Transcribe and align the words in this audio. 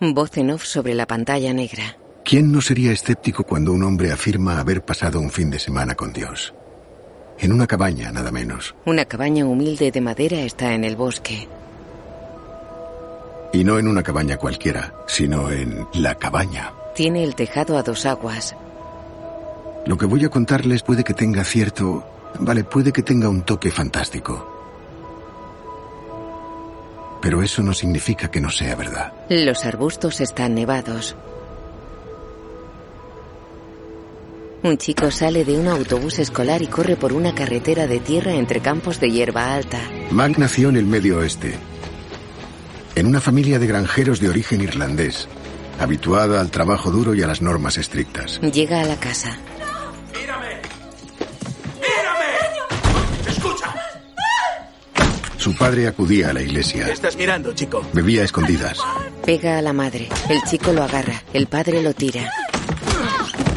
Voz 0.00 0.36
en 0.38 0.50
off 0.50 0.64
sobre 0.64 0.94
la 0.94 1.06
pantalla 1.06 1.52
negra. 1.52 1.96
¿Quién 2.24 2.52
no 2.52 2.60
sería 2.60 2.92
escéptico 2.92 3.42
cuando 3.42 3.72
un 3.72 3.82
hombre 3.82 4.12
afirma 4.12 4.60
haber 4.60 4.84
pasado 4.84 5.18
un 5.18 5.30
fin 5.30 5.50
de 5.50 5.58
semana 5.58 5.96
con 5.96 6.12
Dios? 6.12 6.54
En 7.40 7.52
una 7.52 7.66
cabaña, 7.66 8.12
nada 8.12 8.30
menos. 8.30 8.76
Una 8.84 9.06
cabaña 9.06 9.44
humilde 9.44 9.90
de 9.90 10.00
madera 10.00 10.38
está 10.40 10.72
en 10.72 10.84
el 10.84 10.94
bosque. 10.94 11.48
Y 13.52 13.64
no 13.64 13.78
en 13.78 13.88
una 13.88 14.04
cabaña 14.04 14.36
cualquiera, 14.36 14.94
sino 15.08 15.50
en 15.50 15.86
la 15.94 16.14
cabaña. 16.14 16.72
Tiene 16.94 17.24
el 17.24 17.34
tejado 17.34 17.76
a 17.76 17.82
dos 17.82 18.06
aguas. 18.06 18.54
Lo 19.84 19.98
que 19.98 20.06
voy 20.06 20.24
a 20.24 20.28
contarles 20.28 20.84
puede 20.84 21.02
que 21.02 21.14
tenga 21.14 21.42
cierto... 21.42 22.06
Vale, 22.38 22.62
puede 22.62 22.92
que 22.92 23.02
tenga 23.02 23.28
un 23.28 23.42
toque 23.42 23.72
fantástico. 23.72 24.57
Pero 27.20 27.42
eso 27.42 27.62
no 27.62 27.74
significa 27.74 28.30
que 28.30 28.40
no 28.40 28.50
sea 28.50 28.76
verdad. 28.76 29.12
Los 29.28 29.64
arbustos 29.64 30.20
están 30.20 30.54
nevados. 30.54 31.16
Un 34.62 34.76
chico 34.76 35.10
sale 35.10 35.44
de 35.44 35.56
un 35.56 35.68
autobús 35.68 36.18
escolar 36.18 36.62
y 36.62 36.66
corre 36.66 36.96
por 36.96 37.12
una 37.12 37.34
carretera 37.34 37.86
de 37.86 38.00
tierra 38.00 38.34
entre 38.34 38.60
campos 38.60 38.98
de 38.98 39.10
hierba 39.10 39.54
alta. 39.54 39.78
Mac 40.10 40.36
nació 40.36 40.68
en 40.68 40.76
el 40.76 40.84
medio 40.84 41.18
oeste, 41.18 41.54
en 42.96 43.06
una 43.06 43.20
familia 43.20 43.60
de 43.60 43.68
granjeros 43.68 44.18
de 44.18 44.28
origen 44.28 44.60
irlandés, 44.60 45.28
habituada 45.78 46.40
al 46.40 46.50
trabajo 46.50 46.90
duro 46.90 47.14
y 47.14 47.22
a 47.22 47.28
las 47.28 47.40
normas 47.40 47.78
estrictas. 47.78 48.40
Llega 48.40 48.80
a 48.80 48.84
la 48.84 48.96
casa. 48.96 49.38
Su 55.38 55.54
padre 55.54 55.86
acudía 55.86 56.30
a 56.30 56.32
la 56.32 56.42
iglesia. 56.42 56.84
¿Qué 56.86 56.92
estás 56.92 57.16
mirando, 57.16 57.54
chico? 57.54 57.86
Bebía 57.92 58.22
a 58.22 58.24
escondidas. 58.24 58.78
Pega 59.24 59.56
a 59.58 59.62
la 59.62 59.72
madre. 59.72 60.08
El 60.28 60.42
chico 60.42 60.72
lo 60.72 60.82
agarra. 60.82 61.22
El 61.32 61.46
padre 61.46 61.80
lo 61.80 61.94
tira. 61.94 62.30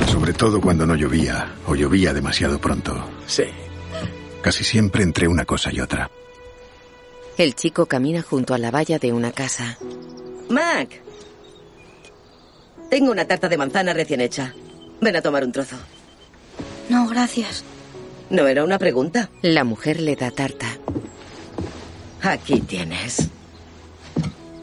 Sobre 0.08 0.34
todo 0.34 0.62
cuando 0.62 0.86
no 0.86 0.96
llovía 0.96 1.56
o 1.66 1.74
llovía 1.74 2.14
demasiado 2.14 2.60
pronto. 2.60 3.04
Sí. 3.26 3.46
Casi 4.44 4.64
siempre 4.64 5.02
entre 5.04 5.28
una 5.28 5.44
cosa 5.46 5.74
y 5.74 5.80
otra. 5.80 6.12
El 7.38 7.56
chico 7.56 7.88
camina 7.88 8.22
junto 8.22 8.54
a 8.54 8.60
la 8.60 8.70
valla 8.70 9.00
de 9.00 9.12
una 9.12 9.32
casa. 9.32 9.78
Mac. 10.50 11.02
Tengo 12.92 13.12
una 13.12 13.26
tarta 13.26 13.50
de 13.50 13.58
manzana 13.58 13.94
recién 13.94 14.22
hecha. 14.22 14.54
Ven 15.02 15.16
a 15.16 15.22
tomar 15.22 15.44
un 15.44 15.52
trozo. 15.52 15.78
No, 16.90 17.08
gracias. 17.08 17.64
¿No 18.30 18.48
era 18.48 18.64
una 18.64 18.78
pregunta? 18.78 19.30
La 19.42 19.64
mujer 19.64 20.00
le 20.00 20.16
da 20.16 20.30
tarta. 20.30 20.68
Aquí 22.22 22.60
tienes. 22.62 23.30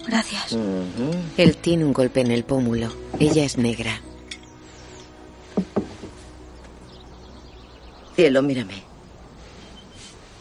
Gracias. 0.06 0.56
Él 1.36 1.56
tiene 1.56 1.84
un 1.84 1.92
golpe 1.92 2.20
en 2.20 2.30
el 2.30 2.44
pómulo. 2.44 2.92
Ella 3.18 3.44
es 3.44 3.58
negra. 3.58 4.00
Cielo, 8.14 8.42
mírame. 8.42 8.82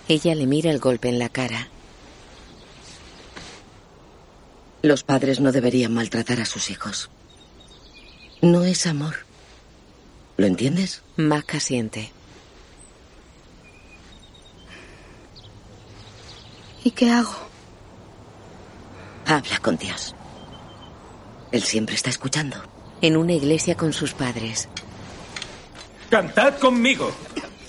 Ella 0.07 0.35
le 0.35 0.45
mira 0.47 0.71
el 0.71 0.79
golpe 0.79 1.09
en 1.09 1.19
la 1.19 1.29
cara. 1.29 1.67
Los 4.81 5.03
padres 5.03 5.39
no 5.39 5.51
deberían 5.51 5.93
maltratar 5.93 6.39
a 6.39 6.45
sus 6.45 6.69
hijos. 6.69 7.09
No 8.41 8.63
es 8.63 8.85
amor. 8.85 9.15
¿Lo 10.37 10.45
entiendes? 10.45 11.01
Mac 11.17 11.55
asiente. 11.55 12.11
¿Y 16.87 16.91
qué 16.91 17.11
hago? 17.11 17.35
Habla 19.25 19.59
con 19.59 19.75
Dios. 19.75 20.15
Él 21.51 21.61
siempre 21.61 21.95
está 21.95 22.09
escuchando. 22.09 22.55
En 23.01 23.17
una 23.17 23.33
iglesia 23.33 23.75
con 23.75 23.91
sus 23.91 24.13
padres. 24.13 24.69
Cantad 26.09 26.57
conmigo, 26.59 27.11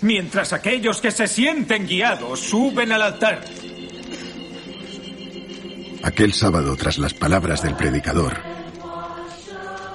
mientras 0.02 0.52
aquellos 0.52 1.00
que 1.00 1.10
se 1.10 1.26
sienten 1.26 1.88
guiados 1.88 2.38
suben 2.38 2.92
al 2.92 3.02
altar. 3.02 3.42
Aquel 6.04 6.32
sábado, 6.32 6.76
tras 6.76 6.98
las 6.98 7.12
palabras 7.12 7.60
del 7.60 7.74
predicador, 7.74 8.36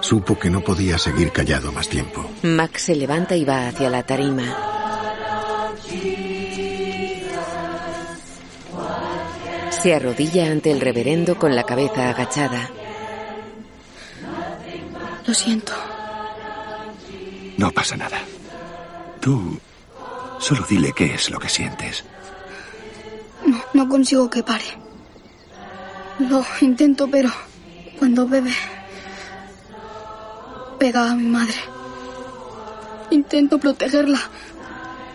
supo 0.01 0.37
que 0.37 0.49
no 0.49 0.59
podía 0.65 0.97
seguir 0.97 1.31
callado 1.31 1.71
más 1.71 1.87
tiempo. 1.87 2.29
Mac 2.41 2.75
se 2.75 2.93
levanta 2.93 3.37
y 3.37 3.45
va 3.45 3.69
hacia 3.69 3.89
la 3.89 4.03
tarima. 4.03 4.73
Se 9.83 9.93
arrodilla 9.93 10.49
ante 10.49 10.71
el 10.71 10.79
reverendo 10.79 11.37
con 11.37 11.53
la 11.53 11.65
cabeza 11.65 12.09
agachada. 12.09 12.69
Lo 15.27 15.33
siento. 15.33 15.73
No 17.57 17.69
pasa 17.71 17.97
nada. 17.97 18.17
Tú 19.19 19.59
solo 20.39 20.65
dile 20.69 20.93
qué 20.95 21.15
es 21.15 21.29
lo 21.29 21.37
que 21.37 21.49
sientes. 21.49 22.05
No, 23.45 23.61
no 23.73 23.89
consigo 23.89 24.29
que 24.29 24.41
pare. 24.41 24.63
Lo 26.17 26.45
intento, 26.61 27.09
pero 27.11 27.29
cuando 27.99 28.25
bebe, 28.25 28.53
pega 30.79 31.11
a 31.11 31.15
mi 31.15 31.27
madre. 31.27 31.59
Intento 33.09 33.57
protegerla, 33.57 34.29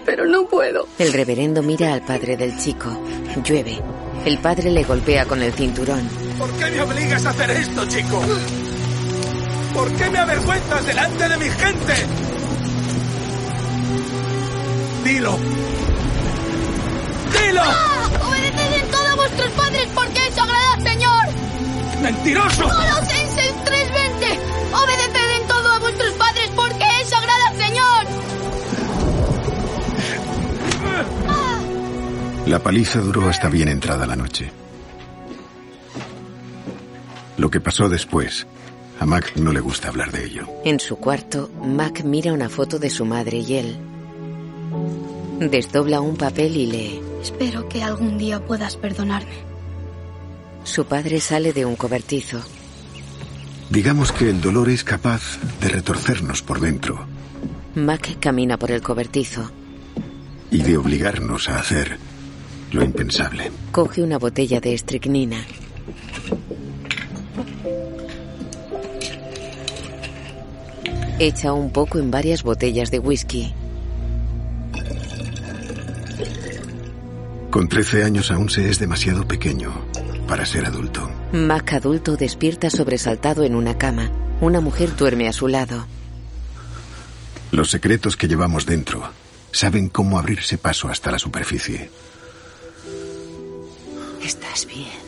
pero 0.04 0.26
no 0.26 0.46
puedo. 0.46 0.86
El 0.98 1.14
reverendo 1.14 1.62
mira 1.62 1.94
al 1.94 2.02
padre 2.02 2.36
del 2.36 2.58
chico. 2.58 2.90
Llueve. 3.42 3.80
El 4.28 4.36
padre 4.40 4.70
le 4.70 4.84
golpea 4.84 5.24
con 5.24 5.42
el 5.42 5.54
cinturón. 5.54 6.06
¿Por 6.36 6.52
qué 6.52 6.70
me 6.70 6.82
obligas 6.82 7.24
a 7.24 7.30
hacer 7.30 7.50
esto, 7.50 7.88
chico? 7.88 8.20
¿Por 9.72 9.90
qué 9.92 10.10
me 10.10 10.18
avergüenzas 10.18 10.84
delante 10.84 11.28
de 11.30 11.36
mi 11.38 11.48
gente? 11.48 11.94
Dilo. 15.02 15.38
¡Dilo! 17.32 17.62
¡Obedeced 18.28 18.82
en 18.82 18.90
todo 18.90 19.06
a 19.06 19.14
vuestros 19.14 19.50
padres 19.52 19.88
porque 19.94 20.26
eso 20.26 20.42
agrada 20.42 20.74
al 20.74 20.82
Señor! 20.82 21.24
¡Mentiroso! 22.02 22.64
Colosenses 22.64 23.54
3.20 23.64 24.38
Obedeced 24.74 25.07
La 32.48 32.62
paliza 32.62 33.00
duró 33.00 33.28
hasta 33.28 33.50
bien 33.50 33.69
entrada 33.69 34.06
la 34.06 34.16
noche. 34.16 34.50
Lo 37.36 37.50
que 37.50 37.60
pasó 37.60 37.91
después, 37.91 38.47
a 38.98 39.04
Mac 39.04 39.34
no 39.36 39.53
le 39.53 39.60
gusta 39.60 39.88
hablar 39.88 40.10
de 40.12 40.25
ello. 40.25 40.48
En 40.64 40.81
su 40.81 40.97
cuarto, 40.97 41.50
Mac 41.62 42.03
mira 42.04 42.32
una 42.32 42.48
foto 42.48 42.78
de 42.78 42.88
su 42.88 43.04
madre 43.04 43.37
y 43.41 43.54
él. 43.56 43.76
Desdobla 45.41 46.00
un 46.00 46.16
papel 46.16 46.56
y 46.56 46.66
lee. 46.66 47.03
Espero 47.20 47.69
que 47.69 47.82
algún 47.82 48.16
día 48.16 48.42
puedas 48.42 48.76
perdonarme. 48.76 49.44
Su 50.64 50.87
padre 50.87 51.20
sale 51.20 51.53
de 51.53 51.66
un 51.66 51.76
cobertizo. 51.76 52.41
Digamos 53.69 54.10
que 54.10 54.31
el 54.31 54.41
dolor 54.41 54.70
es 54.70 54.84
capaz 54.84 55.38
de 55.60 55.69
retorcernos 55.69 56.41
por 56.41 56.60
dentro 56.60 57.06
Mac 57.75 58.16
camina 58.19 58.58
por 58.58 58.70
el 58.70 58.81
cobertizo. 58.81 59.50
y 60.50 60.62
de 60.62 60.78
obligarnos 60.78 61.50
a 61.50 61.58
hacer 61.58 61.98
lo 62.72 62.84
impensable. 62.84 63.50
Coge 63.72 64.02
una 64.02 64.18
botella 64.18 64.60
de 64.60 64.74
estricnina. 64.74 65.44
Echa 71.18 71.52
un 71.52 71.70
poco 71.72 71.98
en 71.98 72.10
varias 72.10 72.42
botellas 72.42 72.90
de 72.90 72.98
whisky. 73.00 73.52
Con 77.50 77.68
13 77.68 78.04
años 78.04 78.30
aún 78.30 78.50
se 78.50 78.68
es 78.68 78.78
demasiado 78.78 79.26
pequeño 79.26 79.72
para 80.28 80.44
ser 80.46 80.66
adulto. 80.66 81.10
Mac 81.32 81.72
adulto 81.72 82.16
despierta 82.16 82.70
sobresaltado 82.70 83.43
en 83.44 83.54
una 83.54 83.78
cama. 83.78 84.10
Una 84.40 84.60
mujer 84.60 84.94
duerme 84.94 85.26
a 85.26 85.32
su 85.32 85.48
lado. 85.48 85.87
Los 87.50 87.70
secretos 87.70 88.16
que 88.16 88.28
llevamos 88.28 88.66
dentro 88.66 89.10
saben 89.50 89.88
cómo 89.88 90.19
abrirse 90.19 90.58
paso 90.58 90.88
hasta 90.88 91.10
la 91.10 91.19
superficie. 91.19 91.90
Estás 94.28 94.66
bien. 94.66 95.00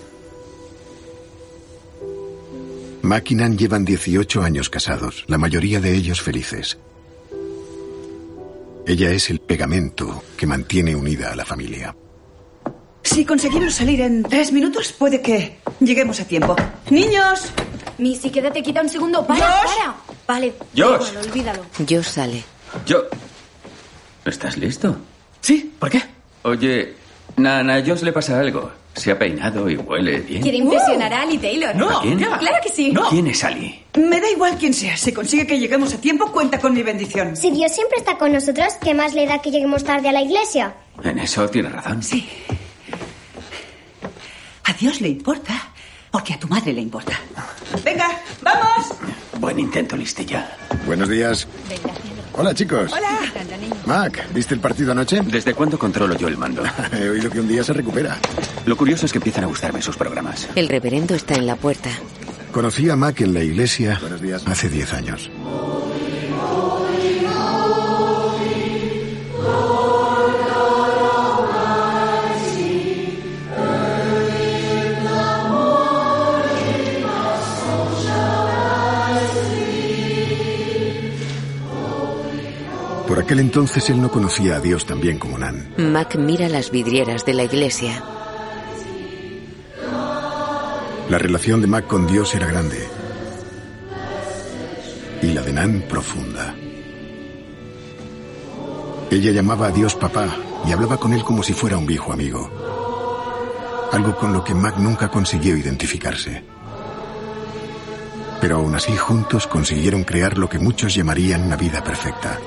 Mac 3.02 3.30
y 3.30 3.34
Nan 3.34 3.58
llevan 3.58 3.84
18 3.84 4.42
años 4.42 4.70
casados, 4.70 5.24
la 5.26 5.36
mayoría 5.36 5.78
de 5.78 5.94
ellos 5.94 6.22
felices. 6.22 6.78
Ella 8.86 9.10
es 9.10 9.28
el 9.28 9.40
pegamento 9.40 10.22
que 10.38 10.46
mantiene 10.46 10.96
unida 10.96 11.32
a 11.32 11.36
la 11.36 11.44
familia. 11.44 11.94
Si 13.02 13.26
conseguimos 13.26 13.74
salir 13.74 14.00
en 14.00 14.22
tres 14.22 14.52
minutos, 14.52 14.90
puede 14.94 15.20
que 15.20 15.58
lleguemos 15.80 16.18
a 16.20 16.24
tiempo. 16.24 16.56
¡Niños! 16.88 17.52
Missy, 17.98 18.30
quédate 18.30 18.62
quita 18.62 18.80
un 18.80 18.88
segundo. 18.88 19.26
¡Para, 19.26 19.44
Josh. 19.44 19.76
para! 19.76 19.96
Vale, 20.26 20.54
Josh. 20.74 21.08
igual, 21.10 21.26
olvídalo. 21.26 21.66
Josh 21.86 22.04
sale. 22.08 22.42
Yo. 22.86 23.02
¿Estás 24.24 24.56
listo? 24.56 24.96
¿Sí? 25.42 25.74
¿Por 25.78 25.90
qué? 25.90 26.02
Oye, 26.44 26.94
Nan, 27.36 27.68
a 27.68 27.84
Josh 27.84 28.00
le 28.00 28.12
pasa 28.12 28.40
algo. 28.40 28.79
Se 28.94 29.12
ha 29.12 29.18
peinado 29.18 29.70
y 29.70 29.76
huele 29.76 30.20
bien. 30.20 30.42
Quiere 30.42 30.58
impresionar 30.58 31.12
a 31.12 31.22
Ali 31.22 31.38
Taylor. 31.38 31.70
¿A 31.70 32.00
quién? 32.02 32.18
Claro 32.18 32.56
que 32.62 32.68
sí. 32.70 32.92
¿Quién 33.08 33.26
es 33.28 33.44
Ali? 33.44 33.82
Me 33.96 34.20
da 34.20 34.30
igual 34.30 34.56
quién 34.58 34.74
sea. 34.74 34.96
Si 34.96 35.12
consigue 35.12 35.46
que 35.46 35.58
lleguemos 35.58 35.94
a 35.94 36.00
tiempo, 36.00 36.30
cuenta 36.32 36.58
con 36.58 36.74
mi 36.74 36.82
bendición. 36.82 37.36
Si 37.36 37.50
Dios 37.50 37.72
siempre 37.72 37.98
está 37.98 38.18
con 38.18 38.32
nosotros, 38.32 38.74
¿qué 38.82 38.92
más 38.94 39.14
le 39.14 39.26
da 39.26 39.40
que 39.40 39.50
lleguemos 39.50 39.84
tarde 39.84 40.08
a 40.08 40.12
la 40.12 40.22
iglesia? 40.22 40.74
En 41.02 41.18
eso 41.18 41.48
tiene 41.48 41.68
razón. 41.68 42.02
Sí. 42.02 42.28
A 44.64 44.72
Dios 44.74 45.00
le 45.00 45.08
importa, 45.08 45.72
porque 46.10 46.34
a 46.34 46.38
tu 46.38 46.48
madre 46.48 46.72
le 46.72 46.80
importa. 46.80 47.18
Venga, 47.84 48.08
vamos. 48.42 48.94
Buen 49.38 49.58
intento, 49.58 49.96
listilla. 49.96 50.56
Buenos 50.86 51.08
días. 51.08 51.46
Hola, 52.32 52.54
chicos. 52.54 52.92
Hola. 52.92 53.18
Mac, 53.86 54.32
¿viste 54.32 54.54
el 54.54 54.60
partido 54.60 54.92
anoche? 54.92 55.20
¿Desde 55.22 55.54
cuándo 55.54 55.78
controlo 55.78 56.16
yo 56.16 56.28
el 56.28 56.36
mando? 56.36 56.62
He 56.92 57.08
oído 57.08 57.30
que 57.30 57.40
un 57.40 57.48
día 57.48 57.62
se 57.64 57.72
recupera. 57.72 58.18
Lo 58.66 58.76
curioso 58.76 59.06
es 59.06 59.12
que 59.12 59.18
empiezan 59.18 59.44
a 59.44 59.46
gustarme 59.46 59.82
sus 59.82 59.96
programas. 59.96 60.48
El 60.54 60.68
reverendo 60.68 61.14
está 61.14 61.34
en 61.34 61.46
la 61.46 61.56
puerta. 61.56 61.90
Conocí 62.52 62.88
a 62.90 62.96
Mac 62.96 63.20
en 63.20 63.34
la 63.34 63.42
iglesia 63.42 64.00
hace 64.46 64.68
10 64.68 64.92
años. 64.94 65.30
Por 83.10 83.18
aquel 83.18 83.40
entonces 83.40 83.90
él 83.90 84.00
no 84.00 84.08
conocía 84.08 84.54
a 84.54 84.60
Dios 84.60 84.86
tan 84.86 85.00
bien 85.00 85.18
como 85.18 85.36
Nan. 85.36 85.74
Mac 85.78 86.14
mira 86.14 86.48
las 86.48 86.70
vidrieras 86.70 87.24
de 87.24 87.34
la 87.34 87.42
iglesia. 87.42 88.04
La 91.08 91.18
relación 91.18 91.60
de 91.60 91.66
Mac 91.66 91.88
con 91.88 92.06
Dios 92.06 92.32
era 92.36 92.46
grande. 92.46 92.78
Y 95.22 95.32
la 95.32 95.42
de 95.42 95.52
Nan 95.52 95.82
profunda. 95.88 96.54
Ella 99.10 99.32
llamaba 99.32 99.66
a 99.66 99.72
Dios 99.72 99.96
papá 99.96 100.28
y 100.64 100.70
hablaba 100.70 100.96
con 100.96 101.12
él 101.12 101.24
como 101.24 101.42
si 101.42 101.52
fuera 101.52 101.78
un 101.78 101.86
viejo 101.86 102.12
amigo. 102.12 102.48
Algo 103.90 104.16
con 104.16 104.32
lo 104.32 104.44
que 104.44 104.54
Mac 104.54 104.76
nunca 104.76 105.08
consiguió 105.08 105.56
identificarse. 105.56 106.44
Pero 108.40 108.58
aún 108.58 108.76
así 108.76 108.96
juntos 108.96 109.48
consiguieron 109.48 110.04
crear 110.04 110.38
lo 110.38 110.48
que 110.48 110.60
muchos 110.60 110.94
llamarían 110.94 111.42
una 111.42 111.56
vida 111.56 111.82
perfecta. 111.82 112.38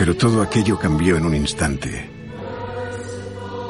Pero 0.00 0.16
todo 0.16 0.40
aquello 0.40 0.78
cambió 0.78 1.18
en 1.18 1.26
un 1.26 1.34
instante, 1.34 2.08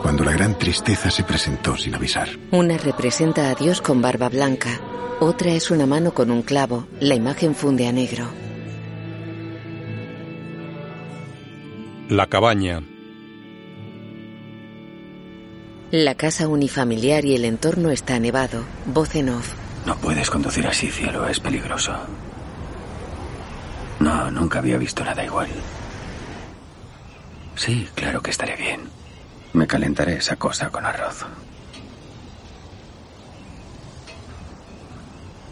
cuando 0.00 0.22
la 0.22 0.30
gran 0.30 0.56
tristeza 0.56 1.10
se 1.10 1.24
presentó 1.24 1.76
sin 1.76 1.92
avisar. 1.96 2.28
Una 2.52 2.78
representa 2.78 3.50
a 3.50 3.56
Dios 3.56 3.80
con 3.80 4.00
barba 4.00 4.28
blanca, 4.28 4.80
otra 5.18 5.50
es 5.50 5.72
una 5.72 5.86
mano 5.86 6.14
con 6.14 6.30
un 6.30 6.42
clavo. 6.42 6.86
La 7.00 7.16
imagen 7.16 7.56
funde 7.56 7.88
a 7.88 7.92
negro. 7.92 8.26
La 12.08 12.28
cabaña. 12.28 12.80
La 15.90 16.14
casa 16.14 16.46
unifamiliar 16.46 17.24
y 17.24 17.34
el 17.34 17.44
entorno 17.44 17.90
está 17.90 18.20
nevado. 18.20 18.62
Voz 18.86 19.16
en 19.16 19.30
off. 19.30 19.54
No 19.84 19.96
puedes 19.96 20.30
conducir 20.30 20.64
así, 20.68 20.92
cielo, 20.92 21.26
es 21.26 21.40
peligroso. 21.40 21.92
No, 23.98 24.30
nunca 24.30 24.60
había 24.60 24.78
visto 24.78 25.04
nada 25.04 25.24
igual. 25.24 25.48
Sí, 27.60 27.86
claro 27.94 28.22
que 28.22 28.30
estaré 28.30 28.56
bien. 28.56 28.88
Me 29.52 29.66
calentaré 29.66 30.16
esa 30.16 30.36
cosa 30.36 30.70
con 30.70 30.86
arroz. 30.86 31.26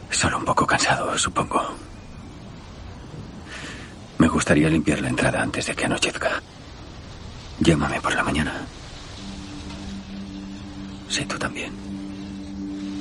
Solo 0.08 0.38
un 0.38 0.44
poco 0.46 0.66
cansado, 0.66 1.18
supongo. 1.18 1.60
Me 4.16 4.26
gustaría 4.26 4.70
limpiar 4.70 5.02
la 5.02 5.10
entrada 5.10 5.42
antes 5.42 5.66
de 5.66 5.74
que 5.74 5.84
anochezca. 5.84 6.42
Llámame 7.60 8.00
por 8.00 8.14
la 8.14 8.24
mañana. 8.24 8.54
Sí, 11.10 11.26
tú 11.26 11.38
también. 11.38 11.74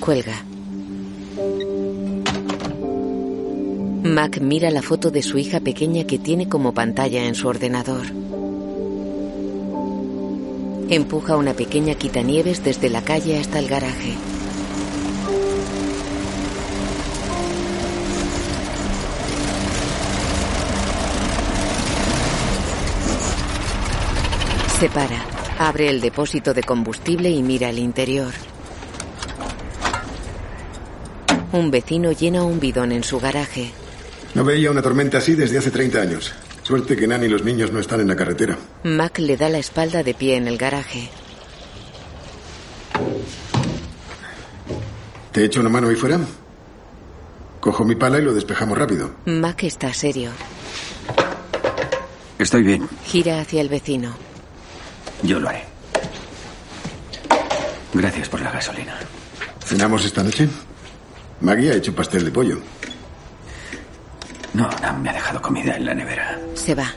Cuelga. 0.01 0.43
Mac 4.03 4.41
mira 4.41 4.69
la 4.69 4.81
foto 4.81 5.11
de 5.11 5.23
su 5.23 5.37
hija 5.37 5.61
pequeña 5.61 6.03
que 6.03 6.19
tiene 6.19 6.49
como 6.49 6.73
pantalla 6.73 7.23
en 7.23 7.35
su 7.35 7.47
ordenador. 7.47 8.05
Empuja 10.89 11.35
una 11.35 11.53
pequeña 11.53 11.95
quitanieves 11.95 12.63
desde 12.63 12.89
la 12.89 13.01
calle 13.01 13.37
hasta 13.37 13.59
el 13.59 13.67
garaje. 13.67 14.13
Se 24.79 24.89
para, 24.89 25.25
abre 25.59 25.89
el 25.89 25.99
depósito 25.99 26.53
de 26.53 26.63
combustible 26.63 27.29
y 27.31 27.43
mira 27.43 27.69
el 27.69 27.79
interior. 27.79 28.31
Un 31.51 31.69
vecino 31.69 32.13
llena 32.13 32.43
un 32.43 32.61
bidón 32.61 32.93
en 32.93 33.03
su 33.03 33.19
garaje. 33.19 33.71
No 34.35 34.45
veía 34.45 34.71
una 34.71 34.81
tormenta 34.81 35.17
así 35.17 35.35
desde 35.35 35.57
hace 35.57 35.71
30 35.71 35.99
años. 35.99 36.33
Suerte 36.67 36.97
que 36.97 37.07
Nan 37.07 37.23
y 37.23 37.29
los 37.29 37.45
niños 37.45 37.71
no 37.71 37.79
están 37.79 38.01
en 38.01 38.09
la 38.09 38.15
carretera. 38.17 38.57
Mac 38.83 39.19
le 39.19 39.37
da 39.37 39.47
la 39.47 39.57
espalda 39.57 40.03
de 40.03 40.13
pie 40.13 40.35
en 40.35 40.49
el 40.49 40.57
garaje. 40.57 41.07
¿Te 45.31 45.45
echo 45.45 45.61
una 45.61 45.69
mano 45.69 45.87
ahí 45.87 45.95
fuera? 45.95 46.19
Cojo 47.61 47.85
mi 47.85 47.95
pala 47.95 48.19
y 48.19 48.21
lo 48.21 48.33
despejamos 48.33 48.77
rápido. 48.77 49.11
Mac 49.23 49.63
está 49.63 49.93
serio. 49.93 50.31
Estoy 52.37 52.63
bien. 52.63 52.85
Gira 53.05 53.39
hacia 53.39 53.61
el 53.61 53.69
vecino. 53.69 54.13
Yo 55.23 55.39
lo 55.39 55.47
haré. 55.47 55.63
Gracias 57.93 58.27
por 58.27 58.41
la 58.41 58.51
gasolina. 58.51 58.99
¿Cenamos 59.63 60.03
esta 60.03 60.21
noche? 60.21 60.49
Maggie 61.39 61.71
ha 61.71 61.75
hecho 61.75 61.95
pastel 61.95 62.25
de 62.25 62.31
pollo. 62.31 62.59
No, 64.57 64.67
no 64.81 64.97
me 64.97 65.11
ha 65.11 65.13
dejado 65.13 65.39
comida 65.39 65.75
en 65.75 65.85
la 65.85 65.93
nevera. 65.93 66.39
Se 66.55 66.73
va. 66.73 66.91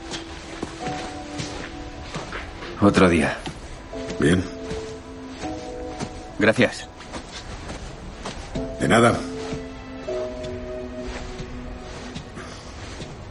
Otro 2.81 3.07
día. 3.07 3.37
Bien. 4.19 4.43
Gracias. 6.39 6.89
De 8.81 8.89
nada. 8.89 9.15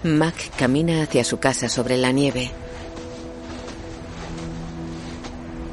Mac 0.04 0.36
camina 0.56 1.02
hacia 1.02 1.24
su 1.24 1.40
casa 1.40 1.68
sobre 1.68 1.98
la 1.98 2.12
nieve. 2.12 2.52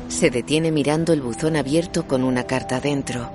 Se 0.09 0.31
detiene 0.31 0.73
mirando 0.73 1.13
el 1.13 1.21
buzón 1.21 1.57
abierto 1.57 2.07
con 2.07 2.25
una 2.25 2.45
carta 2.45 2.81
dentro. 2.81 3.31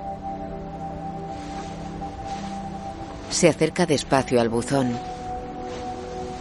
Se 3.29 3.49
acerca 3.49 3.85
despacio 3.85 4.41
al 4.41 4.49
buzón. 4.49 5.10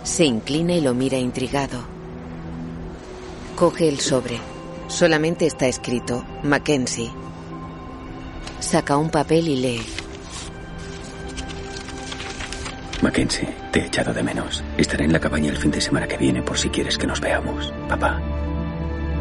Se 0.02 0.24
inclina 0.24 0.74
y 0.74 0.80
lo 0.80 0.94
mira 0.94 1.18
intrigado. 1.18 1.80
Coge 3.56 3.88
el 3.88 4.00
sobre. 4.00 4.38
Solamente 4.88 5.46
está 5.46 5.66
escrito 5.66 6.24
Mackenzie. 6.42 7.10
Saca 8.60 8.96
un 8.96 9.10
papel 9.10 9.48
y 9.48 9.56
lee. 9.56 9.82
Mackenzie, 13.02 13.48
te 13.72 13.80
he 13.80 13.86
echado 13.86 14.12
de 14.12 14.22
menos. 14.22 14.62
Estaré 14.76 15.04
en 15.04 15.12
la 15.12 15.20
cabaña 15.20 15.50
el 15.50 15.56
fin 15.56 15.70
de 15.70 15.80
semana 15.80 16.06
que 16.06 16.18
viene 16.18 16.42
por 16.42 16.58
si 16.58 16.68
quieres 16.68 16.98
que 16.98 17.06
nos 17.06 17.20
veamos, 17.20 17.72
papá. 17.88 18.20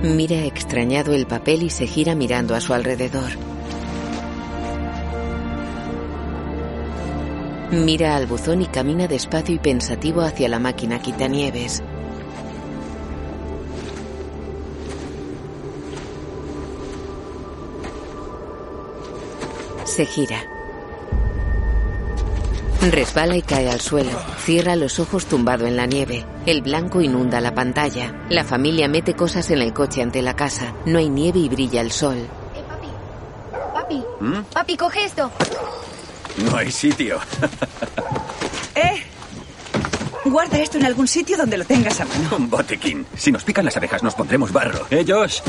Mira 0.02 0.46
extrañado 0.46 1.14
el 1.14 1.28
papel 1.28 1.64
y 1.64 1.70
se 1.70 1.88
gira 1.88 2.16
mirando 2.16 2.56
a 2.56 2.62
su 2.62 2.74
alrededor. 2.74 3.30
Mira 7.72 8.16
al 8.16 8.26
buzón 8.26 8.64
y 8.64 8.66
camina 8.66 9.08
despacio 9.08 9.54
y 9.54 9.60
pensativo 9.60 10.22
hacia 10.22 10.50
la 10.50 10.58
máquina 10.58 11.00
quitanieves. 11.00 11.84
Se 19.86 20.06
gira. 20.06 20.42
Resbala 22.90 23.36
y 23.38 23.42
cae 23.44 23.70
al 23.70 23.82
suelo. 23.82 24.18
Cierra 24.40 24.76
los 24.76 25.00
ojos 25.00 25.26
tumbado 25.28 25.68
en 25.68 25.76
la 25.76 25.86
nieve. 25.86 26.26
El 26.48 26.62
blanco 26.64 27.02
inunda 27.02 27.40
la 27.40 27.54
pantalla. 27.54 28.26
La 28.30 28.44
familia 28.44 28.88
mete 28.88 29.14
cosas 29.14 29.52
en 29.52 29.62
el 29.62 29.74
coche 29.74 30.02
ante 30.02 30.24
la 30.24 30.36
casa. 30.36 30.74
No 30.86 30.98
hay 30.98 31.10
nieve 31.10 31.40
y 31.40 31.50
brilla 31.50 31.82
el 31.82 31.92
sol. 31.92 32.18
Papi, 33.74 34.04
¿Mm? 34.22 34.42
papi, 34.54 34.78
coge 34.78 35.06
esto. 35.06 35.30
No 36.38 36.56
hay 36.58 36.72
sitio. 36.72 37.20
¿Eh? 38.76 39.04
Guarda 40.26 40.60
esto 40.60 40.78
en 40.78 40.86
algún 40.86 41.08
sitio 41.08 41.38
donde 41.38 41.58
lo 41.58 41.66
tengas 41.66 42.00
a 42.02 42.06
mano. 42.06 42.36
Un 42.38 42.50
botiquín. 42.50 43.06
Si 43.18 43.32
nos 43.32 43.44
pican 43.44 43.66
las 43.66 43.76
abejas, 43.78 44.04
nos 44.04 44.16
pondremos 44.16 44.52
barro. 44.52 44.86
¿Eh, 44.90 45.04
Josh? 45.08 45.40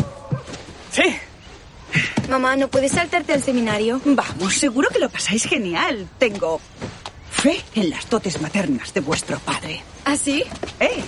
Sí. 0.91 1.17
Mamá, 2.29 2.57
¿no 2.57 2.69
puedes 2.69 2.93
saltarte 2.93 3.33
al 3.33 3.43
seminario? 3.43 4.01
Vamos, 4.05 4.55
seguro 4.55 4.89
que 4.91 4.99
lo 5.01 5.09
pasáis 5.11 5.45
genial. 5.45 6.09
Tengo 6.19 6.61
fe 7.31 7.61
en 7.75 7.91
las 7.91 8.09
dotes 8.09 8.41
maternas 8.41 8.95
de 8.95 9.01
vuestro 9.01 9.39
padre. 9.41 9.83
¿Ah, 10.05 10.17
sí? 10.17 10.43
Eh, 10.79 11.03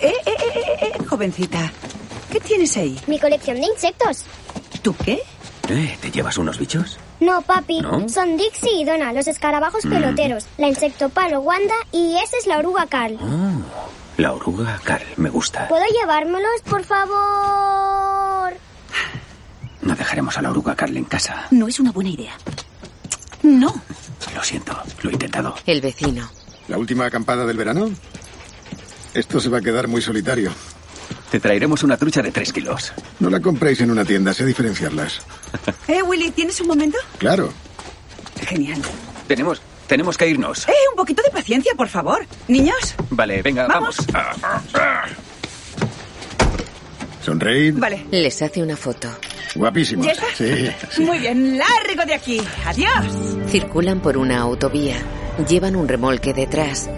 eh, 0.00 0.12
eh, 0.26 0.34
eh, 0.54 0.76
eh, 0.82 1.04
jovencita. 1.08 1.72
¿Qué 2.30 2.40
tienes 2.40 2.76
ahí? 2.76 2.98
Mi 3.06 3.18
colección 3.18 3.58
de 3.60 3.66
insectos. 3.66 4.24
¿Tú 4.82 4.94
qué? 5.04 5.22
¿Eh? 5.68 5.96
¿Te 6.00 6.10
llevas 6.10 6.36
unos 6.38 6.58
bichos? 6.58 6.98
No, 7.20 7.42
papi. 7.42 7.80
¿No? 7.80 8.08
Son 8.08 8.36
Dixie 8.36 8.80
y 8.80 8.84
Donna, 8.84 9.12
los 9.12 9.26
escarabajos 9.26 9.82
peloteros. 9.82 10.46
La 10.58 10.68
insectopalo 10.68 11.40
Wanda 11.40 11.74
y 11.92 12.16
esa 12.16 12.36
es 12.36 12.46
la 12.46 12.58
oruga 12.58 12.86
Carl. 12.86 13.18
La 14.16 14.32
oruga 14.32 14.78
Carl, 14.84 15.06
me 15.16 15.30
gusta. 15.30 15.68
¿Puedo 15.68 15.84
llevármelos, 16.00 16.62
por 16.68 16.84
favor? 16.84 18.52
No 19.82 19.94
dejaremos 19.94 20.36
a 20.36 20.42
la 20.42 20.50
oruga 20.50 20.74
Carl 20.74 20.96
en 20.96 21.04
casa. 21.04 21.46
No 21.50 21.68
es 21.68 21.78
una 21.80 21.92
buena 21.92 22.10
idea. 22.10 22.34
No. 23.42 23.72
Lo 24.34 24.42
siento, 24.42 24.76
lo 25.02 25.10
he 25.10 25.12
intentado. 25.12 25.54
El 25.66 25.80
vecino. 25.80 26.28
¿La 26.68 26.78
última 26.78 27.06
acampada 27.06 27.46
del 27.46 27.56
verano? 27.56 27.90
Esto 29.14 29.40
se 29.40 29.48
va 29.48 29.58
a 29.58 29.62
quedar 29.62 29.88
muy 29.88 30.02
solitario. 30.02 30.52
Te 31.30 31.40
traeremos 31.40 31.82
una 31.82 31.96
trucha 31.96 32.22
de 32.22 32.30
tres 32.30 32.52
kilos. 32.52 32.92
No 33.20 33.28
la 33.30 33.40
compréis 33.40 33.80
en 33.80 33.90
una 33.90 34.04
tienda, 34.04 34.32
sé 34.34 34.44
diferenciarlas. 34.44 35.20
Eh, 35.88 36.02
Willy, 36.02 36.30
¿tienes 36.32 36.60
un 36.60 36.66
momento? 36.66 36.98
Claro. 37.18 37.52
Genial. 38.46 38.80
Tenemos, 39.28 39.62
tenemos 39.86 40.16
que 40.18 40.28
irnos. 40.28 40.68
Eh, 40.68 40.72
un 40.90 40.96
poquito 40.96 41.22
de 41.22 41.30
paciencia, 41.30 41.72
por 41.76 41.88
favor. 41.88 42.26
Niños. 42.48 42.94
Vale, 43.10 43.40
venga, 43.42 43.66
Vamos. 43.68 43.96
vamos. 44.12 44.62
Sonreír. 47.24 47.74
Vale. 47.74 48.06
Les 48.10 48.40
hace 48.42 48.62
una 48.62 48.76
foto. 48.76 49.08
Guapísimos. 49.54 50.06
¿Ya 50.06 50.12
está? 50.12 50.26
Sí. 50.36 51.02
Muy 51.02 51.18
bien, 51.18 51.58
largo 51.58 52.04
de 52.06 52.14
aquí. 52.14 52.40
Adiós. 52.66 52.90
Circulan 53.48 54.00
por 54.00 54.16
una 54.18 54.38
autovía. 54.38 54.96
Llevan 55.48 55.76
un 55.76 55.88
remolque 55.88 56.34
detrás. 56.34 56.88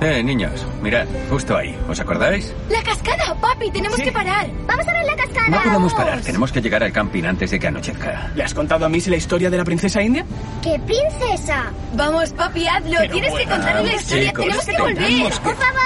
Eh, 0.00 0.22
niños, 0.22 0.66
mirad, 0.82 1.06
justo 1.30 1.56
ahí. 1.56 1.74
¿Os 1.88 1.98
acordáis? 1.98 2.52
¡La 2.68 2.82
cascada! 2.82 3.34
¡Papi, 3.40 3.70
tenemos 3.70 3.96
que 3.98 4.12
parar! 4.12 4.46
Vamos 4.66 4.86
a 4.86 4.92
ver 4.92 5.06
la 5.06 5.16
cascada. 5.16 5.48
No 5.48 5.62
podemos 5.62 5.94
parar, 5.94 6.20
tenemos 6.20 6.52
que 6.52 6.60
llegar 6.60 6.82
al 6.82 6.92
camping 6.92 7.24
antes 7.24 7.50
de 7.50 7.58
que 7.58 7.66
anochezca. 7.66 8.30
¿Le 8.34 8.44
has 8.44 8.52
contado 8.52 8.84
a 8.84 8.88
Missy 8.90 9.08
la 9.10 9.16
historia 9.16 9.48
de 9.48 9.56
la 9.56 9.64
princesa 9.64 10.02
india? 10.02 10.24
¡Qué 10.62 10.78
princesa! 10.80 11.72
Vamos, 11.94 12.30
papi, 12.30 12.66
hazlo. 12.68 12.96
Pero 12.98 13.12
Tienes 13.12 13.32
que 13.34 13.44
contarle 13.46 13.86
la 13.86 13.94
historia. 13.94 14.28
chicos, 14.28 14.44
tenemos 14.44 14.64
que 14.66 14.72
tenemos 14.72 14.92
volver. 14.94 15.32
que- 15.32 15.40
Por 15.40 15.56
favor. 15.56 15.80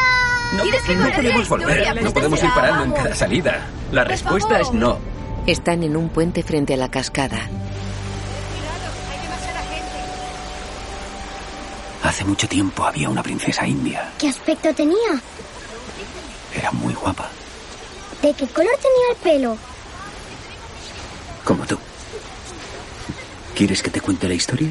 No, 0.56 0.62
Tienes 0.64 0.82
que 0.82 0.94
no 0.96 1.10
podemos 1.12 1.48
volver, 1.48 1.78
historia. 1.78 2.02
no 2.02 2.10
podemos 2.12 2.42
ir 2.42 2.50
parando 2.52 2.84
en 2.84 2.92
cada 2.92 3.14
salida. 3.14 3.60
La 3.92 4.02
Por 4.02 4.10
respuesta 4.10 4.48
favor. 4.58 4.62
es 4.66 4.72
no. 4.72 4.98
Están 5.46 5.84
en 5.84 5.96
un 5.96 6.08
puente 6.08 6.42
frente 6.42 6.74
a 6.74 6.76
la 6.76 6.90
cascada. 6.90 7.38
Hace 12.02 12.24
mucho 12.24 12.48
tiempo 12.48 12.84
había 12.84 13.08
una 13.08 13.22
princesa 13.22 13.66
india. 13.66 14.12
¿Qué 14.18 14.28
aspecto 14.28 14.72
tenía? 14.74 15.20
Era 16.54 16.70
muy 16.72 16.94
guapa, 16.94 17.28
¿De 18.22 18.34
qué 18.34 18.46
color 18.48 18.72
tenía 18.76 19.10
el 19.12 19.16
pelo? 19.16 19.58
como 21.44 21.66
tú. 21.66 21.76
¿Quieres 23.56 23.82
que 23.82 23.90
te 23.90 24.00
cuente 24.00 24.28
la 24.28 24.34
historia? 24.34 24.70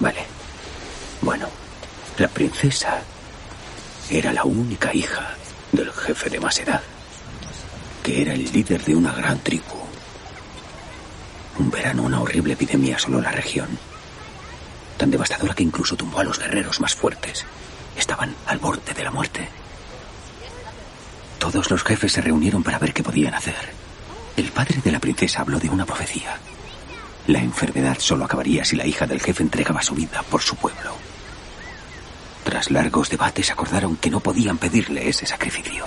Vale. 0.00 0.24
Bueno, 1.22 1.48
la 2.18 2.28
princesa 2.28 3.00
era 4.10 4.32
la 4.32 4.44
única 4.44 4.92
hija 4.94 5.34
del 5.70 5.90
jefe 5.92 6.28
de 6.28 6.40
más 6.40 6.58
edad, 6.58 6.82
que 8.02 8.20
era 8.22 8.34
el 8.34 8.52
líder 8.52 8.84
de 8.84 8.94
una 8.94 9.12
gran 9.12 9.38
tribu. 9.38 9.64
Un 11.58 11.70
verano 11.70 12.02
una 12.02 12.20
horrible 12.20 12.54
epidemia 12.54 12.96
asoló 12.96 13.20
la 13.20 13.30
región, 13.30 13.68
tan 15.02 15.10
devastadora 15.10 15.52
que 15.52 15.64
incluso 15.64 15.96
tumbó 15.96 16.20
a 16.20 16.24
los 16.24 16.38
guerreros 16.38 16.78
más 16.78 16.94
fuertes. 16.94 17.44
Estaban 17.96 18.36
al 18.46 18.60
borde 18.60 18.94
de 18.94 19.02
la 19.02 19.10
muerte. 19.10 19.48
Todos 21.40 21.72
los 21.72 21.82
jefes 21.82 22.12
se 22.12 22.20
reunieron 22.20 22.62
para 22.62 22.78
ver 22.78 22.92
qué 22.92 23.02
podían 23.02 23.34
hacer. 23.34 23.56
El 24.36 24.52
padre 24.52 24.80
de 24.80 24.92
la 24.92 25.00
princesa 25.00 25.40
habló 25.40 25.58
de 25.58 25.68
una 25.68 25.84
profecía. 25.84 26.38
La 27.26 27.40
enfermedad 27.40 27.98
solo 27.98 28.26
acabaría 28.26 28.64
si 28.64 28.76
la 28.76 28.86
hija 28.86 29.04
del 29.08 29.20
jefe 29.20 29.42
entregaba 29.42 29.82
su 29.82 29.96
vida 29.96 30.22
por 30.22 30.40
su 30.40 30.54
pueblo. 30.54 30.94
Tras 32.44 32.70
largos 32.70 33.10
debates 33.10 33.50
acordaron 33.50 33.96
que 33.96 34.08
no 34.08 34.20
podían 34.20 34.58
pedirle 34.58 35.08
ese 35.08 35.26
sacrificio. 35.26 35.84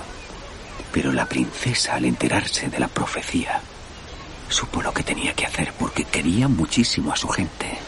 Pero 0.92 1.14
la 1.14 1.26
princesa, 1.26 1.96
al 1.96 2.04
enterarse 2.04 2.68
de 2.68 2.80
la 2.80 2.90
profecía, 2.90 3.62
supo 4.50 4.82
lo 4.82 4.94
que 4.94 5.04
tenía 5.04 5.34
que 5.34 5.46
hacer 5.46 5.72
porque 5.80 6.04
quería 6.04 6.50
muchísimo 6.50 7.14
a 7.14 7.16
su 7.16 7.30
gente. 7.30 7.85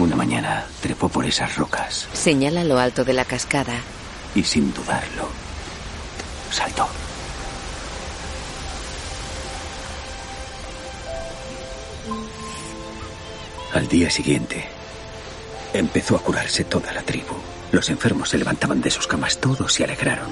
Una 0.00 0.16
mañana 0.16 0.64
trepó 0.80 1.10
por 1.10 1.26
esas 1.26 1.56
rocas 1.56 2.08
Señala 2.14 2.64
lo 2.64 2.78
alto 2.78 3.04
de 3.04 3.12
la 3.12 3.26
cascada. 3.26 3.74
y 4.34 4.42
sin 4.44 4.72
dudarlo, 4.72 5.28
saltó. 6.50 6.88
Al 13.74 13.86
día 13.88 14.10
siguiente, 14.10 14.64
empezó 15.72 16.16
a 16.16 16.22
curarse 16.22 16.64
toda 16.64 16.92
la 16.92 17.02
tribu. 17.02 17.34
Los 17.72 17.88
enfermos 17.88 18.30
se 18.30 18.38
levantaban 18.38 18.80
de 18.80 18.90
sus 18.90 19.06
camas, 19.06 19.38
todos 19.38 19.72
se 19.72 19.84
alegraron. 19.84 20.30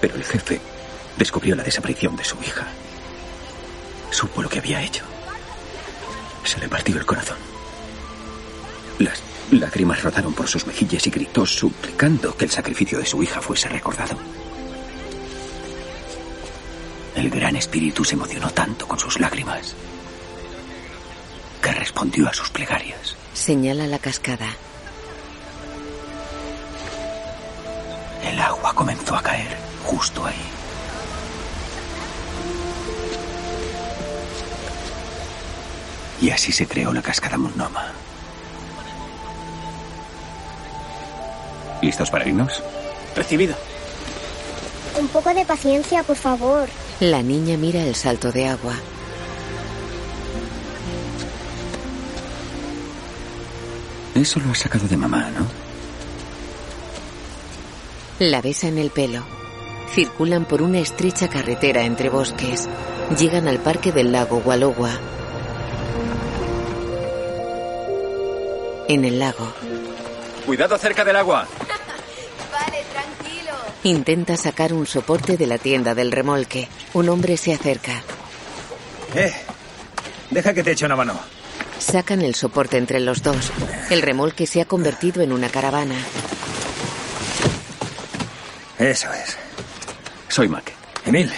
Pero 0.00 0.14
el 0.14 0.24
jefe 0.24 0.60
descubrió 1.16 1.56
la 1.56 1.64
desaparición 1.64 2.14
de 2.16 2.24
su 2.24 2.36
hija. 2.42 2.66
Supo 4.10 4.42
lo 4.42 4.48
que 4.48 4.58
había 4.58 4.82
hecho. 4.82 5.04
Se 6.44 6.60
le 6.60 6.68
partió 6.68 6.96
el 6.96 7.06
corazón. 7.06 7.53
Las 8.98 9.22
lágrimas 9.50 10.02
rodaron 10.02 10.34
por 10.34 10.48
sus 10.48 10.66
mejillas 10.66 11.06
y 11.06 11.10
gritó 11.10 11.44
suplicando 11.44 12.36
que 12.36 12.44
el 12.44 12.50
sacrificio 12.50 12.98
de 12.98 13.06
su 13.06 13.22
hija 13.22 13.40
fuese 13.40 13.68
recordado. 13.68 14.16
El 17.16 17.30
gran 17.30 17.56
espíritu 17.56 18.04
se 18.04 18.14
emocionó 18.14 18.50
tanto 18.50 18.86
con 18.86 18.98
sus 18.98 19.20
lágrimas 19.20 19.74
que 21.62 21.72
respondió 21.72 22.28
a 22.28 22.34
sus 22.34 22.50
plegarias. 22.50 23.16
Señala 23.32 23.86
la 23.86 23.98
cascada. 23.98 24.48
El 28.22 28.38
agua 28.40 28.74
comenzó 28.74 29.16
a 29.16 29.22
caer 29.22 29.56
justo 29.84 30.24
ahí. 30.24 30.34
Y 36.20 36.30
así 36.30 36.52
se 36.52 36.66
creó 36.66 36.92
la 36.92 37.02
cascada 37.02 37.36
Mulnoma. 37.38 37.92
¿Listos 41.82 42.10
para 42.10 42.26
irnos? 42.28 42.62
Recibido. 43.14 43.54
Un 44.98 45.08
poco 45.08 45.34
de 45.34 45.44
paciencia, 45.44 46.02
por 46.02 46.16
favor. 46.16 46.68
La 47.00 47.22
niña 47.22 47.56
mira 47.56 47.82
el 47.82 47.94
salto 47.94 48.30
de 48.30 48.46
agua. 48.46 48.74
Eso 54.14 54.38
lo 54.40 54.52
has 54.52 54.58
sacado 54.58 54.86
de 54.86 54.96
mamá, 54.96 55.30
¿no? 55.30 55.46
La 58.20 58.40
besa 58.40 58.68
en 58.68 58.78
el 58.78 58.90
pelo. 58.90 59.24
Circulan 59.92 60.44
por 60.44 60.62
una 60.62 60.78
estrecha 60.78 61.28
carretera 61.28 61.84
entre 61.84 62.08
bosques. 62.08 62.68
Llegan 63.18 63.48
al 63.48 63.58
parque 63.58 63.90
del 63.90 64.12
lago 64.12 64.40
Walogwa. 64.44 64.90
En 68.86 69.04
el 69.04 69.18
lago, 69.18 69.52
Cuidado 70.46 70.76
cerca 70.78 71.04
del 71.04 71.16
agua. 71.16 71.46
Vale, 72.52 72.84
tranquilo. 72.92 73.52
intenta 73.82 74.36
sacar 74.36 74.72
un 74.72 74.86
soporte 74.86 75.36
de 75.36 75.46
la 75.46 75.58
tienda 75.58 75.94
del 75.94 76.12
remolque. 76.12 76.68
Un 76.92 77.08
hombre 77.08 77.36
se 77.36 77.52
acerca. 77.54 78.02
Eh, 79.14 79.32
deja 80.30 80.52
que 80.52 80.62
te 80.62 80.72
eche 80.72 80.86
una 80.86 80.96
mano. 80.96 81.18
Sacan 81.78 82.22
el 82.22 82.34
soporte 82.34 82.76
entre 82.78 83.00
los 83.00 83.22
dos. 83.22 83.52
El 83.90 84.02
remolque 84.02 84.46
se 84.46 84.60
ha 84.60 84.64
convertido 84.64 85.22
en 85.22 85.32
una 85.32 85.48
caravana. 85.48 85.96
Eso 88.78 89.08
es. 89.12 89.36
Soy 90.28 90.48
Mac. 90.48 90.72
Emil, 91.06 91.32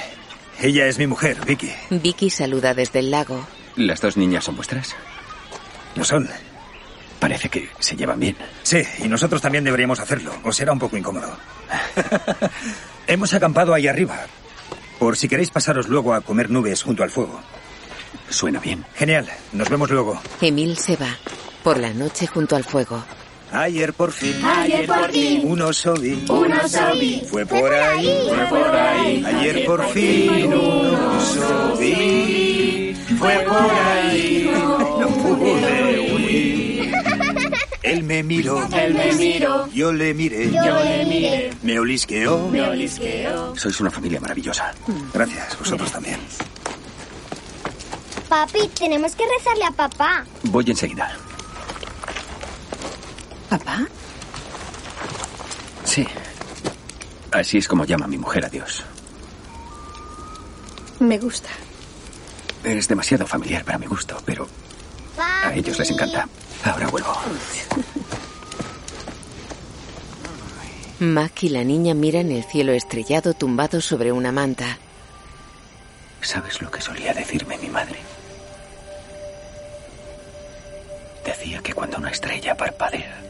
ella 0.61 0.87
es 0.87 0.99
mi 0.99 1.07
mujer, 1.07 1.39
Vicky. 1.45 1.73
Vicky 1.91 2.31
saluda 2.31 2.75
desde 2.75 3.01
el 3.01 3.11
lago. 3.11 3.47
¿Las 3.77 4.01
dos 4.01 4.17
niñas 4.17 4.45
son 4.45 4.57
vuestras? 4.57 4.95
Lo 5.97 6.05
son. 6.05 6.29
Parece 7.19 7.49
que 7.49 7.69
se 7.79 7.97
llevan 7.97 8.21
bien. 8.21 8.37
Sí, 8.63 8.83
y 9.03 9.09
nosotros 9.09 9.41
también 9.41 9.65
deberíamos 9.65 10.01
hacerlo, 10.01 10.33
o 10.45 10.53
será 10.53 10.73
un 10.73 10.79
poco 10.79 10.97
incómodo. 10.97 11.37
Hemos 13.07 13.33
acampado 13.35 13.73
ahí 13.75 13.87
arriba, 13.87 14.27
por 14.99 15.17
si 15.17 15.29
queréis 15.29 15.51
pasaros 15.51 15.89
luego 15.89 16.15
a 16.15 16.21
comer 16.21 16.51
nubes 16.51 16.83
junto 16.83 17.03
al 17.03 17.11
fuego. 17.11 17.41
Suena 18.29 18.61
bien. 18.61 18.85
Genial, 18.95 19.29
nos 19.53 19.69
vemos 19.69 19.91
luego. 19.91 20.21
Emil 20.41 20.77
se 20.77 20.97
va. 20.97 21.17
Por 21.63 21.79
la 21.79 21.91
noche 21.91 22.27
junto 22.27 22.57
al 22.57 22.65
fuego. 22.65 23.05
Ayer 23.53 23.93
por 23.93 24.13
fin. 24.13 24.45
Ayer 24.45 24.87
por 24.87 25.11
fin. 25.11 25.41
Un 25.45 25.63
oso 25.63 25.95
vi. 25.95 26.25
Un 26.29 26.53
oso 26.53 26.93
vi. 26.95 27.23
Fue 27.29 27.47
por 27.47 27.73
ahí. 27.73 28.11
Fue 28.29 28.47
por 28.47 28.77
ahí. 28.77 29.25
Ayer 29.25 29.67
por 29.67 29.89
fin. 29.91 30.53
Un 30.53 30.95
oso 30.95 31.77
vi. 31.79 32.95
Fue 33.19 33.39
por 33.41 33.71
ahí. 33.71 34.51
No 34.97 35.09
pude. 35.09 35.86
Él 37.87 38.03
me 38.03 38.23
miró. 38.23 38.69
Él 38.73 38.95
me 38.95 39.13
miró. 39.13 39.69
Yo 39.69 39.93
le 39.93 40.13
miré. 40.13 40.51
Yo 40.51 40.85
le 40.85 41.05
miré. 41.07 41.51
Me 41.63 41.79
olisqueó. 41.79 42.49
Me 42.49 42.63
olisqueó. 42.63 43.55
Sois 43.57 43.81
una 43.81 43.91
familia 43.91 44.21
maravillosa. 44.21 44.73
Gracias, 45.15 45.57
vosotros 45.59 45.93
también. 45.93 46.19
Papi, 48.29 48.69
tenemos 48.77 49.15
que 49.15 49.25
rezarle 49.39 49.65
a 49.65 49.71
papá. 49.71 50.25
Voy 50.43 50.65
enseguida. 50.69 51.17
¿Papá? 53.49 53.87
Sí. 55.85 56.05
Así 57.31 57.59
es 57.59 57.69
como 57.69 57.85
llama 57.85 58.09
mi 58.09 58.19
mujer 58.19 58.45
a 58.45 58.49
Dios. 58.49 58.83
Me 60.99 61.19
gusta. 61.19 61.51
Es 62.65 62.89
demasiado 62.89 63.27
familiar 63.27 63.65
para 63.65 63.79
mi 63.79 63.87
gusto, 63.87 64.21
pero 64.25 64.49
a 65.19 65.55
ellos 65.55 65.79
les 65.79 65.91
encanta. 65.91 66.29
Ahora 66.65 66.89
vuelvo. 66.89 67.15
Mac 70.99 71.43
y 71.43 71.51
la 71.51 71.63
niña 71.63 71.95
miran 71.95 72.31
el 72.31 72.45
cielo 72.45 72.73
estrellado 72.73 73.35
tumbado 73.35 73.81
sobre 73.81 74.13
una 74.13 74.33
manta. 74.33 74.79
¿Sabes 76.23 76.61
lo 76.63 76.71
que 76.71 76.81
solía 76.81 77.13
decirme 77.13 77.59
mi 77.59 77.69
madre? 77.69 77.99
Decía 81.25 81.61
que 81.61 81.75
cuando 81.75 81.99
una 81.99 82.11
estrella 82.11 82.57
parpadea, 82.57 83.21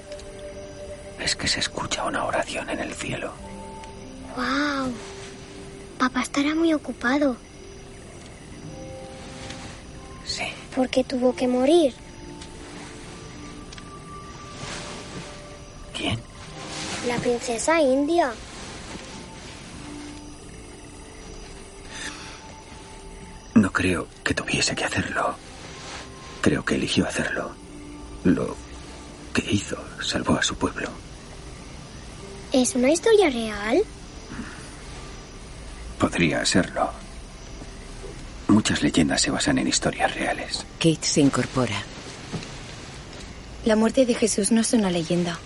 es 1.20 1.34
que 1.34 1.48
se 1.48 1.60
escucha 1.60 2.04
una 2.04 2.24
oración 2.24 2.70
en 2.70 2.78
el 2.78 2.94
cielo. 2.94 3.32
¡Wow! 4.36 4.92
Papá 5.98 6.22
estará 6.22 6.54
muy 6.54 6.72
ocupado. 6.72 7.36
Sí. 10.24 10.44
Porque 10.74 11.04
tuvo 11.04 11.34
que 11.34 11.48
morir. 11.48 11.94
La 17.06 17.16
princesa 17.18 17.80
india. 17.80 18.32
No 23.54 23.72
creo 23.72 24.08
que 24.24 24.34
tuviese 24.34 24.74
que 24.74 24.84
hacerlo. 24.84 25.36
Creo 26.40 26.64
que 26.64 26.74
eligió 26.74 27.06
hacerlo. 27.06 27.52
Lo 28.24 28.56
que 29.32 29.44
hizo 29.50 29.78
salvó 30.02 30.36
a 30.36 30.42
su 30.42 30.56
pueblo. 30.56 30.88
¿Es 32.52 32.74
una 32.74 32.90
historia 32.90 33.30
real? 33.30 33.82
Podría 35.98 36.44
serlo. 36.44 36.90
Muchas 38.48 38.82
leyendas 38.82 39.22
se 39.22 39.30
basan 39.30 39.58
en 39.58 39.68
historias 39.68 40.12
reales. 40.14 40.64
Kate 40.78 41.06
se 41.06 41.20
incorpora. 41.20 41.82
La 43.64 43.76
muerte 43.76 44.06
de 44.06 44.14
Jesús 44.14 44.50
no 44.50 44.60
es 44.60 44.72
una 44.72 44.90
leyenda. 44.90 45.38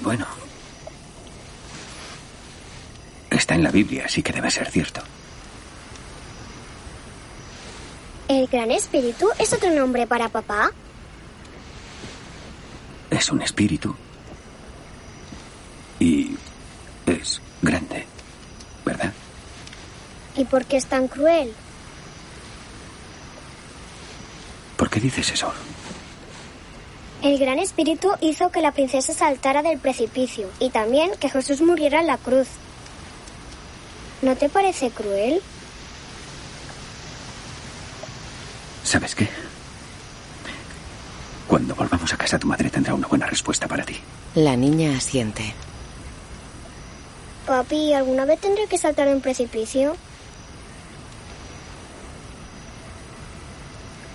Bueno. 0.00 0.26
Está 3.30 3.45
en 3.56 3.64
la 3.64 3.70
Biblia, 3.70 4.04
así 4.04 4.22
que 4.22 4.32
debe 4.32 4.50
ser 4.50 4.70
cierto. 4.70 5.00
¿El 8.28 8.46
Gran 8.48 8.70
Espíritu 8.70 9.28
es 9.38 9.52
otro 9.52 9.70
nombre 9.70 10.06
para 10.06 10.28
papá? 10.28 10.70
Es 13.10 13.30
un 13.30 13.40
espíritu. 13.40 13.94
Y 15.98 16.36
es 17.06 17.40
grande, 17.62 18.04
¿verdad? 18.84 19.12
¿Y 20.36 20.44
por 20.44 20.66
qué 20.66 20.76
es 20.76 20.86
tan 20.86 21.08
cruel? 21.08 21.52
¿Por 24.76 24.90
qué 24.90 25.00
dices 25.00 25.30
eso? 25.30 25.50
El 27.22 27.38
Gran 27.38 27.58
Espíritu 27.58 28.10
hizo 28.20 28.50
que 28.50 28.60
la 28.60 28.72
princesa 28.72 29.14
saltara 29.14 29.62
del 29.62 29.78
precipicio 29.78 30.50
y 30.58 30.68
también 30.68 31.12
que 31.18 31.30
Jesús 31.30 31.62
muriera 31.62 32.00
en 32.00 32.08
la 32.08 32.18
cruz. 32.18 32.48
¿No 34.22 34.34
te 34.36 34.48
parece 34.48 34.90
cruel? 34.90 35.42
¿Sabes 38.82 39.14
qué? 39.14 39.28
Cuando 41.46 41.74
volvamos 41.74 42.12
a 42.12 42.16
casa 42.16 42.38
tu 42.38 42.46
madre 42.46 42.70
tendrá 42.70 42.94
una 42.94 43.06
buena 43.06 43.26
respuesta 43.26 43.68
para 43.68 43.84
ti. 43.84 43.96
La 44.34 44.56
niña 44.56 44.96
asiente. 44.96 45.54
Papi, 47.46 47.92
¿alguna 47.92 48.24
vez 48.24 48.40
tendré 48.40 48.66
que 48.66 48.78
saltar 48.78 49.06
de 49.08 49.14
un 49.14 49.20
precipicio? 49.20 49.96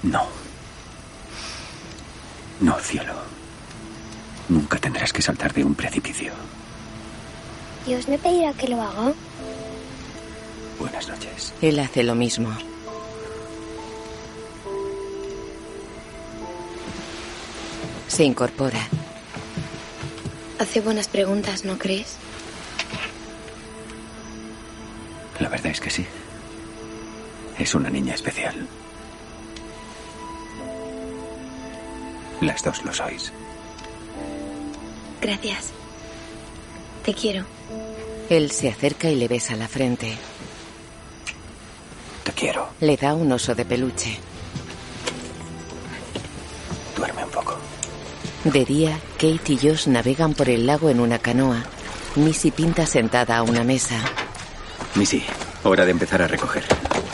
No. 0.04 0.26
No, 2.60 2.78
cielo. 2.80 3.14
Nunca 4.50 4.78
tendrás 4.78 5.14
que 5.14 5.22
saltar 5.22 5.54
de 5.54 5.64
un 5.64 5.76
precipicio. 5.76 6.34
Dios 7.86 8.08
me 8.08 8.18
pedirá 8.18 8.54
que 8.54 8.68
lo 8.68 8.82
haga. 8.82 9.14
Buenas 10.82 11.08
noches. 11.08 11.54
Él 11.62 11.78
hace 11.78 12.02
lo 12.02 12.16
mismo. 12.16 12.50
Se 18.08 18.24
incorpora. 18.24 18.80
Hace 20.58 20.82
buenas 20.82 21.08
preguntas, 21.08 21.66
¿no 21.66 21.78
crees? 21.78 22.16
La 25.40 25.50
verdad 25.50 25.68
es 25.68 25.80
que 25.80 25.92
sí. 25.92 26.04
Es 27.60 27.76
una 27.76 27.92
niña 27.92 28.16
especial. 28.16 28.68
Las 32.42 32.64
dos 32.64 32.84
lo 32.84 32.92
sois. 32.92 33.32
Gracias. 35.22 35.74
Te 37.06 37.14
quiero. 37.14 37.46
Él 38.32 38.50
se 38.50 38.70
acerca 38.70 39.12
y 39.12 39.16
le 39.16 39.28
besa 39.28 39.56
la 39.56 39.68
frente. 39.68 40.18
Te 42.32 42.40
quiero. 42.46 42.70
Le 42.80 42.96
da 42.96 43.14
un 43.14 43.30
oso 43.32 43.54
de 43.56 43.66
peluche. 43.66 44.18
Duerme 46.96 47.26
un 47.26 47.30
poco. 47.30 47.58
De 48.46 48.64
día, 48.64 48.98
Kate 49.16 49.54
y 49.54 49.58
Josh 49.58 49.88
navegan 49.88 50.34
por 50.34 50.50
el 50.50 50.66
lago 50.66 50.90
en 50.90 51.02
una 51.02 51.20
canoa. 51.20 51.64
Missy 52.16 52.52
pinta 52.52 52.86
sentada 52.86 53.38
a 53.38 53.44
una 53.44 53.64
mesa. 53.64 53.96
Missy, 54.96 55.24
hora 55.64 55.84
de 55.86 55.92
empezar 55.92 56.22
a 56.22 56.28
recoger. 56.28 56.64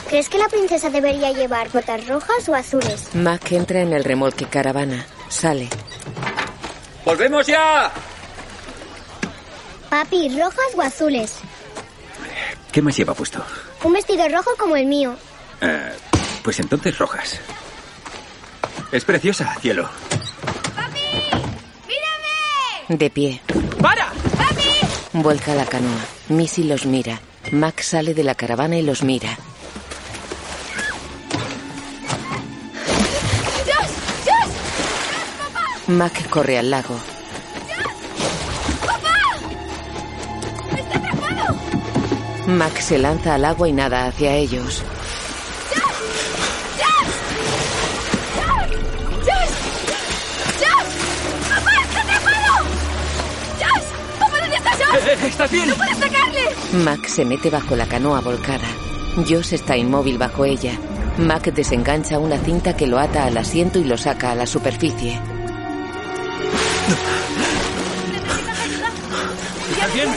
¿Crees 0.08 0.30
que 0.30 0.38
la 0.38 0.50
princesa 0.50 0.90
debería 0.90 1.32
llevar 1.32 1.70
botas 1.72 2.08
rojas 2.08 2.48
o 2.48 2.54
azules? 2.56 3.16
Mac 3.16 3.52
entra 3.52 3.82
en 3.82 3.94
el 3.94 4.04
remolque 4.04 4.46
caravana. 4.46 5.06
Sale. 5.30 5.68
¡Volvemos 7.04 7.48
ya! 7.48 7.92
Papi, 9.90 10.40
¿rojas 10.40 10.76
o 10.76 10.82
azules? 10.82 11.40
¿Qué 12.72 12.82
más 12.82 12.96
lleva 12.96 13.14
puesto? 13.14 13.44
Un 13.84 13.94
vestido 13.94 14.28
rojo 14.28 14.52
como 14.58 14.76
el 14.76 14.86
mío. 14.86 15.16
Eh, 15.62 15.92
pues 16.44 16.60
entonces 16.60 16.98
rojas. 16.98 17.40
Es 18.92 19.06
preciosa, 19.06 19.56
cielo. 19.60 19.90
De 22.90 23.10
pie. 23.10 23.42
¡Para! 23.82 24.14
Vuelca 25.12 25.54
la 25.56 25.66
canoa. 25.66 26.00
Missy 26.30 26.64
los 26.64 26.86
mira. 26.86 27.20
Mac 27.52 27.82
sale 27.82 28.14
de 28.14 28.24
la 28.24 28.36
caravana 28.36 28.78
y 28.78 28.82
los 28.82 29.04
mira. 29.04 29.38
¡Josh! 33.66 34.26
¡Josh! 34.26 35.88
Mac 35.88 36.30
corre 36.30 36.58
al 36.60 36.70
lago. 36.70 36.98
Mac 42.48 42.80
se 42.80 42.98
lanza 42.98 43.36
al 43.36 43.44
agua 43.44 43.68
y 43.68 43.74
nada 43.74 44.08
hacia 44.08 44.34
ellos. 44.34 44.82
¡Josh! 45.70 45.98
¡Josh! 50.58 50.88
¡Papá, 51.50 51.72
está 51.84 52.02
atrapado! 52.02 52.64
¡Josh! 53.60 53.88
¡Papá, 54.18 54.40
dónde 54.40 54.56
está 54.56 54.72
Josh! 54.72 55.08
Eh, 55.08 55.28
¿Estás 55.28 55.52
bien? 55.52 55.70
¡No 55.70 55.76
puedes 55.76 55.98
sacarle! 55.98 56.50
Mac 56.86 57.06
se 57.08 57.26
mete 57.26 57.50
bajo 57.50 57.76
la 57.76 57.86
canoa 57.86 58.22
volcada. 58.22 58.68
Josh 59.18 59.54
está 59.54 59.76
inmóvil 59.76 60.18
bajo 60.18 60.46
ella. 60.46 60.80
Mac 61.18 61.52
desengancha 61.52 62.18
una 62.18 62.38
cinta 62.38 62.78
que 62.78 62.88
lo 62.88 62.98
ata 62.98 63.26
al 63.26 63.36
asiento 63.36 63.78
y 63.78 63.84
lo 63.84 63.98
saca 63.98 64.32
a 64.32 64.36
la 64.36 64.46
superficie. 64.46 65.20
¿Estás 69.70 69.94
bien? 69.94 70.08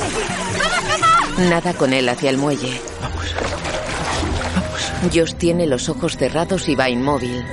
Nada 1.49 1.73
con 1.75 1.93
él 1.93 2.09
hacia 2.09 2.31
el 2.31 2.37
muelle. 2.37 2.81
Josh 5.13 5.35
tiene 5.35 5.67
los 5.67 5.89
ojos 5.89 6.17
cerrados 6.17 6.69
y 6.69 6.75
va 6.75 6.91
inmóvil. 6.91 7.45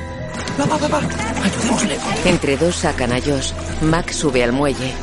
Va, 0.60 0.66
va, 0.66 0.88
va, 0.88 0.98
Ayudémosle. 1.44 1.98
Entre 2.26 2.58
dos 2.58 2.76
sacan 2.76 3.14
a 3.14 3.22
Josh. 3.22 3.54
Mac 3.82 4.12
sube 4.12 4.44
al 4.44 4.52
muelle. 4.52 4.94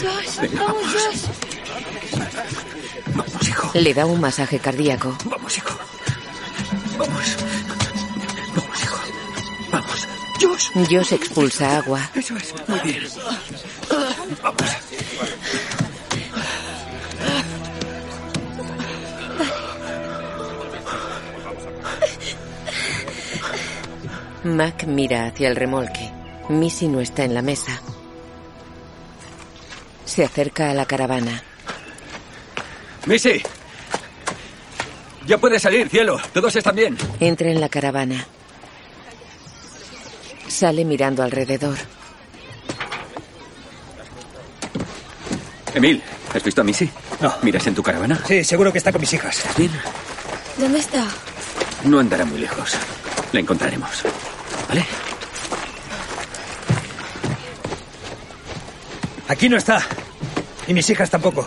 Josh, 0.00 0.40
Venga, 0.40 0.64
vamos, 0.64 0.82
vamos. 0.82 0.92
Josh. 0.92 1.22
Vamos, 3.14 3.48
hijo. 3.48 3.70
Le 3.74 3.94
da 3.94 4.06
un 4.06 4.20
masaje 4.20 4.58
cardíaco. 4.60 5.16
Vamos, 5.24 5.56
hijo. 5.58 5.78
Vamos. 6.96 7.36
Vamos, 8.54 8.82
hijo. 8.82 8.98
Vamos. 9.72 10.08
Josh. 10.40 10.70
Josh 10.88 11.12
expulsa 11.14 11.78
agua. 11.78 12.08
Eso 12.14 12.36
es. 12.36 12.54
Muy 12.68 12.78
bien. 12.80 13.02
Vamos. 14.42 14.79
Mac 24.44 24.84
mira 24.86 25.26
hacia 25.26 25.48
el 25.48 25.56
remolque. 25.56 26.10
Missy 26.48 26.88
no 26.88 27.00
está 27.00 27.24
en 27.24 27.34
la 27.34 27.42
mesa. 27.42 27.80
Se 30.04 30.24
acerca 30.24 30.70
a 30.70 30.74
la 30.74 30.86
caravana. 30.86 31.42
Missy. 33.06 33.42
Ya 35.26 35.38
puedes 35.38 35.62
salir, 35.62 35.88
cielo. 35.88 36.18
Todos 36.32 36.56
están 36.56 36.74
bien. 36.74 36.96
Entra 37.20 37.50
en 37.50 37.60
la 37.60 37.68
caravana. 37.68 38.26
Sale 40.48 40.84
mirando 40.84 41.22
alrededor. 41.22 41.76
Emil, 45.74 46.02
¿has 46.34 46.42
visto 46.42 46.62
a 46.62 46.64
Missy? 46.64 46.90
No. 47.20 47.32
¿Miras 47.42 47.66
en 47.66 47.74
tu 47.74 47.82
caravana? 47.82 48.20
Sí, 48.26 48.42
seguro 48.42 48.72
que 48.72 48.78
está 48.78 48.90
con 48.90 49.00
mis 49.00 49.12
hijas. 49.12 49.38
¿Estás 49.38 49.56
bien? 49.56 49.70
¿Dónde 50.58 50.80
está? 50.80 51.06
No 51.84 52.00
andará 52.00 52.24
muy 52.24 52.40
lejos. 52.40 52.74
La 53.32 53.40
encontraremos. 53.40 54.02
¿Vale? 54.70 54.84
Aquí 59.26 59.48
no 59.48 59.56
está. 59.56 59.82
Y 60.68 60.74
mis 60.74 60.88
hijas 60.90 61.10
tampoco. 61.10 61.44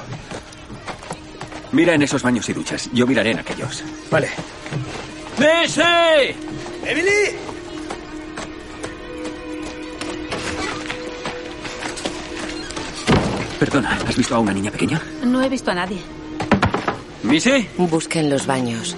Mira 1.71 1.93
en 1.93 2.01
esos 2.01 2.21
baños 2.21 2.49
y 2.49 2.53
duchas. 2.53 2.89
Yo 2.91 3.07
miraré 3.07 3.31
en 3.31 3.39
aquellos. 3.39 3.81
Vale. 4.11 4.29
¡Missy! 5.37 6.35
¡Emily! 6.85 7.37
Perdona, 13.57 13.97
¿has 14.05 14.17
visto 14.17 14.35
a 14.35 14.39
una 14.39 14.51
niña 14.51 14.69
pequeña? 14.69 15.01
No 15.23 15.41
he 15.41 15.47
visto 15.47 15.71
a 15.71 15.75
nadie. 15.75 15.99
¿Missy? 17.23 17.69
Busca 17.77 18.19
en 18.19 18.29
los 18.29 18.45
baños. 18.45 18.97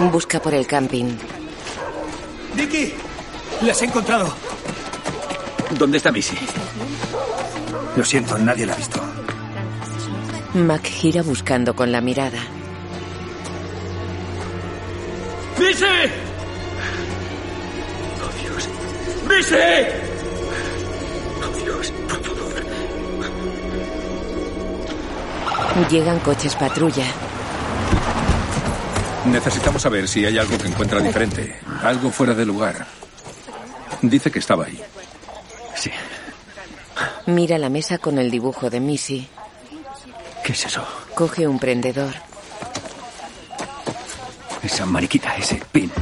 Busca 0.00 0.40
por 0.40 0.54
el 0.54 0.66
camping. 0.66 1.16
¡Vicky! 2.54 2.94
¡Las 3.62 3.82
he 3.82 3.86
encontrado! 3.86 4.32
¿Dónde 5.76 5.98
está 5.98 6.12
Missy? 6.12 6.36
Lo 7.96 8.04
siento, 8.04 8.38
nadie 8.38 8.64
la 8.64 8.74
ha 8.74 8.76
visto. 8.76 9.00
Mac 10.54 10.84
gira 10.84 11.22
buscando 11.22 11.74
con 11.74 11.92
la 11.92 12.00
mirada. 12.00 12.38
¡Missy! 15.58 15.84
¡Oh, 18.22 18.30
Dios! 18.40 18.68
¡Missy! 19.28 19.56
¡Oh, 21.42 21.64
Dios! 21.64 21.92
Por 22.08 22.22
favor. 22.22 22.54
Llegan 25.90 26.18
coches 26.20 26.54
patrulla. 26.54 27.04
Necesitamos 29.30 29.82
saber 29.82 30.08
si 30.08 30.24
hay 30.24 30.38
algo 30.38 30.56
que 30.56 30.68
encuentra 30.68 31.00
diferente. 31.00 31.60
Algo 31.82 32.10
fuera 32.10 32.34
de 32.34 32.46
lugar. 32.46 32.86
Dice 34.02 34.30
que 34.30 34.38
estaba 34.38 34.64
ahí. 34.64 34.80
Sí. 35.74 35.90
Mira 37.26 37.58
la 37.58 37.68
mesa 37.68 37.98
con 37.98 38.18
el 38.18 38.30
dibujo 38.30 38.70
de 38.70 38.80
Missy. 38.80 39.28
¿Qué 40.42 40.52
es 40.52 40.66
eso? 40.66 40.86
Coge 41.14 41.46
un 41.46 41.58
prendedor. 41.58 42.14
Esa 44.62 44.86
mariquita, 44.86 45.36
ese 45.36 45.60
pin. 45.70 45.92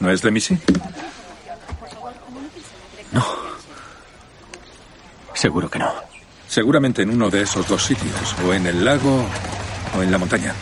¿No 0.00 0.10
es 0.10 0.22
de 0.22 0.30
Missy? 0.30 0.56
No. 3.12 3.26
Seguro 5.34 5.68
que 5.68 5.80
no. 5.80 5.92
Seguramente 6.46 7.02
en 7.02 7.10
uno 7.10 7.28
de 7.28 7.42
esos 7.42 7.66
dos 7.68 7.82
sitios. 7.82 8.36
O 8.46 8.54
en 8.54 8.66
el 8.66 8.84
lago 8.84 9.24
o 9.96 10.02
en 10.02 10.12
la 10.12 10.18
montaña. 10.18 10.54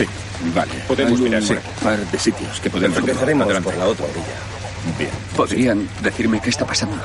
Sí, 0.00 0.06
vale. 0.54 0.72
Podemos 0.88 1.20
un 1.20 1.24
mirar 1.24 1.42
por 1.42 1.60
par 1.82 1.98
de 1.98 2.18
sitios 2.18 2.58
que 2.60 2.70
podemos 2.70 2.96
Empezaremos 2.98 3.52
por 3.60 3.76
la 3.76 3.86
otra 3.86 4.06
orilla. 4.06 4.96
Bien. 4.98 5.10
¿Podrían 5.36 5.88
decirme 6.02 6.40
qué 6.40 6.48
está 6.48 6.66
pasando? 6.66 6.96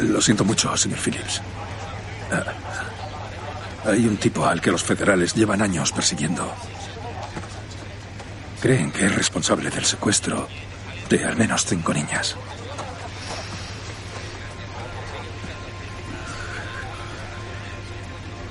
Lo 0.00 0.20
siento 0.20 0.44
mucho, 0.44 0.76
señor 0.76 0.98
Phillips. 0.98 1.40
Hay 3.86 4.06
un 4.06 4.16
tipo 4.16 4.44
al 4.44 4.60
que 4.60 4.72
los 4.72 4.82
federales 4.82 5.34
llevan 5.34 5.62
años 5.62 5.92
persiguiendo. 5.92 6.52
Creen 8.60 8.90
que 8.90 9.06
es 9.06 9.14
responsable 9.14 9.70
del 9.70 9.84
secuestro 9.84 10.48
de 11.08 11.24
al 11.24 11.36
menos 11.36 11.64
cinco 11.64 11.94
niñas. 11.94 12.34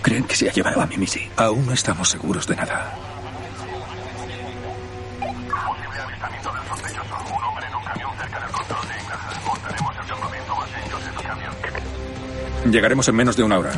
¿Creen 0.03 0.25
que 0.25 0.35
se 0.35 0.49
ha 0.49 0.51
llevado 0.51 0.81
a 0.81 0.85
mi 0.85 0.97
Missy? 0.97 1.29
Aún 1.37 1.65
no 1.65 1.73
estamos 1.73 2.09
seguros 2.09 2.45
de 2.45 2.57
nada. 2.57 2.93
Llegaremos 12.69 13.07
en 13.07 13.15
menos 13.15 13.37
de 13.37 13.43
una 13.43 13.57
hora. 13.59 13.71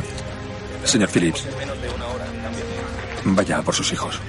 Señor 0.84 1.08
Phillips. 1.10 1.46
Vaya 3.24 3.62
por 3.62 3.74
sus 3.74 3.92
hijos. 3.92 4.20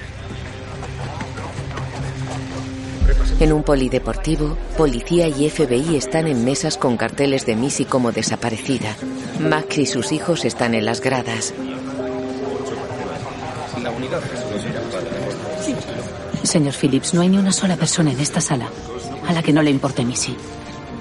En 3.40 3.52
un 3.52 3.64
polideportivo, 3.64 4.56
policía 4.76 5.26
y 5.26 5.50
FBI 5.50 5.96
están 5.96 6.28
en 6.28 6.44
mesas 6.44 6.76
con 6.76 6.96
carteles 6.96 7.44
de 7.44 7.56
Missy 7.56 7.84
como 7.84 8.12
desaparecida. 8.12 8.96
Max 9.40 9.78
y 9.78 9.86
sus 9.86 10.12
hijos 10.12 10.44
están 10.44 10.74
en 10.74 10.84
las 10.84 11.00
gradas. 11.00 11.54
Señor 16.42 16.74
Phillips, 16.74 17.14
no 17.14 17.20
hay 17.20 17.28
ni 17.28 17.38
una 17.38 17.52
sola 17.52 17.76
persona 17.76 18.10
en 18.12 18.20
esta 18.20 18.40
sala 18.40 18.68
a 19.26 19.32
la 19.32 19.42
que 19.42 19.52
no 19.52 19.62
le 19.62 19.70
importe 19.70 20.04
Missy. 20.04 20.34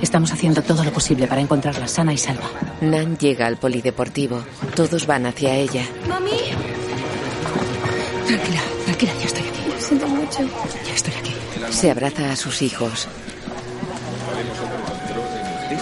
Estamos 0.01 0.31
haciendo 0.31 0.61
todo 0.61 0.83
lo 0.83 0.91
posible 0.91 1.25
para 1.27 1.41
encontrarla 1.41 1.87
sana 1.87 2.13
y 2.13 2.17
salva. 2.17 2.49
Nan 2.81 3.17
llega 3.17 3.47
al 3.47 3.57
polideportivo. 3.57 4.43
Todos 4.75 5.07
van 5.07 5.25
hacia 5.25 5.55
ella. 5.55 5.83
Mami, 6.07 6.31
Tranquila, 8.27 8.61
tranquila, 8.85 9.13
ya 9.19 9.25
estoy 9.25 9.43
aquí. 9.47 9.61
lo 9.73 9.79
siento 9.79 10.07
mucho. 10.07 10.39
Ya 10.85 10.93
estoy 10.93 11.13
aquí. 11.13 11.33
Se 11.71 11.89
abraza 11.89 12.31
a 12.31 12.35
sus 12.35 12.61
hijos. 12.61 13.07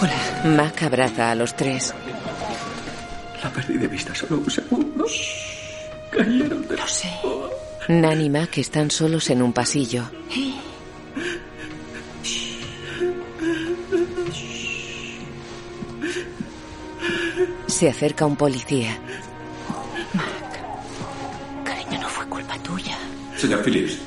Hola. 0.00 0.56
Mac 0.56 0.82
abraza 0.84 1.32
a 1.32 1.34
los 1.34 1.54
tres. 1.56 1.92
La 3.42 3.50
perdí 3.50 3.76
de 3.76 3.88
vista 3.88 4.14
solo 4.14 4.38
un 4.38 4.50
segundo. 4.50 5.04
Cayeron 6.16 6.66
de 6.68 6.76
Lo 6.76 6.86
sé. 6.86 7.10
Nan 7.88 8.20
y 8.20 8.30
Mac 8.30 8.58
están 8.58 8.90
solos 8.90 9.30
en 9.30 9.42
un 9.42 9.52
pasillo. 9.52 10.04
Se 17.66 17.88
acerca 17.88 18.24
un 18.24 18.36
policía. 18.36 18.98
Cariño, 21.64 22.00
no 22.00 22.08
fue 22.08 22.26
culpa 22.26 22.56
tuya. 22.62 22.96
Señor 23.36 23.62
Phillips. 23.62 23.98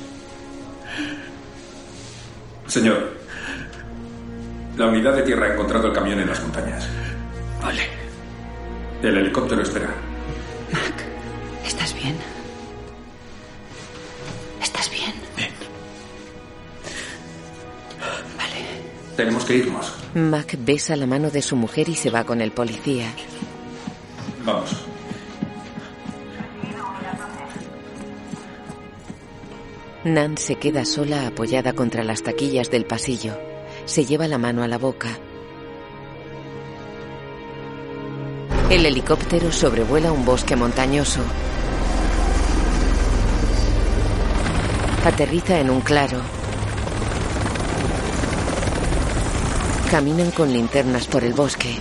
Señor. 2.66 3.16
La 4.76 4.86
unidad 4.86 5.14
de 5.14 5.22
tierra 5.22 5.46
ha 5.46 5.52
encontrado 5.52 5.88
el 5.88 5.92
camión 5.92 6.18
en 6.20 6.28
las 6.28 6.40
montañas. 6.42 6.88
Vale. 7.62 7.82
El 9.02 9.16
helicóptero 9.18 9.62
espera. 9.62 9.89
Que 19.50 19.56
irnos. 19.56 19.92
Mac 20.14 20.56
besa 20.60 20.94
la 20.94 21.06
mano 21.06 21.30
de 21.30 21.42
su 21.42 21.56
mujer 21.56 21.88
y 21.88 21.96
se 21.96 22.10
va 22.10 22.24
con 22.24 22.40
el 22.40 22.52
policía. 22.52 23.12
Vamos. 24.44 24.70
Nan 30.04 30.38
se 30.38 30.54
queda 30.54 30.84
sola 30.84 31.26
apoyada 31.26 31.72
contra 31.72 32.04
las 32.04 32.22
taquillas 32.22 32.70
del 32.70 32.86
pasillo. 32.86 33.36
Se 33.86 34.04
lleva 34.04 34.28
la 34.28 34.38
mano 34.38 34.62
a 34.62 34.68
la 34.68 34.78
boca. 34.78 35.18
El 38.70 38.86
helicóptero 38.86 39.50
sobrevuela 39.50 40.12
un 40.12 40.24
bosque 40.24 40.54
montañoso. 40.54 41.20
Aterriza 45.04 45.58
en 45.58 45.70
un 45.70 45.80
claro. 45.80 46.39
Caminan 49.90 50.30
con 50.30 50.52
linternas 50.52 51.08
por 51.08 51.24
el 51.24 51.32
bosque. 51.32 51.76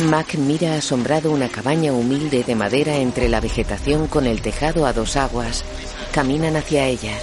Mac 0.00 0.34
mira 0.34 0.74
asombrado 0.74 1.30
una 1.30 1.48
cabaña 1.48 1.92
humilde 1.94 2.44
de 2.44 2.54
madera 2.54 2.96
entre 2.96 3.30
la 3.30 3.40
vegetación 3.40 4.08
con 4.08 4.26
el 4.26 4.42
tejado 4.42 4.84
a 4.84 4.92
dos 4.92 5.16
aguas. 5.16 5.64
Caminan 6.12 6.54
hacia 6.56 6.84
ella. 6.84 7.14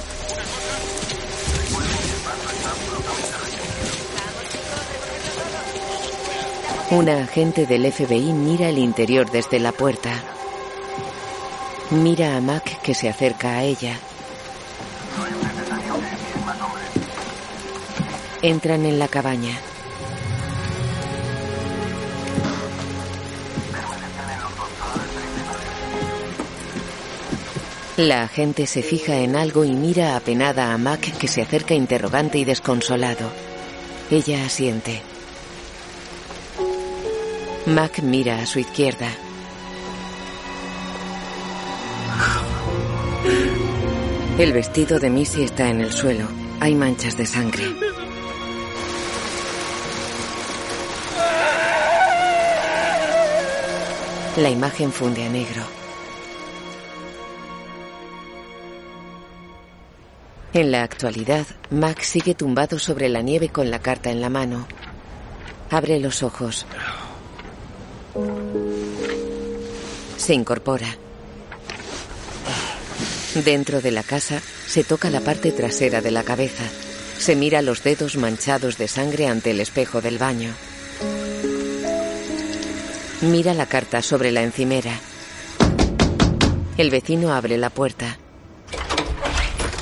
Una 6.90 7.22
agente 7.22 7.68
del 7.68 7.92
FBI 7.92 8.34
mira 8.34 8.70
el 8.70 8.80
interior 8.80 9.30
desde 9.30 9.60
la 9.60 9.72
puerta. 9.72 10.24
Mira 11.92 12.36
a 12.36 12.42
Mac 12.42 12.82
que 12.82 12.96
se 12.96 13.08
acerca 13.08 13.58
a 13.58 13.64
ella. 13.64 14.00
Entran 18.42 18.86
en 18.86 19.00
la 19.00 19.08
cabaña. 19.08 19.60
La 27.98 28.22
agente 28.22 28.68
se 28.68 28.84
fija 28.84 29.18
en 29.18 29.36
algo 29.36 29.66
y 29.66 29.72
mira 29.72 30.16
apenada 30.16 30.72
a 30.72 30.78
Mac 30.78 31.18
que 31.18 31.28
se 31.28 31.42
acerca 31.42 31.74
interrogante 31.74 32.38
y 32.38 32.46
desconsolado. 32.46 33.32
Ella 34.12 34.46
asiente. 34.46 35.02
Mac 37.66 38.00
mira 38.04 38.40
a 38.40 38.46
su 38.46 38.60
izquierda. 38.60 39.10
El 44.38 44.54
vestido 44.54 45.00
de 45.00 45.10
Missy 45.10 45.42
está 45.42 45.68
en 45.70 45.82
el 45.82 45.92
suelo. 45.92 46.28
Hay 46.60 46.76
manchas 46.76 47.18
de 47.18 47.26
sangre. 47.26 47.97
La 54.38 54.52
imagen 54.52 54.92
funde 54.92 55.26
a 55.26 55.30
negro. 55.30 55.64
En 60.54 60.72
la 60.72 60.84
actualidad, 60.84 61.48
Mac 61.72 62.04
sigue 62.04 62.36
tumbado 62.36 62.78
sobre 62.78 63.10
la 63.10 63.24
nieve 63.24 63.50
con 63.50 63.72
la 63.72 63.80
carta 63.80 64.12
en 64.12 64.22
la 64.22 64.30
mano. 64.30 64.68
Abre 65.72 66.00
los 66.00 66.22
ojos. 66.22 66.68
Se 70.18 70.36
incorpora. 70.36 70.96
Dentro 73.44 73.82
de 73.82 73.90
la 73.90 74.04
casa, 74.04 74.40
se 74.68 74.84
toca 74.84 75.10
la 75.10 75.22
parte 75.22 75.52
trasera 75.52 76.02
de 76.02 76.12
la 76.12 76.22
cabeza. 76.22 76.64
Se 77.18 77.36
mira 77.36 77.64
los 77.64 77.82
dedos 77.82 78.18
manchados 78.18 78.78
de 78.78 78.88
sangre 78.88 79.28
ante 79.28 79.50
el 79.50 79.60
espejo 79.62 80.00
del 80.00 80.20
baño. 80.20 80.54
Mira 83.22 83.54
la 83.54 83.66
carta 83.66 84.02
sobre 84.02 84.32
la 84.32 84.44
encimera. 84.44 84.92
El 86.78 86.92
vecino 86.92 87.34
abre 87.34 87.58
la 87.58 87.72
puerta. 87.72 88.18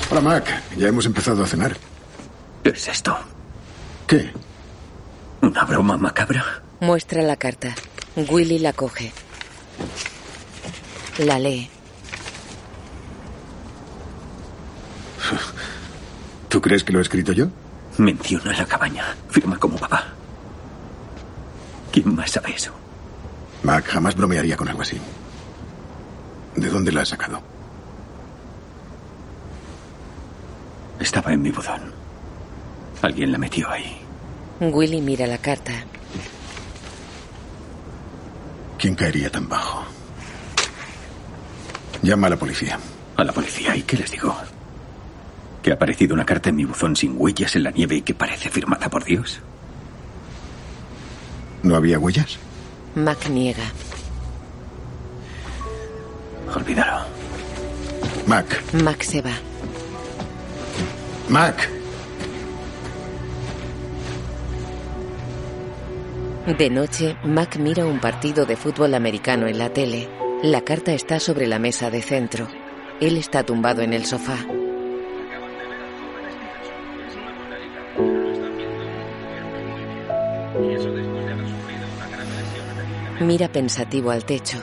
Hola, 0.10 0.22
Mac. 0.22 0.64
Ya 0.78 0.88
hemos 0.88 1.06
empezado 1.06 1.44
a 1.44 1.48
cenar. 1.48 1.76
¿Qué 2.64 2.70
es 2.70 2.88
esto? 2.88 3.18
¿Qué? 4.08 4.32
¿Una 5.42 5.66
broma 5.66 5.98
macabra? 5.98 6.64
Muestra 6.80 7.22
la 7.22 7.36
carta. 7.36 7.76
Willy 8.16 8.60
la 8.60 8.72
coge. 8.72 9.12
La 11.18 11.38
lee. 11.38 11.70
¿Tú 16.48 16.62
crees 16.62 16.86
que 16.86 16.94
lo 16.94 17.00
he 17.00 17.02
escrito 17.02 17.34
yo? 17.34 17.48
Menciona 17.98 18.54
la 18.54 18.66
cabaña. 18.66 19.04
Firma 19.30 19.58
como 19.58 19.78
papá. 19.78 20.06
¿Quién 21.92 22.16
más 22.16 22.32
sabe 22.32 22.56
eso? 22.56 22.72
Mac 23.66 23.86
jamás 23.88 24.16
bromearía 24.16 24.56
con 24.56 24.68
algo 24.68 24.84
así. 24.84 25.02
¿De 26.56 26.70
dónde 26.70 26.92
la 26.92 27.02
has 27.02 27.10
sacado? 27.10 27.42
Estaba 31.00 31.34
en 31.34 31.42
mi 31.42 31.50
buzón. 31.50 31.82
Alguien 33.02 33.32
la 33.32 33.40
metió 33.40 33.70
ahí. 33.70 33.98
Willy 34.60 35.02
mira 35.02 35.26
la 35.26 35.40
carta. 35.40 35.74
¿Quién 38.78 38.94
caería 38.94 39.32
tan 39.32 39.50
bajo? 39.50 39.84
Llama 42.04 42.28
a 42.28 42.30
la 42.30 42.38
policía. 42.38 42.78
¿A 43.18 43.24
la 43.24 43.34
policía? 43.34 43.76
¿Y 43.76 43.82
qué 43.82 43.98
les 43.98 44.12
digo? 44.12 44.36
¿Que 45.64 45.72
ha 45.72 45.74
aparecido 45.74 46.14
una 46.14 46.26
carta 46.26 46.50
en 46.50 46.56
mi 46.58 46.66
buzón 46.66 46.96
sin 46.96 47.16
huellas 47.18 47.56
en 47.56 47.64
la 47.64 47.72
nieve 47.72 47.96
y 47.96 48.02
que 48.04 48.14
parece 48.14 48.50
firmada 48.50 48.90
por 48.90 49.04
Dios? 49.04 49.40
¿No 51.64 51.76
había 51.76 51.98
huellas? 51.98 52.38
Mac 52.96 53.30
niega. 53.30 53.64
Olvídalo. 56.56 57.06
Mac. 58.26 58.74
Mac 58.74 59.04
se 59.04 59.22
va. 59.22 59.34
Mac. 61.28 61.70
De 66.58 66.70
noche, 66.70 67.18
Mac 67.26 67.58
mira 67.58 67.86
un 67.86 68.00
partido 68.00 68.46
de 68.46 68.56
fútbol 68.56 68.94
americano 68.94 69.48
en 69.48 69.58
la 69.58 69.74
tele. 69.74 70.08
La 70.42 70.62
carta 70.62 70.94
está 70.94 71.20
sobre 71.20 71.48
la 71.48 71.60
mesa 71.60 71.90
de 71.90 72.02
centro. 72.02 72.48
Él 73.02 73.18
está 73.18 73.44
tumbado 73.44 73.82
en 73.82 73.92
el 73.92 74.06
sofá. 74.06 74.38
Mira 83.26 83.48
pensativo 83.52 84.12
al 84.12 84.24
techo. 84.26 84.58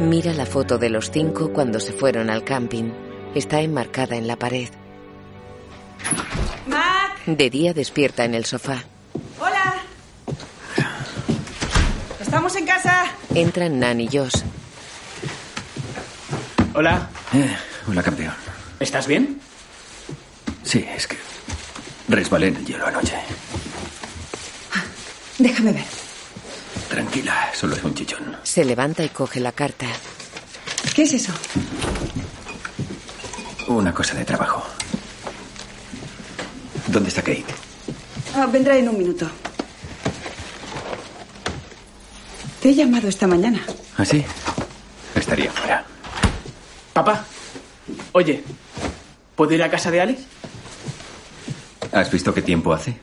Mira 0.00 0.32
la 0.32 0.46
foto 0.46 0.78
de 0.78 0.90
los 0.90 1.10
cinco 1.10 1.52
cuando 1.52 1.80
se 1.80 1.92
fueron 1.92 2.30
al 2.30 2.44
camping. 2.44 2.90
Está 3.34 3.60
enmarcada 3.60 4.16
en 4.16 4.26
la 4.26 4.36
pared. 4.36 4.68
Mac, 6.66 7.24
De 7.26 7.50
día 7.50 7.74
despierta 7.74 8.24
en 8.24 8.34
el 8.34 8.44
sofá. 8.44 8.84
hola. 9.40 9.74
¿Estamos 12.20 12.56
en 12.56 12.66
casa? 12.66 13.04
Entran 13.34 13.78
Nan 13.78 14.00
y 14.00 14.08
Josh. 14.08 14.42
Hola. 16.74 17.08
Eh, 17.34 17.56
hola, 17.88 18.02
campeón. 18.02 18.34
¿Estás 18.80 19.06
bien? 19.06 19.40
Sí, 20.62 20.86
es 20.94 21.06
que 21.06 21.16
resbalé 22.08 22.48
en 22.48 22.56
el 22.56 22.64
hielo 22.66 22.86
anoche. 22.86 23.16
Déjame 25.38 25.72
ver. 25.72 25.84
Tranquila, 26.88 27.50
solo 27.54 27.76
es 27.76 27.84
un 27.84 27.94
chichón. 27.94 28.36
Se 28.42 28.64
levanta 28.64 29.04
y 29.04 29.08
coge 29.08 29.40
la 29.40 29.52
carta. 29.52 29.86
¿Qué 30.94 31.02
es 31.02 31.12
eso? 31.12 31.32
Una 33.68 33.92
cosa 33.92 34.14
de 34.14 34.24
trabajo. 34.24 34.64
¿Dónde 36.88 37.10
está 37.10 37.22
Kate? 37.22 37.44
Ah, 38.34 38.46
vendrá 38.46 38.76
en 38.76 38.88
un 38.88 38.98
minuto. 38.98 39.28
Te 42.62 42.70
he 42.70 42.74
llamado 42.74 43.08
esta 43.08 43.26
mañana. 43.26 43.60
¿Ah, 43.96 44.04
sí? 44.04 44.24
Estaría 45.14 45.52
fuera. 45.52 45.84
Papá. 46.92 47.24
Oye, 48.12 48.42
¿puedo 49.36 49.52
ir 49.54 49.62
a 49.62 49.70
casa 49.70 49.90
de 49.90 50.00
Alex? 50.00 50.22
¿Has 51.92 52.10
visto 52.10 52.34
qué 52.34 52.42
tiempo 52.42 52.72
hace? 52.72 52.96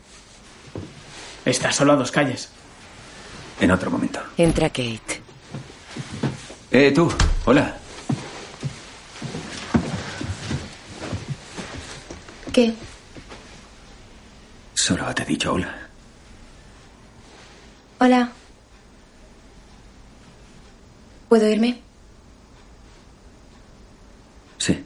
Está 1.46 1.72
solo 1.72 1.94
a 1.94 1.96
dos 1.96 2.12
calles. 2.12 2.50
En 3.60 3.72
otro 3.72 3.92
momento. 3.92 4.20
Entra 4.38 4.70
Kate. 4.70 5.22
Eh, 6.72 6.92
tú. 6.94 7.12
Hola. 7.46 7.78
¿Qué? 12.52 12.74
Solo 14.74 15.14
te 15.14 15.24
he 15.24 15.26
dicho 15.26 15.54
hola. 15.54 15.74
Hola. 18.00 18.32
¿Puedo 21.30 21.48
irme? 21.50 21.82
Sí. 24.58 24.84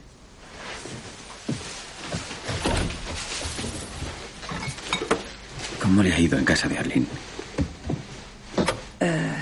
¿Cómo 5.89 6.03
le 6.03 6.13
ha 6.13 6.19
ido 6.19 6.37
en 6.37 6.45
casa 6.45 6.67
de 6.67 6.77
Arlene? 6.77 7.07
Eh, 8.99 9.33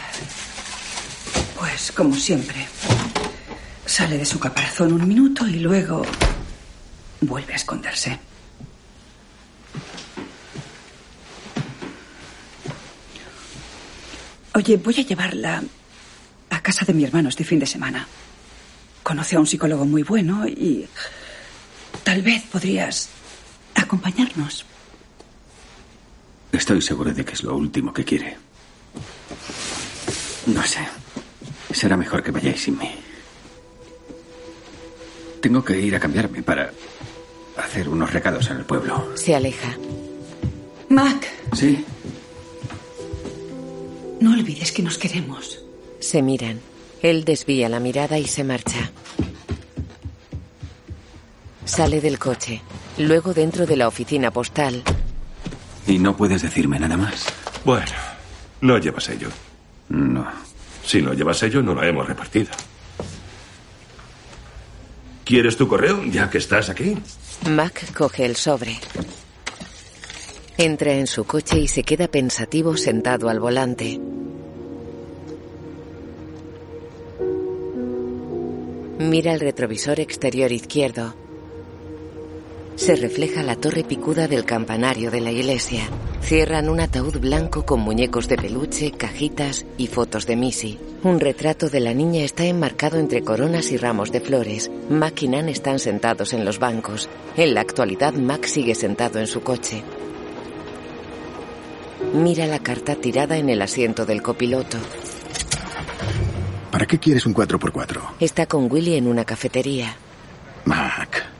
pues 1.60 1.92
como 1.92 2.16
siempre. 2.16 2.66
Sale 3.86 4.18
de 4.18 4.24
su 4.24 4.40
caparazón 4.40 4.94
un 4.94 5.06
minuto 5.06 5.46
y 5.46 5.60
luego 5.60 6.06
vuelve 7.20 7.52
a 7.52 7.58
esconderse. 7.58 8.18
Oye, 14.54 14.78
voy 14.78 14.96
a 15.02 15.04
llevarla 15.04 15.62
a 16.50 16.62
casa 16.62 16.86
de 16.86 16.94
mi 16.94 17.04
hermano 17.04 17.28
este 17.28 17.44
fin 17.44 17.60
de 17.60 17.66
semana. 17.66 18.08
Conoce 19.04 19.36
a 19.36 19.42
un 19.42 19.48
psicólogo 19.48 19.84
muy 19.84 20.04
bueno 20.04 20.48
y 20.48 20.88
tal 22.06 22.22
vez 22.22 22.44
podrías 22.44 23.10
acompañarnos. 23.76 24.66
Estoy 26.58 26.82
seguro 26.82 27.14
de 27.14 27.24
que 27.24 27.34
es 27.34 27.44
lo 27.44 27.56
último 27.56 27.94
que 27.94 28.04
quiere. 28.04 28.36
No 30.48 30.64
sé. 30.64 30.80
Será 31.72 31.96
mejor 31.96 32.24
que 32.24 32.32
vayáis 32.32 32.64
sin 32.64 32.80
mí. 32.80 32.90
Tengo 35.40 35.64
que 35.64 35.80
ir 35.80 35.96
a 35.96 36.00
cambiarme 36.00 36.42
para 36.42 36.72
hacer 37.58 37.88
unos 37.88 38.12
recados 38.12 38.50
en 38.50 38.58
el 38.58 38.66
pueblo. 38.66 39.16
Se 39.16 39.36
aleja. 39.36 39.78
Mac, 40.90 41.28
¿Sí? 41.54 41.86
no 44.20 44.32
olvides 44.32 44.72
que 44.72 44.82
nos 44.82 44.98
queremos. 44.98 45.64
Se 46.00 46.24
miran. 46.24 46.60
Él 47.04 47.24
desvía 47.24 47.70
la 47.70 47.80
mirada 47.80 48.18
y 48.18 48.26
se 48.26 48.44
marcha. 48.44 48.92
Sale 51.66 52.02
del 52.02 52.18
coche. 52.18 52.62
Luego 52.98 53.36
dentro 53.36 53.68
de 53.68 53.76
la 53.78 53.88
oficina 53.88 54.32
postal. 54.32 54.82
¿Y 55.88 56.00
no 56.00 56.16
puedes 56.16 56.42
decirme 56.42 56.80
nada 56.80 56.98
más? 56.98 57.26
Bueno, 57.64 57.92
no 58.62 58.78
llevas 58.78 59.06
sello. 59.06 59.30
No. 59.90 60.28
Si 60.86 61.02
no 61.02 61.14
llevas 61.14 61.38
sello, 61.38 61.62
no 61.62 61.74
lo 61.74 61.84
hemos 61.84 62.06
repartido. 62.08 62.52
¿Quieres 65.24 65.58
tu 65.58 65.68
correo, 65.68 66.04
ya 66.06 66.30
que 66.30 66.38
estás 66.38 66.70
aquí? 66.70 66.98
Mac 67.50 67.94
coge 67.94 68.26
el 68.26 68.36
sobre. 68.36 68.78
Entra 70.58 70.94
en 70.94 71.08
su 71.08 71.26
coche 71.26 71.60
y 71.60 71.68
se 71.68 71.84
queda 71.84 72.08
pensativo 72.08 72.76
sentado 72.78 73.30
al 73.30 73.40
volante. 73.40 74.00
Mira 79.00 79.34
el 79.34 79.40
retrovisor 79.40 80.00
exterior 80.00 80.52
izquierdo. 80.52 81.27
Se 82.78 82.96
refleja 82.96 83.42
la 83.42 83.56
torre 83.56 83.84
picuda 83.84 84.28
del 84.28 84.46
campanario 84.46 85.10
de 85.10 85.20
la 85.20 85.32
iglesia. 85.32 85.90
Cierran 86.22 86.70
un 86.70 86.80
ataúd 86.80 87.18
blanco 87.20 87.66
con 87.66 87.80
muñecos 87.80 88.28
de 88.28 88.38
peluche, 88.38 88.92
cajitas 88.92 89.66
y 89.78 89.88
fotos 89.88 90.28
de 90.28 90.36
Missy. 90.36 90.80
Un 91.02 91.20
retrato 91.20 91.70
de 91.70 91.80
la 91.80 91.96
niña 91.96 92.24
está 92.24 92.46
enmarcado 92.46 93.00
entre 93.00 93.24
coronas 93.24 93.72
y 93.72 93.78
ramos 93.78 94.12
de 94.12 94.22
flores. 94.22 94.70
Mac 94.90 95.24
y 95.24 95.28
Nan 95.28 95.50
están 95.50 95.80
sentados 95.80 96.34
en 96.34 96.46
los 96.46 96.60
bancos. 96.60 97.10
En 97.36 97.56
la 97.56 97.62
actualidad, 97.62 98.14
Mac 98.14 98.46
sigue 98.46 98.76
sentado 98.76 99.20
en 99.20 99.26
su 99.28 99.42
coche. 99.42 99.84
Mira 102.14 102.46
la 102.46 102.60
carta 102.60 102.94
tirada 102.96 103.38
en 103.38 103.50
el 103.50 103.62
asiento 103.64 104.06
del 104.06 104.22
copiloto. 104.22 104.78
¿Para 106.72 106.86
qué 106.86 107.00
quieres 107.00 107.26
un 107.26 107.34
4x4? 107.34 108.02
Está 108.20 108.46
con 108.46 108.72
Willy 108.72 108.96
en 108.96 109.08
una 109.08 109.26
cafetería. 109.26 109.96
Mac. 110.66 111.37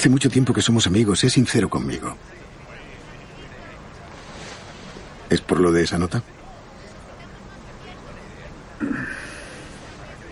Hace 0.00 0.08
mucho 0.08 0.30
tiempo 0.30 0.54
que 0.54 0.62
somos 0.62 0.86
amigos. 0.86 1.20
Sé 1.20 1.28
sincero 1.28 1.68
conmigo. 1.68 2.16
¿Es 5.28 5.42
por 5.42 5.60
lo 5.60 5.70
de 5.70 5.82
esa 5.82 5.98
nota? 5.98 6.22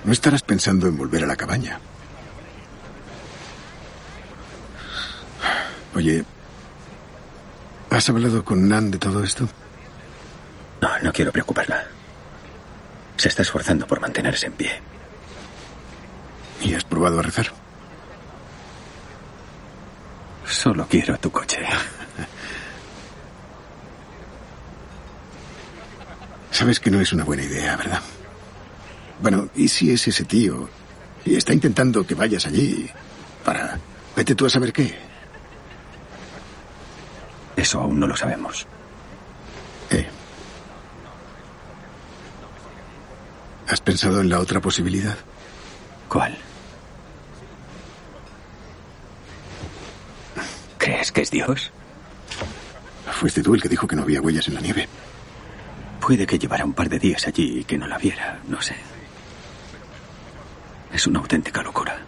No 0.05 0.11
estarás 0.11 0.41
pensando 0.41 0.87
en 0.87 0.97
volver 0.97 1.23
a 1.23 1.27
la 1.27 1.37
cabaña. 1.37 1.79
Oye, 5.95 6.25
¿has 7.91 8.09
hablado 8.09 8.43
con 8.47 8.67
Nan 8.71 8.91
de 8.91 8.97
todo 8.97 9.23
esto? 9.23 9.51
No, 10.81 10.99
no 11.01 11.13
quiero 11.13 11.31
preocuparla. 11.31 11.85
Se 13.19 13.29
está 13.29 13.43
esforzando 13.43 13.87
por 13.87 14.01
mantenerse 14.01 14.47
en 14.47 14.53
pie. 14.55 14.81
¿Y 16.63 16.73
has 16.73 16.85
probado 16.85 17.19
a 17.19 17.23
rezar? 17.23 17.68
Solo 20.69 20.87
quiero 20.87 21.17
tu 21.17 21.31
coche. 21.33 21.61
Sabes 26.51 26.79
que 26.79 26.91
no 26.91 27.01
es 27.01 27.11
una 27.15 27.25
buena 27.25 27.43
idea, 27.43 27.75
¿verdad? 27.75 28.03
Bueno, 29.23 29.49
¿y 29.55 29.67
si 29.69 29.91
es 29.91 30.07
ese 30.09 30.25
tío 30.27 30.69
y 31.25 31.37
está 31.37 31.55
intentando 31.55 32.07
que 32.07 32.15
vayas 32.15 32.45
allí 32.45 32.87
para... 33.47 33.79
Vete 34.15 34.35
tú 34.35 34.45
a 34.45 34.51
saber 34.51 34.71
qué. 34.71 34.95
Eso 37.57 37.81
aún 37.81 37.99
no 37.99 38.07
lo 38.07 38.15
sabemos. 38.15 38.67
Eh. 39.89 40.07
¿Has 43.69 43.81
pensado 43.81 44.21
en 44.21 44.29
la 44.29 44.39
otra 44.39 44.61
posibilidad? 44.61 45.17
¿Cuál? 46.11 46.37
¿Crees 51.19 51.31
que 51.31 51.37
es 51.37 51.47
Dios? 51.47 51.71
Fuiste 53.11 53.43
tú 53.43 53.53
el 53.53 53.61
que 53.61 53.69
dijo 53.69 53.89
que 53.89 53.97
no 53.97 54.03
había 54.03 54.21
huellas 54.21 54.47
en 54.47 54.55
la 54.55 54.61
nieve. 54.61 54.89
Puede 56.01 56.25
que 56.25 56.39
llevara 56.39 56.65
un 56.65 56.75
par 56.75 56.89
de 56.89 57.01
días 57.01 57.27
allí 57.27 57.59
y 57.59 57.65
que 57.65 57.77
no 57.77 57.89
la 57.89 57.99
viera, 57.99 58.39
no 58.47 58.63
sé. 58.63 58.77
Es 60.93 61.09
una 61.09 61.19
auténtica 61.19 61.61
locura. 61.61 61.99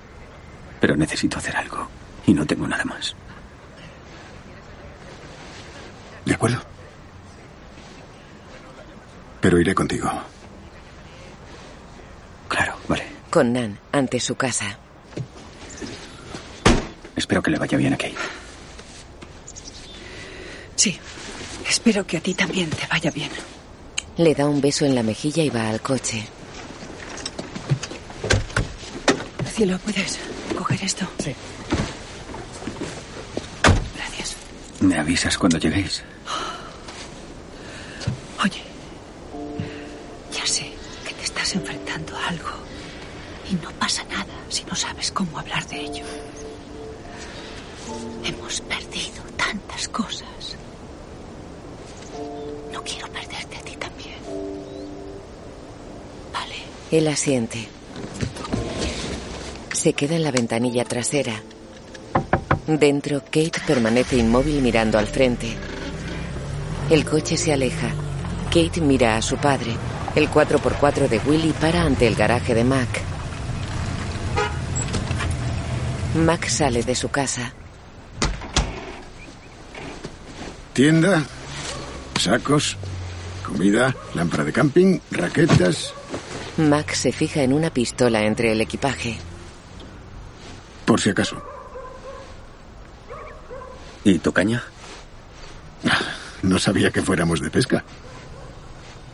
Pero 0.80 0.94
necesito 0.94 1.38
hacer 1.38 1.56
algo 1.56 1.88
y 2.24 2.32
no 2.32 2.46
tengo 2.46 2.68
nada 2.68 2.84
más. 2.84 3.16
De 6.24 6.34
acuerdo. 6.34 6.62
Pero 9.40 9.58
iré 9.58 9.74
contigo. 9.74 10.08
Claro, 12.46 12.76
vale. 12.86 13.06
Con 13.28 13.52
Nan 13.54 13.76
ante 13.90 14.20
su 14.20 14.36
casa. 14.36 14.78
Espero 17.16 17.42
que 17.42 17.50
le 17.50 17.58
vaya 17.58 17.76
bien 17.76 17.94
aquí. 17.94 18.14
Sí. 20.80 20.98
Espero 21.68 22.06
que 22.06 22.16
a 22.16 22.20
ti 22.22 22.32
también 22.32 22.70
te 22.70 22.86
vaya 22.86 23.10
bien. 23.10 23.28
Le 24.16 24.34
da 24.34 24.48
un 24.48 24.62
beso 24.62 24.86
en 24.86 24.94
la 24.94 25.02
mejilla 25.02 25.42
y 25.42 25.50
va 25.50 25.68
al 25.68 25.82
coche. 25.82 26.26
Cielo, 29.52 29.78
¿puedes 29.84 30.18
coger 30.56 30.82
esto? 30.82 31.06
Sí. 31.22 31.34
Gracias. 33.94 34.36
¿Me 34.80 34.98
avisas 34.98 35.36
cuando 35.36 35.58
lleguéis? 35.58 36.02
Oye, 38.42 38.62
ya 40.32 40.46
sé 40.46 40.72
que 41.06 41.12
te 41.12 41.24
estás 41.24 41.54
enfrentando 41.56 42.16
a 42.16 42.28
algo 42.28 42.52
y 43.50 43.54
no 43.56 43.70
pasa 43.72 44.02
nada 44.04 44.32
si 44.48 44.64
no 44.64 44.74
sabes 44.74 45.12
cómo 45.12 45.38
hablar 45.38 45.66
de 45.68 45.78
ello. 45.78 46.04
Hemos 48.24 48.62
perdido 48.62 49.22
tantas 49.36 49.86
cosas. 49.88 50.39
No 52.80 52.86
quiero 52.86 53.08
perderte 53.08 53.58
a 53.58 53.60
ti 53.60 53.76
también. 53.76 54.16
Vale. 56.32 56.54
Él 56.90 57.08
asiente. 57.08 57.68
Se 59.70 59.92
queda 59.92 60.16
en 60.16 60.22
la 60.22 60.30
ventanilla 60.30 60.86
trasera. 60.86 61.42
Dentro, 62.66 63.20
Kate 63.20 63.60
permanece 63.66 64.16
inmóvil 64.16 64.62
mirando 64.62 64.98
al 64.98 65.08
frente. 65.08 65.54
El 66.88 67.04
coche 67.04 67.36
se 67.36 67.52
aleja. 67.52 67.90
Kate 68.46 68.80
mira 68.80 69.18
a 69.18 69.22
su 69.22 69.36
padre. 69.36 69.76
El 70.14 70.30
4x4 70.30 71.06
de 71.06 71.18
Willy 71.18 71.52
para 71.52 71.82
ante 71.82 72.06
el 72.06 72.14
garaje 72.14 72.54
de 72.54 72.64
Mac. 72.64 73.02
Mac 76.14 76.48
sale 76.48 76.82
de 76.82 76.94
su 76.94 77.10
casa. 77.10 77.52
Tienda, 80.72 81.26
sacos, 82.22 82.76
comida, 83.46 83.94
lámpara 84.14 84.44
de 84.44 84.52
camping, 84.52 84.98
raquetas. 85.10 85.92
Mac 86.56 86.92
se 86.92 87.12
fija 87.12 87.42
en 87.42 87.52
una 87.52 87.70
pistola 87.70 88.22
entre 88.24 88.52
el 88.52 88.60
equipaje. 88.60 89.18
Por 90.84 91.00
si 91.00 91.10
acaso. 91.10 91.42
¿Y 94.04 94.18
tu 94.18 94.32
caña? 94.32 94.62
No 96.42 96.58
sabía 96.58 96.90
que 96.90 97.02
fuéramos 97.02 97.40
de 97.40 97.50
pesca. 97.50 97.84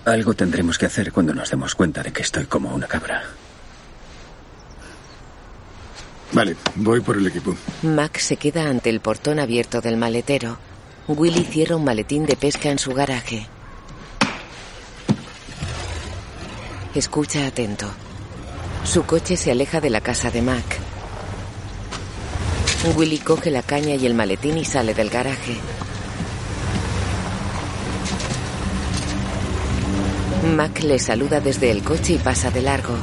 Algo 0.05 0.35
tendremos 0.35 0.79
que 0.79 0.87
hacer 0.87 1.13
cuando 1.13 1.35
nos 1.35 1.51
demos 1.51 1.75
cuenta 1.75 2.03
de 2.03 2.13
que 2.13 2.23
estoy 2.23 2.47
como 2.47 2.73
una 2.75 2.87
cabra. 2.87 3.25
Vale, 6.33 6.57
voy 6.77 7.01
por 7.01 7.17
el 7.17 7.27
equipo. 7.27 7.57
Mac 7.83 8.19
se 8.19 8.37
queda 8.37 8.69
ante 8.69 8.91
el 8.91 9.01
portón 9.01 9.39
abierto 9.39 9.81
del 9.81 9.97
maletero. 9.97 10.59
Willy 11.09 11.45
cierra 11.45 11.77
un 11.77 11.85
maletín 11.85 12.27
de 12.27 12.35
pesca 12.35 12.69
en 12.69 12.81
su 12.81 12.93
garaje. 12.93 13.47
Escucha 16.97 17.47
atento. 17.47 17.87
Su 18.85 19.05
coche 19.05 19.37
se 19.37 19.53
aleja 19.53 19.81
de 19.81 19.91
la 19.91 20.01
casa 20.01 20.33
de 20.33 20.43
Mac. 20.43 20.65
Willy 22.97 23.19
coge 23.19 23.53
la 23.53 23.63
caña 23.63 23.95
y 23.95 24.05
el 24.05 24.15
maletín 24.15 24.59
y 24.59 24.65
sale 24.65 24.95
del 24.95 25.09
garaje. 25.09 25.57
Mac 30.57 30.83
le 30.83 30.99
saluda 30.99 31.41
desde 31.41 31.71
el 31.71 31.85
coche 31.85 32.15
y 32.15 32.19
pasa 32.19 32.51
de 32.51 32.63
largo. 32.63 32.97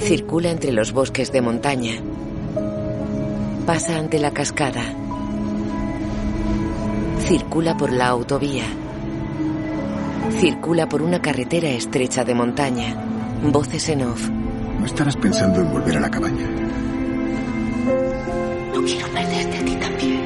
Circula 0.00 0.50
entre 0.50 0.72
los 0.72 0.90
bosques 0.90 1.30
de 1.30 1.40
montaña. 1.40 2.02
Pasa 3.66 3.96
ante 3.96 4.18
la 4.18 4.32
cascada. 4.32 4.82
Circula 7.20 7.76
por 7.76 7.92
la 7.92 8.08
autovía. 8.08 8.64
Circula 10.40 10.88
por 10.88 11.00
una 11.00 11.22
carretera 11.22 11.68
estrecha 11.68 12.24
de 12.24 12.34
montaña. 12.34 12.96
Voces 13.44 13.88
en 13.88 14.02
off. 14.02 14.28
¿No 14.28 14.86
estarás 14.86 15.16
pensando 15.16 15.60
en 15.60 15.72
volver 15.72 15.96
a 15.96 16.00
la 16.00 16.10
cabaña? 16.10 16.44
No 18.74 18.82
quiero 18.82 19.06
perderte 19.08 19.58
a 19.58 19.64
ti 19.64 19.76
también. 19.76 20.21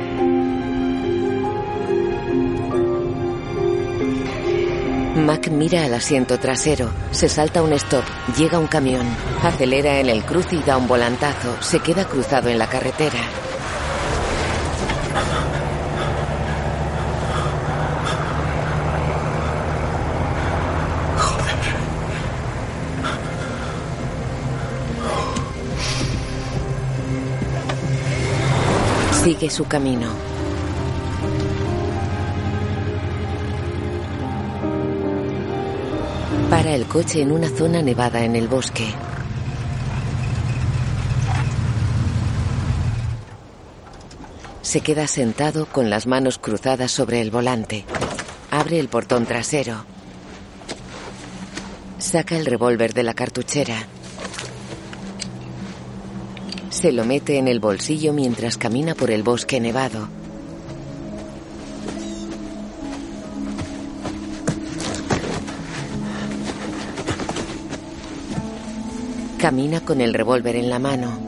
Mac 5.17 5.49
mira 5.49 5.85
al 5.85 5.95
asiento 5.95 6.39
trasero. 6.39 6.91
Se 7.11 7.31
salta 7.31 7.62
un 7.62 7.73
stop. 7.73 8.05
Llega 8.37 8.59
un 8.59 8.67
camión. 8.67 9.07
Acelera 9.43 9.99
en 9.99 10.11
el 10.11 10.23
cruce 10.23 10.57
y 10.57 10.62
da 10.62 10.77
un 10.77 10.87
volantazo. 10.87 11.57
Se 11.62 11.81
queda 11.81 12.05
cruzado 12.05 12.51
en 12.51 12.59
la 12.59 12.69
carretera. 12.69 13.19
Sigue 29.25 29.49
su 29.49 29.64
camino. 29.67 30.36
Para 36.51 36.76
el 36.76 36.86
coche 36.86 37.22
en 37.22 37.32
una 37.32 37.49
zona 37.49 37.82
nevada 37.82 38.24
en 38.24 38.36
el 38.36 38.47
bosque. 38.47 38.86
Se 44.62 44.80
queda 44.80 45.09
sentado 45.09 45.66
con 45.66 45.90
las 45.90 46.07
manos 46.07 46.38
cruzadas 46.38 46.92
sobre 46.92 47.20
el 47.20 47.32
volante. 47.32 47.84
Abre 48.53 48.78
el 48.78 48.88
portón 48.88 49.26
trasero. 49.26 49.84
Saca 51.99 52.36
el 52.36 52.47
revólver 52.47 52.94
de 52.94 53.03
la 53.03 53.14
cartuchera. 53.14 53.88
Se 56.70 56.92
lo 56.92 57.05
mete 57.05 57.38
en 57.38 57.49
el 57.49 57.59
bolsillo 57.59 58.12
mientras 58.12 58.57
camina 58.57 58.94
por 58.94 59.11
el 59.11 59.24
bosque 59.24 59.61
nevado. 59.61 60.09
Camina 69.39 69.80
con 69.82 70.01
el 70.01 70.14
revólver 70.14 70.57
en 70.57 70.70
la 70.70 70.78
mano. 70.78 71.26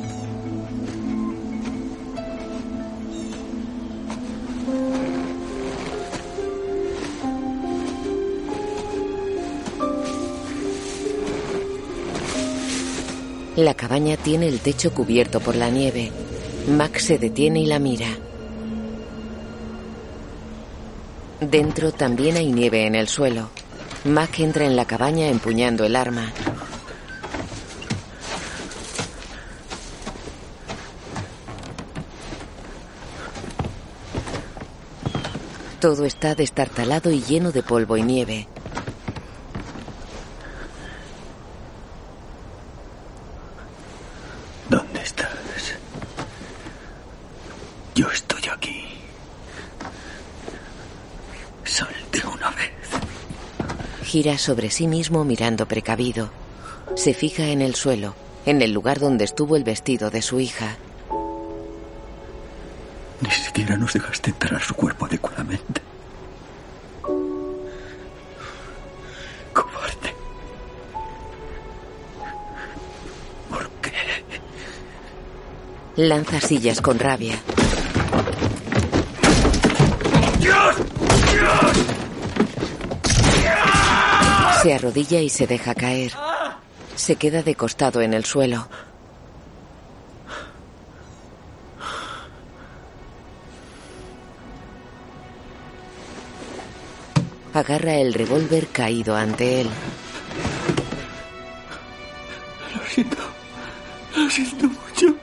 La 13.56 13.74
cabaña 13.74 14.16
tiene 14.16 14.48
el 14.48 14.60
techo 14.60 14.94
cubierto 14.94 15.40
por 15.40 15.56
la 15.56 15.68
nieve. 15.68 16.10
Max 16.68 17.04
se 17.04 17.18
detiene 17.18 17.60
y 17.60 17.66
la 17.66 17.78
mira. 17.78 18.06
Dentro 21.40 21.92
también 21.92 22.36
hay 22.36 22.52
nieve 22.52 22.86
en 22.86 22.94
el 22.94 23.08
suelo. 23.08 23.50
Mac 24.04 24.38
entra 24.40 24.64
en 24.64 24.76
la 24.76 24.86
cabaña 24.86 25.28
empuñando 25.28 25.84
el 25.84 25.94
arma. 25.94 26.32
Todo 35.80 36.04
está 36.06 36.34
destartalado 36.34 37.12
y 37.12 37.22
lleno 37.22 37.52
de 37.52 37.62
polvo 37.62 37.96
y 37.96 38.02
nieve. 38.02 38.48
¿Dónde 44.68 45.00
estás? 45.00 45.28
Yo 47.94 48.10
estoy 48.10 48.42
aquí. 48.52 48.84
Sal 51.64 51.94
de 52.10 52.26
una 52.26 52.50
vez. 52.50 52.72
Gira 54.02 54.36
sobre 54.36 54.70
sí 54.70 54.88
mismo 54.88 55.24
mirando 55.24 55.66
precavido. 55.68 56.30
Se 56.96 57.14
fija 57.14 57.50
en 57.50 57.62
el 57.62 57.76
suelo, 57.76 58.16
en 58.46 58.62
el 58.62 58.72
lugar 58.72 58.98
donde 58.98 59.24
estuvo 59.24 59.54
el 59.54 59.62
vestido 59.62 60.10
de 60.10 60.22
su 60.22 60.40
hija. 60.40 60.76
Siquiera 63.58 63.76
nos 63.76 63.92
dejaste 63.92 64.30
enterrar 64.30 64.62
su 64.62 64.72
cuerpo 64.72 65.06
adecuadamente. 65.06 65.80
Cobarde. 69.52 70.14
¿Por 73.50 73.68
qué? 73.82 73.92
Lanza 75.96 76.40
sillas 76.40 76.80
con 76.80 77.00
rabia. 77.00 77.34
¡Dios! 80.38 80.76
¡Dios! 81.32 81.76
Se 84.62 84.72
arrodilla 84.72 85.18
y 85.18 85.30
se 85.30 85.48
deja 85.48 85.74
caer. 85.74 86.12
Se 86.94 87.16
queda 87.16 87.42
de 87.42 87.56
costado 87.56 88.02
en 88.02 88.14
el 88.14 88.24
suelo. 88.24 88.68
Agarra 97.58 97.96
el 97.96 98.14
revólver 98.14 98.68
caído 98.68 99.16
ante 99.16 99.62
él. 99.62 99.68
Lo 102.72 102.86
siento. 102.86 103.16
Lo 104.16 104.30
siento 104.30 104.66
mucho. 104.68 105.16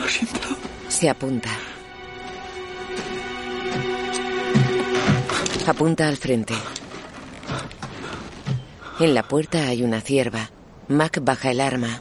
Lo 0.00 0.08
siento. 0.08 0.48
Se 0.88 1.10
apunta. 1.10 1.50
Apunta 5.66 6.08
al 6.08 6.16
frente. 6.16 6.54
En 8.98 9.12
la 9.12 9.24
puerta 9.28 9.66
hay 9.66 9.82
una 9.82 10.00
cierva. 10.00 10.48
Mac 10.88 11.18
baja 11.20 11.50
el 11.50 11.60
arma. 11.60 12.00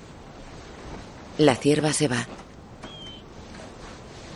La 1.37 1.57
cierva 1.57 1.91
se 1.91 2.07
va. 2.07 2.25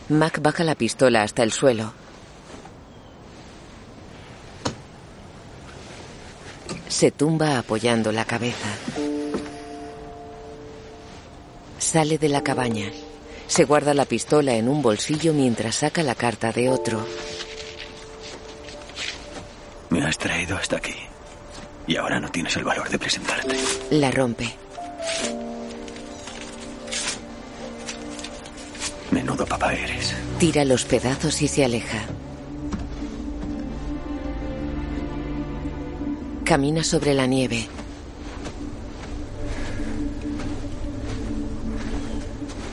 Mac 0.10 0.40
baja 0.42 0.64
la 0.64 0.76
pistola 0.76 1.24
hasta 1.24 1.42
el 1.42 1.52
suelo. 1.52 1.94
Se 6.88 7.12
tumba 7.12 7.58
apoyando 7.58 8.12
la 8.12 8.24
cabeza. 8.24 8.68
Sale 11.80 12.18
de 12.18 12.30
la 12.30 12.44
cabaña. 12.44 12.92
Se 13.48 13.64
guarda 13.66 13.94
la 13.94 14.06
pistola 14.06 14.54
en 14.54 14.70
un 14.70 14.82
bolsillo 14.82 15.34
mientras 15.34 15.76
saca 15.78 16.04
la 16.04 16.16
carta 16.16 16.52
de 16.52 16.70
otro. 16.70 17.06
Me 19.90 20.04
has 20.04 20.18
traído 20.18 20.56
hasta 20.56 20.78
aquí. 20.78 20.96
Y 21.88 21.98
ahora 21.98 22.20
no 22.20 22.30
tienes 22.30 22.56
el 22.58 22.64
valor 22.64 22.90
de 22.90 23.00
presentarte. 23.00 23.56
La 23.92 24.12
rompe. 24.12 24.56
Menudo 29.12 29.46
papá 29.46 29.74
eres. 29.74 30.16
Tira 30.40 30.66
los 30.66 30.86
pedazos 30.86 31.42
y 31.42 31.48
se 31.48 31.64
aleja. 31.64 32.00
Camina 36.44 36.84
sobre 36.84 37.14
la 37.14 37.26
nieve. 37.26 37.68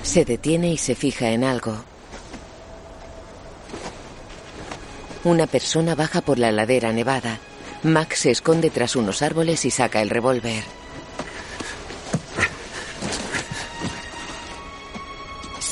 Se 0.02 0.24
detiene 0.24 0.72
y 0.72 0.76
se 0.76 0.94
fija 0.94 1.30
en 1.30 1.44
algo. 1.44 1.84
Una 5.24 5.46
persona 5.46 5.94
baja 5.94 6.20
por 6.20 6.38
la 6.38 6.50
ladera 6.50 6.92
nevada. 6.92 7.38
Max 7.82 8.20
se 8.20 8.30
esconde 8.30 8.70
tras 8.70 8.96
unos 8.96 9.22
árboles 9.22 9.64
y 9.64 9.70
saca 9.70 10.02
el 10.02 10.10
revólver. 10.10 10.64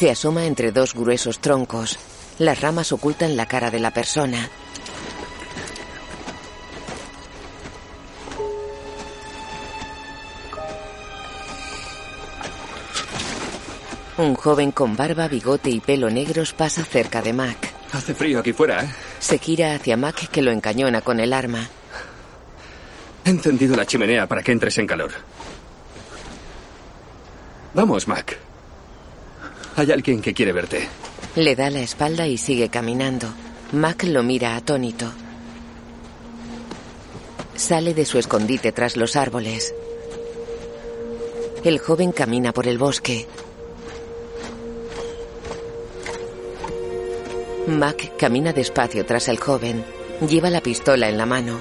Se 0.00 0.10
asoma 0.10 0.46
entre 0.46 0.72
dos 0.72 0.94
gruesos 0.94 1.40
troncos. 1.40 1.98
Las 2.38 2.62
ramas 2.62 2.90
ocultan 2.90 3.36
la 3.36 3.44
cara 3.44 3.70
de 3.70 3.80
la 3.80 3.90
persona. 3.90 4.48
Un 14.16 14.34
joven 14.36 14.72
con 14.72 14.96
barba, 14.96 15.28
bigote 15.28 15.68
y 15.68 15.80
pelo 15.80 16.08
negros 16.08 16.54
pasa 16.54 16.82
cerca 16.82 17.20
de 17.20 17.34
Mac. 17.34 17.70
Hace 17.92 18.14
frío 18.14 18.40
aquí 18.40 18.54
fuera, 18.54 18.84
¿eh? 18.84 18.94
Se 19.18 19.36
gira 19.36 19.74
hacia 19.74 19.98
Mac 19.98 20.30
que 20.30 20.40
lo 20.40 20.50
encañona 20.50 21.02
con 21.02 21.20
el 21.20 21.34
arma. 21.34 21.68
He 23.26 23.28
encendido 23.28 23.76
la 23.76 23.84
chimenea 23.84 24.26
para 24.26 24.42
que 24.42 24.52
entres 24.52 24.78
en 24.78 24.86
calor. 24.86 25.10
Vamos, 27.74 28.08
Mac. 28.08 28.49
Hay 29.76 29.90
alguien 29.90 30.20
que 30.20 30.34
quiere 30.34 30.52
verte. 30.52 30.88
Le 31.36 31.54
da 31.56 31.70
la 31.70 31.80
espalda 31.80 32.26
y 32.26 32.36
sigue 32.38 32.68
caminando. 32.68 33.28
Mac 33.72 34.04
lo 34.04 34.22
mira 34.22 34.56
atónito. 34.56 35.06
Sale 37.54 37.94
de 37.94 38.04
su 38.04 38.18
escondite 38.18 38.72
tras 38.72 38.96
los 38.96 39.16
árboles. 39.16 39.74
El 41.62 41.78
joven 41.78 42.10
camina 42.12 42.52
por 42.52 42.66
el 42.66 42.78
bosque. 42.78 43.26
Mac 47.68 48.16
camina 48.16 48.52
despacio 48.52 49.04
tras 49.06 49.28
el 49.28 49.38
joven. 49.38 49.84
Lleva 50.28 50.50
la 50.50 50.60
pistola 50.60 51.08
en 51.08 51.18
la 51.18 51.26
mano. 51.26 51.60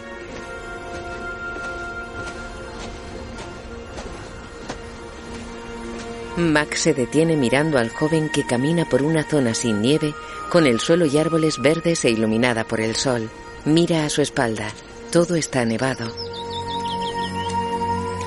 Mac 6.40 6.76
se 6.76 6.94
detiene 6.94 7.36
mirando 7.36 7.78
al 7.78 7.90
joven 7.90 8.30
que 8.30 8.46
camina 8.46 8.86
por 8.86 9.04
una 9.04 9.24
zona 9.24 9.54
sin 9.54 9.82
nieve, 9.82 10.16
con 10.50 10.66
el 10.66 10.80
suelo 10.80 11.06
y 11.06 11.18
árboles 11.18 11.60
verdes 11.62 12.06
e 12.06 12.10
iluminada 12.10 12.64
por 12.64 12.80
el 12.80 12.96
sol. 12.96 13.30
Mira 13.66 14.06
a 14.06 14.10
su 14.10 14.22
espalda. 14.22 14.70
Todo 15.12 15.36
está 15.36 15.66
nevado. 15.66 16.10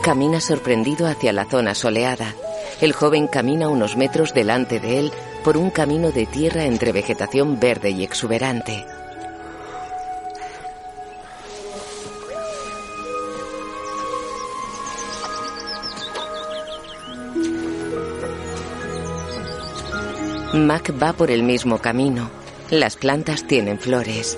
Camina 0.03 0.41
sorprendido 0.41 1.07
hacia 1.07 1.33
la 1.33 1.47
zona 1.47 1.75
soleada. 1.75 2.35
El 2.81 2.93
joven 2.93 3.29
camina 3.29 3.69
unos 3.69 3.97
metros 3.97 4.35
delante 4.35 4.79
de 4.79 4.99
él 4.99 5.13
por 5.43 5.57
un 5.57 5.71
camino 5.71 6.11
de 6.11 6.27
tierra 6.27 6.65
entre 6.65 6.93
vegetación 6.93 7.59
verde 7.59 7.91
y 7.91 8.05
exuberante. 8.05 8.85
Mac 20.53 20.93
va 21.03 21.15
por 21.15 21.31
el 21.31 21.43
mismo 21.43 21.79
camino. 21.79 22.31
Las 22.69 22.97
plantas 22.97 23.47
tienen 23.47 23.79
flores. 23.79 24.37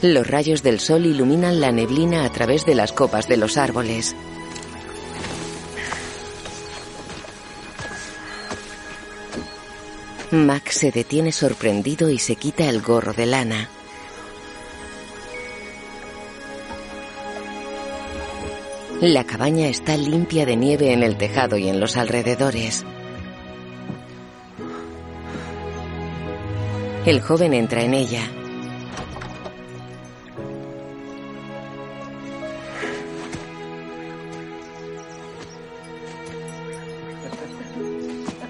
Los 0.00 0.24
rayos 0.24 0.62
del 0.62 0.78
sol 0.78 1.06
iluminan 1.06 1.60
la 1.60 1.72
neblina 1.72 2.24
a 2.24 2.30
través 2.30 2.64
de 2.64 2.76
las 2.76 2.92
copas 2.92 3.26
de 3.26 3.36
los 3.36 3.56
árboles. 3.56 4.14
Mac 10.30 10.70
se 10.70 10.92
detiene 10.92 11.32
sorprendido 11.32 12.10
y 12.10 12.20
se 12.20 12.36
quita 12.36 12.68
el 12.68 12.80
gorro 12.80 13.12
de 13.12 13.26
lana. 13.26 13.68
La 19.00 19.22
cabaña 19.22 19.68
está 19.68 19.96
limpia 19.96 20.44
de 20.44 20.56
nieve 20.56 20.92
en 20.92 21.04
el 21.04 21.16
tejado 21.16 21.56
y 21.56 21.68
en 21.68 21.78
los 21.78 21.96
alrededores. 21.96 22.84
El 27.06 27.20
joven 27.20 27.54
entra 27.54 27.82
en 27.82 27.94
ella. 27.94 28.28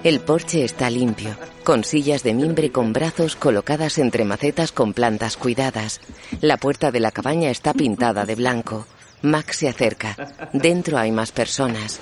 El 0.03 0.19
porche 0.21 0.63
está 0.63 0.89
limpio, 0.89 1.37
con 1.63 1.83
sillas 1.83 2.23
de 2.23 2.33
mimbre 2.33 2.71
con 2.71 2.91
brazos 2.91 3.35
colocadas 3.35 3.99
entre 3.99 4.25
macetas 4.25 4.71
con 4.71 4.93
plantas 4.93 5.37
cuidadas. 5.37 6.01
La 6.41 6.57
puerta 6.57 6.89
de 6.89 7.01
la 7.01 7.11
cabaña 7.11 7.51
está 7.51 7.75
pintada 7.75 8.25
de 8.25 8.33
blanco. 8.33 8.87
Max 9.21 9.57
se 9.57 9.69
acerca. 9.69 10.15
Dentro 10.53 10.97
hay 10.97 11.11
más 11.11 11.31
personas. 11.31 11.99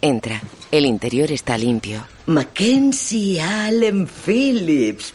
Entra. 0.00 0.40
El 0.70 0.86
interior 0.86 1.30
está 1.30 1.56
limpio. 1.56 2.04
Mackenzie 2.26 3.40
Allen 3.40 4.06
Phillips. 4.06 5.14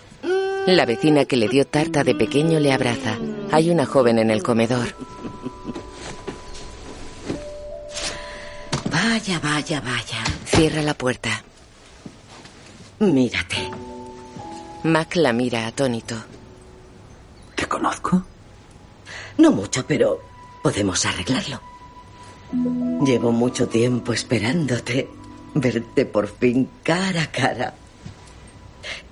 La 0.66 0.86
vecina 0.86 1.26
que 1.26 1.38
le 1.38 1.48
dio 1.48 1.66
tarta 1.68 2.04
de 2.04 2.16
pequeño 2.16 2.60
le 2.60 2.72
abraza. 2.72 3.18
Hay 3.52 3.70
una 3.70 3.86
joven 3.86 4.20
en 4.20 4.32
el 4.32 4.42
comedor. 4.42 4.96
Vaya, 8.92 9.40
vaya, 9.40 9.82
vaya. 9.82 10.24
Cierra 10.46 10.82
la 10.82 10.94
puerta. 10.94 11.44
Mírate. 13.00 13.70
Mac 14.84 15.16
la 15.16 15.34
mira 15.34 15.68
atónito. 15.68 16.16
¿Te 17.56 17.68
conozco? 17.68 18.24
No 19.40 19.54
mucho, 19.54 19.88
pero 19.88 20.22
podemos 20.62 21.06
arreglarlo. 21.06 21.62
Llevo 23.06 23.32
mucho 23.32 23.70
tiempo 23.70 24.12
esperándote. 24.12 25.10
Verte 25.54 26.06
por 26.06 26.28
fin 26.28 26.70
cara 26.84 27.24
a 27.24 27.32
cara. 27.32 27.74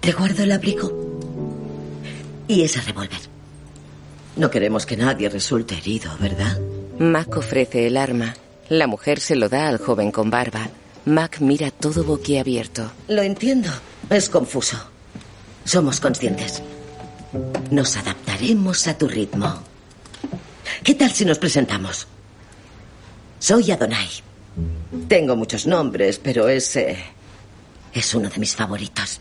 Te 0.02 0.12
guardo 0.12 0.44
el 0.44 0.52
abrigo. 0.52 0.92
Y 2.46 2.62
ese 2.64 2.82
revólver. 2.82 3.22
No 4.36 4.52
queremos 4.52 4.86
que 4.86 4.98
nadie 4.98 5.30
resulte 5.30 5.78
herido, 5.78 6.12
¿verdad? 6.20 6.60
Mac 7.00 7.38
ofrece 7.38 7.88
el 7.88 7.96
arma. 7.96 8.36
La 8.68 8.86
mujer 8.86 9.22
se 9.22 9.38
lo 9.38 9.48
da 9.48 9.70
al 9.70 9.78
joven 9.78 10.12
con 10.12 10.30
barba. 10.30 10.68
Mac 11.06 11.40
mira 11.40 11.72
todo 11.72 12.04
boquiabierto. 12.04 12.92
Lo 13.08 13.22
entiendo. 13.22 13.70
Es 14.10 14.28
confuso. 14.28 14.78
Somos 15.64 16.02
conscientes. 16.02 16.62
Nos 17.72 17.96
adaptaremos 17.96 18.88
a 18.88 18.98
tu 18.98 19.08
ritmo. 19.08 19.64
¿Qué 20.84 20.96
tal 20.96 21.12
si 21.12 21.26
nos 21.26 21.40
presentamos? 21.40 22.08
Soy 23.40 23.72
Adonai. 23.72 24.10
Tengo 25.08 25.36
muchos 25.36 25.68
nombres, 25.68 26.20
pero 26.20 26.48
ese 26.48 26.98
es 27.94 28.16
uno 28.16 28.30
de 28.30 28.40
mis 28.40 28.56
favoritos. 28.56 29.20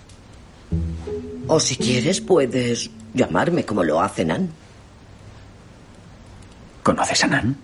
O 1.46 1.60
si 1.60 1.76
quieres, 1.76 2.20
puedes 2.20 2.90
llamarme 3.14 3.64
como 3.64 3.84
lo 3.84 4.00
hace 4.00 4.24
Nan. 4.24 4.50
¿Conoces 6.82 7.24
a 7.24 7.26
Nan? 7.26 7.56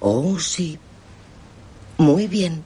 Oh, 0.00 0.38
sí. 0.38 0.78
Muy 1.98 2.26
bien. 2.26 2.62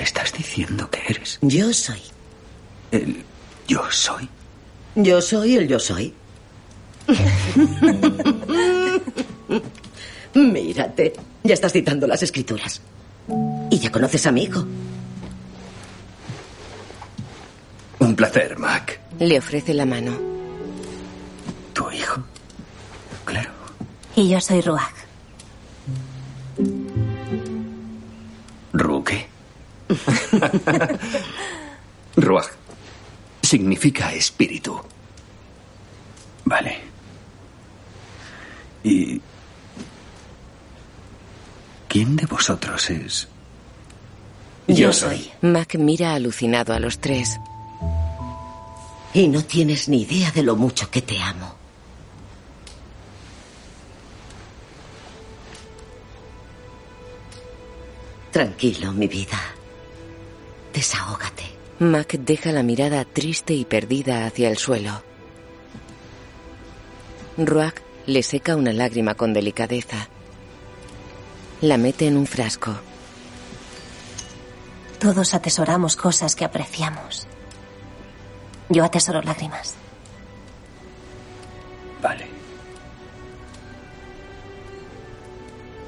¿Estás 0.00 0.32
diciendo 0.32 0.88
que 0.90 1.00
eres? 1.08 1.38
Yo 1.42 1.72
soy. 1.72 2.00
El 2.90 3.24
yo 3.66 3.82
soy. 3.90 4.28
Yo 4.94 5.20
soy 5.20 5.56
el 5.56 5.68
yo 5.68 5.78
soy. 5.78 6.14
Mírate, 10.34 11.14
ya 11.42 11.54
estás 11.54 11.72
citando 11.72 12.06
las 12.06 12.22
escrituras. 12.22 12.82
Y 13.70 13.78
ya 13.78 13.90
conoces 13.90 14.26
a 14.26 14.32
mi 14.32 14.42
hijo. 14.44 14.64
Un 17.98 18.14
placer, 18.14 18.58
Mac. 18.58 19.00
Le 19.18 19.38
ofrece 19.38 19.72
la 19.74 19.86
mano. 19.86 20.16
¿Tu 21.72 21.90
hijo? 21.90 22.22
Claro. 23.24 23.50
Y 24.14 24.28
yo 24.28 24.40
soy 24.40 24.60
Ruag. 24.60 24.92
¿Ruque? 28.72 29.26
Ruag. 32.16 32.46
Significa 33.42 34.12
espíritu. 34.12 34.80
Vale. 36.44 36.85
¿Y 38.86 39.20
quién 41.88 42.14
de 42.14 42.24
vosotros 42.26 42.88
es? 42.88 43.26
Yo 44.68 44.92
soy. 44.92 45.28
Mac 45.40 45.74
mira 45.74 46.14
alucinado 46.14 46.72
a 46.72 46.78
los 46.78 47.00
tres. 47.00 47.40
Y 49.12 49.26
no 49.26 49.42
tienes 49.42 49.88
ni 49.88 50.02
idea 50.02 50.30
de 50.30 50.44
lo 50.44 50.54
mucho 50.54 50.88
que 50.88 51.02
te 51.02 51.20
amo. 51.20 51.56
Tranquilo, 58.30 58.92
mi 58.92 59.08
vida. 59.08 59.40
Desahógate. 60.72 61.42
Mac 61.80 62.12
deja 62.12 62.52
la 62.52 62.62
mirada 62.62 63.04
triste 63.04 63.52
y 63.52 63.64
perdida 63.64 64.26
hacia 64.26 64.48
el 64.48 64.58
suelo. 64.58 65.02
Ruak 67.36 67.85
le 68.06 68.22
seca 68.22 68.54
una 68.54 68.72
lágrima 68.72 69.14
con 69.14 69.32
delicadeza. 69.32 70.08
La 71.60 71.76
mete 71.76 72.06
en 72.06 72.16
un 72.16 72.26
frasco. 72.26 72.74
Todos 75.00 75.34
atesoramos 75.34 75.96
cosas 75.96 76.36
que 76.36 76.44
apreciamos. 76.44 77.26
Yo 78.68 78.84
atesoro 78.84 79.22
lágrimas. 79.22 79.74
Vale. 82.00 82.26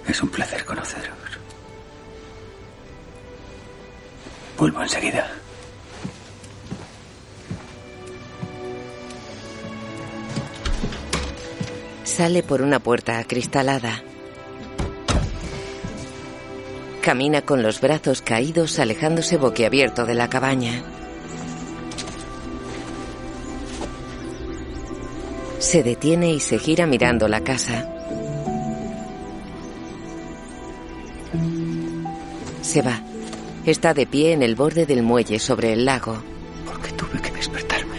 Es 0.07 0.23
un 0.23 0.29
placer 0.31 0.65
conoceros. 0.65 1.17
Vuelvo 4.57 4.83
enseguida. 4.83 5.31
Sale 12.09 12.43
por 12.43 12.63
una 12.63 12.81
puerta 12.81 13.19
acristalada. 13.19 14.03
Camina 17.03 17.43
con 17.43 17.63
los 17.63 17.83
brazos 17.83 18.23
caídos 18.23 18.79
alejándose 18.79 19.37
boquiabierto 19.37 20.07
de 20.07 20.15
la 20.15 20.29
cabaña. 20.29 20.83
Se 25.59 25.83
detiene 25.83 26.33
y 26.33 26.41
se 26.41 26.59
gira 26.59 26.87
mirando 26.87 27.29
la 27.29 27.43
casa. 27.43 27.87
Se 32.63 32.81
va. 32.81 33.03
Está 33.67 33.93
de 33.93 34.07
pie 34.07 34.33
en 34.33 34.43
el 34.43 34.55
borde 34.55 34.87
del 34.87 35.03
muelle 35.03 35.39
sobre 35.39 35.75
el 35.75 35.85
lago. 35.85 36.23
Porque 36.65 36.91
tuve 36.93 37.21
que 37.21 37.31
despertarme. 37.33 37.99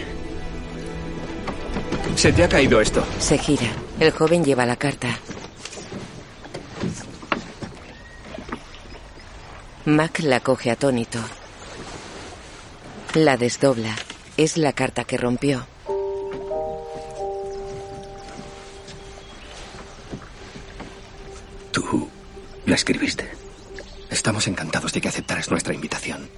Se 2.16 2.32
te 2.32 2.42
ha 2.42 2.48
caído 2.48 2.80
esto. 2.80 3.04
Se 3.20 3.38
gira. 3.38 3.70
El 4.00 4.12
joven 4.12 4.42
lleva 4.42 4.64
la 4.64 4.76
carta. 4.76 5.18
Mac 9.84 10.20
la 10.20 10.40
coge 10.40 10.70
atónito. 10.70 11.18
La 13.12 13.36
desdobla. 13.36 13.94
Es 14.38 14.56
la 14.56 14.72
carta 14.72 15.04
que 15.04 15.18
rompió. 15.18 15.66
Tú 21.70 22.08
la 22.64 22.76
escribiste. 22.76 23.30
Estamos 24.08 24.46
encantados 24.48 24.94
de 24.94 25.02
que 25.02 25.08
aceptaras 25.08 25.50
nuestra 25.50 25.74
invitación. 25.74 26.30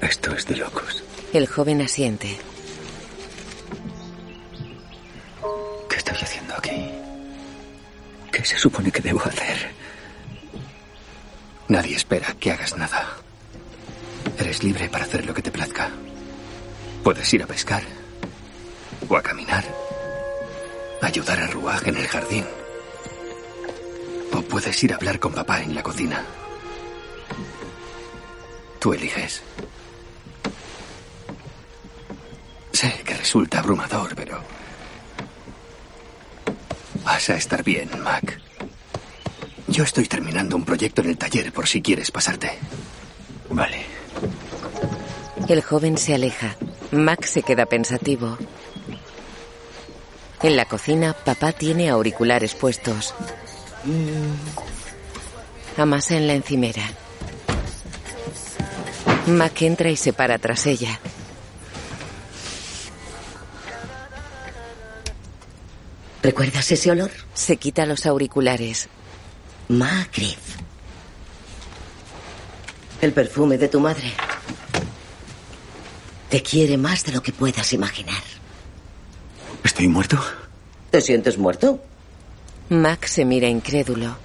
Esto 0.00 0.34
es 0.34 0.46
de 0.46 0.56
locos. 0.56 1.02
El 1.32 1.46
joven 1.46 1.80
asiente. 1.80 2.38
¿Qué 5.88 5.96
estoy 5.96 6.18
haciendo 6.20 6.54
aquí? 6.54 6.90
¿Qué 8.30 8.44
se 8.44 8.58
supone 8.58 8.92
que 8.92 9.00
debo 9.00 9.22
hacer? 9.22 9.70
Nadie 11.68 11.96
espera 11.96 12.34
que 12.38 12.50
hagas 12.50 12.76
nada. 12.76 13.16
Eres 14.38 14.62
libre 14.62 14.90
para 14.90 15.04
hacer 15.04 15.24
lo 15.24 15.32
que 15.32 15.40
te 15.40 15.50
plazca. 15.50 15.90
Puedes 17.02 17.32
ir 17.32 17.42
a 17.42 17.46
pescar 17.46 17.82
o 19.08 19.16
a 19.16 19.22
caminar, 19.22 19.64
ayudar 21.00 21.40
a 21.40 21.46
Ruaj 21.46 21.88
en 21.88 21.96
el 21.96 22.08
jardín. 22.08 22.44
O 24.34 24.42
puedes 24.42 24.84
ir 24.84 24.92
a 24.92 24.96
hablar 24.96 25.18
con 25.18 25.32
papá 25.32 25.62
en 25.62 25.74
la 25.74 25.82
cocina. 25.82 26.22
Tú 28.78 28.92
eliges. 28.92 29.42
Sé 32.72 33.02
que 33.04 33.14
resulta 33.14 33.58
abrumador, 33.60 34.14
pero... 34.14 34.42
Vas 37.04 37.30
a 37.30 37.36
estar 37.36 37.62
bien, 37.62 37.90
Mac. 38.02 38.40
Yo 39.68 39.84
estoy 39.84 40.06
terminando 40.06 40.56
un 40.56 40.64
proyecto 40.64 41.02
en 41.02 41.10
el 41.10 41.18
taller 41.18 41.52
por 41.52 41.66
si 41.66 41.80
quieres 41.82 42.10
pasarte. 42.10 42.50
Vale. 43.50 43.84
El 45.48 45.62
joven 45.62 45.98
se 45.98 46.14
aleja. 46.14 46.56
Mac 46.90 47.24
se 47.24 47.42
queda 47.42 47.66
pensativo. 47.66 48.36
En 50.42 50.56
la 50.56 50.64
cocina, 50.64 51.12
papá 51.12 51.52
tiene 51.52 51.88
auriculares 51.88 52.54
puestos. 52.54 53.14
Amasa 55.76 56.16
en 56.16 56.26
la 56.26 56.34
encimera. 56.34 56.82
Mac 59.26 59.62
entra 59.62 59.88
y 59.90 59.96
se 59.96 60.12
para 60.12 60.38
tras 60.38 60.66
ella. 60.66 60.98
¿Recuerdas 66.22 66.70
ese 66.70 66.90
olor? 66.90 67.10
Se 67.34 67.56
quita 67.56 67.84
los 67.84 68.06
auriculares. 68.06 68.88
Magritte. 69.68 70.36
El 73.00 73.12
perfume 73.12 73.58
de 73.58 73.68
tu 73.68 73.80
madre. 73.80 74.12
Te 76.28 76.42
quiere 76.42 76.76
más 76.76 77.04
de 77.04 77.12
lo 77.12 77.22
que 77.22 77.32
puedas 77.32 77.72
imaginar. 77.72 78.22
¿Estoy 79.64 79.88
muerto? 79.88 80.18
¿Te 80.90 81.00
sientes 81.00 81.36
muerto? 81.36 81.82
Mac 82.68 83.06
se 83.06 83.24
mira 83.24 83.48
incrédulo. 83.48 84.16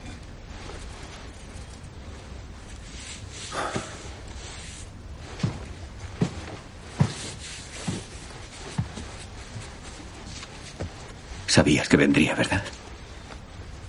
Sabías 11.58 11.89
que 11.89 11.97
vendría, 11.97 12.36
¿verdad? 12.36 12.64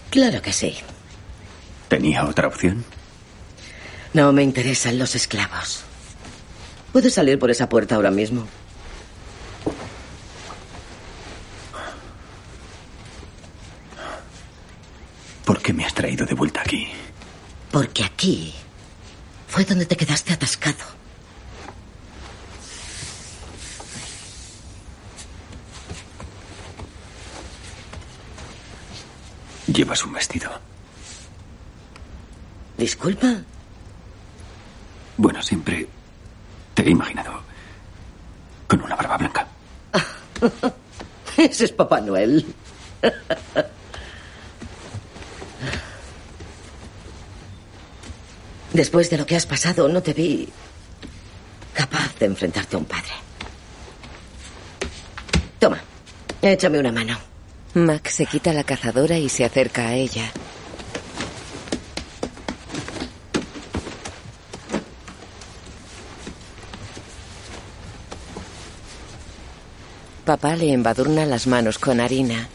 Claro 0.09 0.41
que 0.41 0.55
sí. 0.55 0.75
¿Tenía 1.89 2.25
otra 2.25 2.49
opción? 2.49 2.83
No 4.14 4.33
me 4.33 4.43
interesan 4.43 4.99
los 4.99 5.14
esclavos. 5.14 5.85
Puedes 6.95 7.12
salir 7.12 7.39
por 7.39 7.51
esa 7.51 7.69
puerta 7.69 7.97
ahora 7.97 8.11
mismo. 8.11 8.49
¿Por 15.45 15.61
qué 15.61 15.75
me 15.75 15.85
has 15.85 15.93
traído 15.93 16.25
de 16.25 16.35
vuelta 16.35 16.62
aquí? 16.62 16.89
Porque 17.71 18.03
aquí 18.03 18.55
fue 19.47 19.66
donde 19.66 19.85
te 19.85 19.95
quedaste 19.95 20.33
atascado. 20.33 20.99
Llevas 29.79 30.03
un 30.05 30.12
vestido. 30.14 30.51
¿Disculpa? 32.79 33.35
Bueno, 35.16 35.43
siempre 35.43 35.89
te 36.74 36.83
he 36.85 36.91
imaginado 36.91 37.43
con 38.68 38.81
una 38.81 38.95
barba 38.95 39.16
blanca. 39.16 39.49
Ese 41.37 41.64
es 41.64 41.72
Papá 41.72 42.01
Noel. 42.01 42.47
Después 48.72 49.11
de 49.11 49.18
lo 49.18 49.26
que 49.26 49.35
has 49.35 49.47
pasado, 49.47 49.89
no 49.89 50.01
te 50.01 50.12
vi 50.12 50.49
capaz 51.74 52.16
de 52.20 52.26
enfrentarte 52.26 52.76
a 52.76 52.79
un 52.79 52.85
padre. 52.85 53.12
Toma, 55.59 55.81
échame 56.43 56.79
una 56.79 56.93
mano. 56.93 57.18
Mac 57.74 58.09
se 58.09 58.26
quita 58.26 58.53
la 58.53 58.62
cazadora 58.62 59.18
y 59.18 59.29
se 59.29 59.45
acerca 59.45 59.89
a 59.89 59.95
ella. 59.95 60.31
Papá 70.29 70.57
le 70.57 70.74
embadurna 70.74 71.24
las 71.24 71.47
manos 71.47 71.79
con 71.79 72.01
harina. 72.01 72.47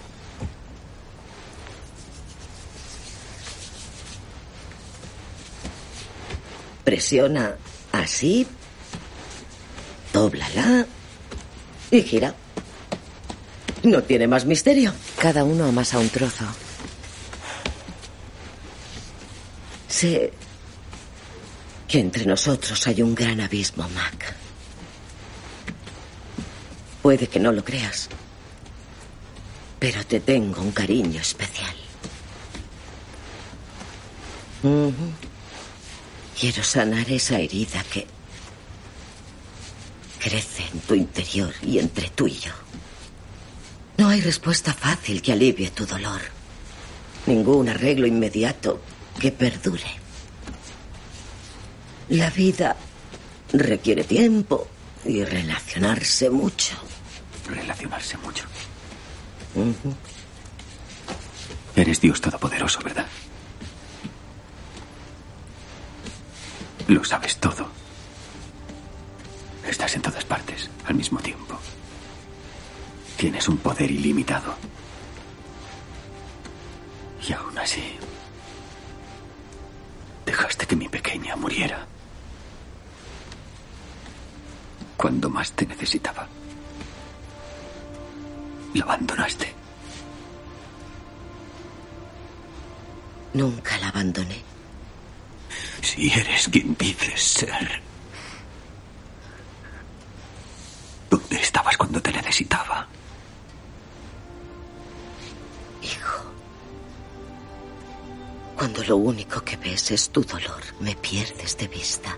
Presiona 6.84 7.56
así, 7.92 8.46
dóblala 10.14 10.86
y 11.90 12.04
gira. 12.04 12.36
No 13.82 14.04
tiene 14.04 14.28
más 14.28 14.46
misterio. 14.46 14.94
Cada 15.20 15.44
uno 15.44 15.66
amasa 15.66 15.98
un 15.98 16.10
trozo. 16.10 16.46
Sé 19.88 20.32
que 21.88 22.00
entre 22.00 22.28
nosotros 22.28 22.86
hay 22.86 23.02
un 23.02 23.16
gran 23.16 23.42
abismo, 23.42 23.90
Mac. 23.90 24.43
Puede 27.04 27.28
que 27.28 27.38
no 27.38 27.52
lo 27.52 27.66
creas, 27.66 28.08
pero 29.78 30.06
te 30.06 30.22
tengo 30.22 30.62
un 30.62 30.72
cariño 30.72 31.20
especial. 31.20 31.76
Quiero 36.40 36.64
sanar 36.64 37.12
esa 37.12 37.40
herida 37.40 37.84
que 37.92 38.08
crece 40.18 40.64
en 40.72 40.80
tu 40.80 40.96
interior 40.96 41.54
y 41.62 41.80
entre 41.80 42.10
tú 42.10 42.26
y 42.28 42.40
yo. 42.40 42.54
No 43.98 44.08
hay 44.08 44.22
respuesta 44.22 44.74
fácil 44.74 45.22
que 45.22 45.34
alivie 45.34 45.72
tu 45.72 45.86
dolor. 45.86 46.22
Ningún 47.26 47.68
arreglo 47.68 48.08
inmediato 48.08 48.82
que 49.20 49.34
perdure. 49.34 49.92
La 52.08 52.30
vida 52.30 52.78
requiere 53.52 54.06
tiempo 54.06 54.70
y 55.04 55.22
relacionarse 55.26 56.30
mucho 56.30 56.93
relacionarse 57.48 58.18
mucho. 58.18 58.46
Eres 61.76 62.02
Dios 62.02 62.22
Todopoderoso, 62.22 62.80
¿verdad? 62.82 63.08
Lo 66.88 67.04
sabes 67.04 67.38
todo. 67.38 67.68
Estás 69.68 69.96
en 69.96 70.02
todas 70.02 70.26
partes 70.26 70.70
al 70.86 70.96
mismo 70.96 71.20
tiempo. 71.20 71.58
Tienes 73.18 73.48
un 73.48 73.58
poder 73.58 73.90
ilimitado. 73.90 74.54
Y 77.28 77.32
aún 77.32 77.58
así, 77.58 77.96
dejaste 80.26 80.66
que 80.68 80.76
mi 80.76 80.90
pequeña 80.90 81.36
muriera 81.38 81.88
cuando 84.98 85.30
más 85.30 85.52
te 85.54 85.66
necesitaba. 85.66 86.28
La 88.74 88.84
abandonaste. 88.86 89.54
Nunca 93.34 93.78
la 93.78 93.90
abandoné. 93.90 94.42
Si 95.82 96.12
eres 96.12 96.48
quien 96.50 96.76
dices 96.78 97.22
ser. 97.22 97.82
¿Dónde 101.10 101.36
estabas 101.36 101.78
cuando 101.78 102.02
te 102.02 102.12
necesitaba? 102.12 102.88
Hijo, 105.82 106.24
cuando 108.56 108.84
lo 108.84 108.98
único 108.98 109.42
que 109.44 109.58
ves 109.58 109.92
es 109.92 110.10
tu 110.10 110.24
dolor, 110.24 110.64
me 110.80 110.96
pierdes 110.96 111.58
de 111.58 111.68
vista. 111.68 112.18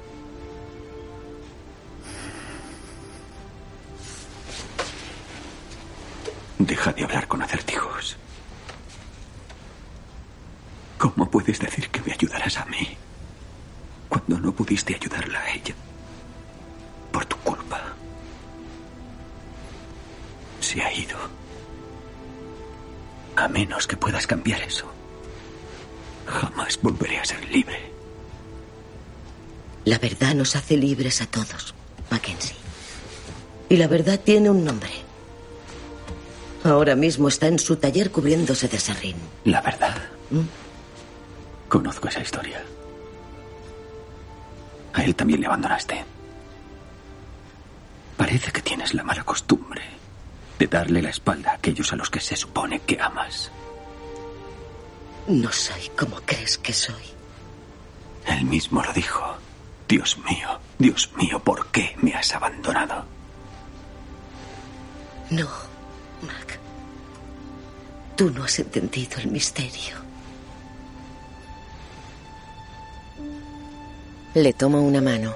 Deja 6.60 6.94
de 6.94 7.04
hablar 7.04 7.28
con 7.28 7.42
acertijos. 7.42 8.18
¿Cómo 10.98 11.30
puedes 11.30 11.60
decir 11.60 11.90
que 11.90 12.02
me 12.02 12.14
ayudarás 12.14 12.58
a 12.58 12.66
mí 12.66 12.98
cuando 14.08 14.40
no 14.40 14.54
pudiste 14.54 14.96
ayudarla 14.96 15.40
a 15.40 15.54
ella? 15.54 15.76
Por 17.12 17.26
tu 17.26 17.36
culpa. 17.38 17.82
Se 20.62 20.82
ha 20.82 20.94
ido. 20.94 21.18
A 23.36 23.48
menos 23.50 23.86
que 23.86 23.98
puedas 23.98 24.26
cambiar 24.26 24.62
eso. 24.62 24.90
Jamás 26.26 26.80
volveré 26.82 27.20
a 27.20 27.26
ser 27.26 27.44
libre. 27.50 27.92
La 29.84 30.00
verdad 30.00 30.34
nos 30.34 30.56
hace 30.56 30.78
libres 30.78 31.22
a 31.22 31.28
todos, 31.28 31.76
Mackenzie. 32.10 32.56
Y 33.70 33.78
la 33.78 33.88
verdad 33.88 34.20
tiene 34.20 34.50
un 34.50 34.64
nombre. 34.64 35.05
Ahora 36.66 36.96
mismo 36.96 37.28
está 37.28 37.46
en 37.46 37.60
su 37.60 37.76
taller 37.76 38.10
cubriéndose 38.12 38.68
de 38.68 38.80
serrín. 38.80 39.16
La 39.44 39.62
verdad. 39.62 39.96
Conozco 41.70 42.08
esa 42.08 42.22
historia. 42.22 42.64
A 44.94 45.04
él 45.04 45.16
también 45.16 45.42
le 45.42 45.46
abandonaste. 45.46 46.04
Parece 48.18 48.52
que 48.52 48.64
tienes 48.64 48.96
la 48.96 49.04
mala 49.04 49.24
costumbre 49.24 49.84
de 50.58 50.66
darle 50.66 51.04
la 51.04 51.10
espalda 51.10 51.52
a 51.52 51.56
aquellos 51.56 51.94
a 51.94 51.98
los 51.98 52.10
que 52.10 52.20
se 52.20 52.36
supone 52.36 52.80
que 52.80 53.00
amas. 53.00 53.52
No 55.28 55.52
soy 55.52 55.90
como 55.96 56.16
crees 56.26 56.58
que 56.58 56.74
soy. 56.74 57.04
Él 58.26 58.44
mismo 58.46 58.82
lo 58.82 58.92
dijo. 58.92 59.22
Dios 59.88 60.18
mío, 60.18 60.60
Dios 60.80 61.12
mío, 61.16 61.40
¿por 61.40 61.68
qué 61.68 61.96
me 62.02 62.16
has 62.16 62.34
abandonado? 62.34 63.06
No, 65.30 65.48
Mac. 66.24 66.55
Tú 68.16 68.32
no 68.32 68.46
has 68.46 68.60
entendido 68.60 69.18
el 69.18 69.30
misterio. 69.30 69.98
Le 74.34 74.54
toma 74.54 74.80
una 74.80 75.02
mano. 75.02 75.34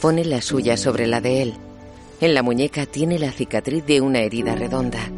Pone 0.00 0.24
la 0.24 0.40
suya 0.42 0.76
sobre 0.76 1.06
la 1.06 1.20
de 1.20 1.42
él. 1.42 1.54
En 2.20 2.34
la 2.34 2.42
muñeca 2.42 2.86
tiene 2.86 3.18
la 3.18 3.32
cicatriz 3.32 3.84
de 3.86 4.00
una 4.00 4.20
herida 4.20 4.54
redonda. 4.54 5.08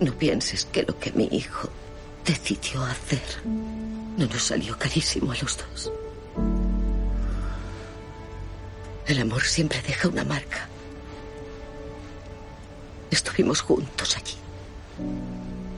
No 0.00 0.12
pienses 0.14 0.64
que 0.64 0.82
lo 0.82 0.98
que 0.98 1.12
mi 1.12 1.28
hijo 1.30 1.68
decidió 2.24 2.82
hacer 2.82 3.22
no 3.44 4.26
nos 4.26 4.42
salió 4.42 4.76
carísimo 4.78 5.32
a 5.32 5.36
los 5.36 5.58
dos. 5.58 5.92
El 9.06 9.20
amor 9.20 9.42
siempre 9.42 9.80
deja 9.82 10.08
una 10.08 10.24
marca. 10.24 10.68
Estuvimos 13.12 13.60
juntos 13.60 14.16
allí. 14.16 14.34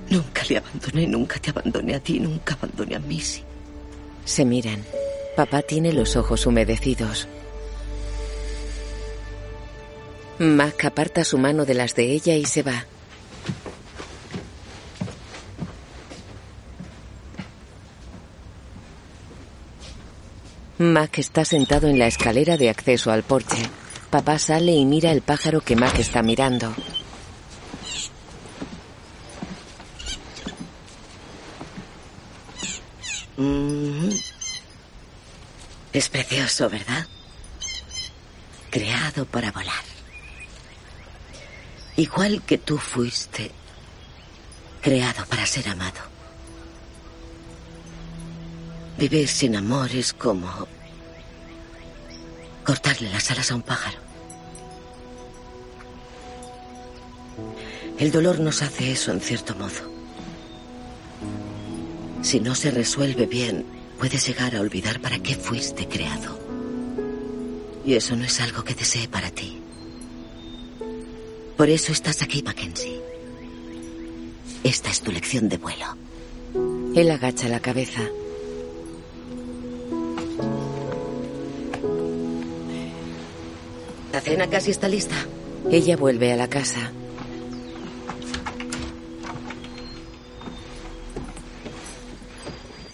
Nunca 0.09 0.43
le 0.49 0.59
abandoné, 0.59 1.07
nunca 1.09 1.41
te 1.41 1.51
abandoné 1.51 1.97
a 1.97 2.01
ti, 2.01 2.21
nunca 2.21 2.55
abandoné 2.55 2.95
a 2.95 3.01
Missy. 3.01 3.43
Se 4.25 4.45
miran. 4.45 4.85
Papá 5.35 5.63
tiene 5.63 5.93
los 5.93 6.15
ojos 6.15 6.47
humedecidos. 6.47 7.27
Mac 10.39 10.85
aparta 10.85 11.25
su 11.25 11.37
mano 11.37 11.65
de 11.65 11.75
las 11.75 11.97
de 11.97 12.13
ella 12.13 12.37
y 12.37 12.45
se 12.45 12.63
va. 12.63 12.87
Mac 20.79 21.19
está 21.19 21.45
sentado 21.45 21.89
en 21.89 21.99
la 21.99 22.07
escalera 22.07 22.57
de 22.57 22.71
acceso 22.71 23.11
al 23.11 23.25
porche. 23.25 23.63
Papá 24.11 24.39
sale 24.39 24.71
y 24.73 24.85
mira 24.85 25.11
el 25.11 25.23
pájaro 25.23 25.61
que 25.63 25.75
Mac 25.75 25.99
está 25.99 26.23
mirando. 26.23 26.73
Es 35.93 36.09
precioso, 36.09 36.69
¿verdad? 36.69 37.07
Creado 38.71 39.25
para 39.27 39.51
volar. 39.53 39.83
Igual 41.97 42.43
que 42.43 42.59
tú 42.59 42.79
fuiste 42.79 43.51
creado 44.85 45.25
para 45.27 45.47
ser 45.47 45.69
amado. 45.69 46.01
Vivir 48.99 49.29
sin 49.29 49.57
amor 49.57 49.91
es 49.93 50.13
como 50.13 50.69
cortarle 52.65 53.11
las 53.11 53.31
alas 53.31 53.51
a 53.51 53.55
un 53.55 53.63
pájaro. 53.63 53.99
El 57.99 58.13
dolor 58.13 58.41
nos 58.41 58.61
hace 58.61 58.93
eso 58.93 59.11
en 59.11 59.21
cierto 59.21 59.55
modo. 59.55 59.94
Si 62.25 62.41
no 62.41 62.55
se 62.55 62.71
resuelve 62.71 63.27
bien, 63.27 63.67
puedes 63.99 64.27
llegar 64.27 64.57
a 64.57 64.61
olvidar 64.63 64.99
para 64.99 65.19
qué 65.19 65.35
fuiste 65.35 65.87
creado. 65.87 66.39
Y 67.85 67.97
eso 67.97 68.17
no 68.17 68.25
es 68.25 68.41
algo 68.41 68.65
que 68.65 68.75
desee 68.75 69.09
para 69.09 69.31
ti. 69.31 69.61
Por 71.55 71.69
eso 71.69 71.93
estás 71.93 72.23
aquí, 72.23 72.43
Mackenzie. 72.43 72.99
Esta 74.65 74.89
es 74.89 75.03
tu 75.03 75.13
lección 75.13 75.51
de 75.51 75.59
vuelo. 75.59 75.85
Él 76.97 77.11
agacha 77.11 77.47
la 77.47 77.61
cabeza. 77.61 78.01
La 84.15 84.21
cena 84.23 84.49
casi 84.49 84.71
está 84.71 84.89
lista. 84.89 85.27
Ella 85.71 85.99
vuelve 85.99 86.33
a 86.33 86.37
la 86.37 86.49
casa. 86.49 86.91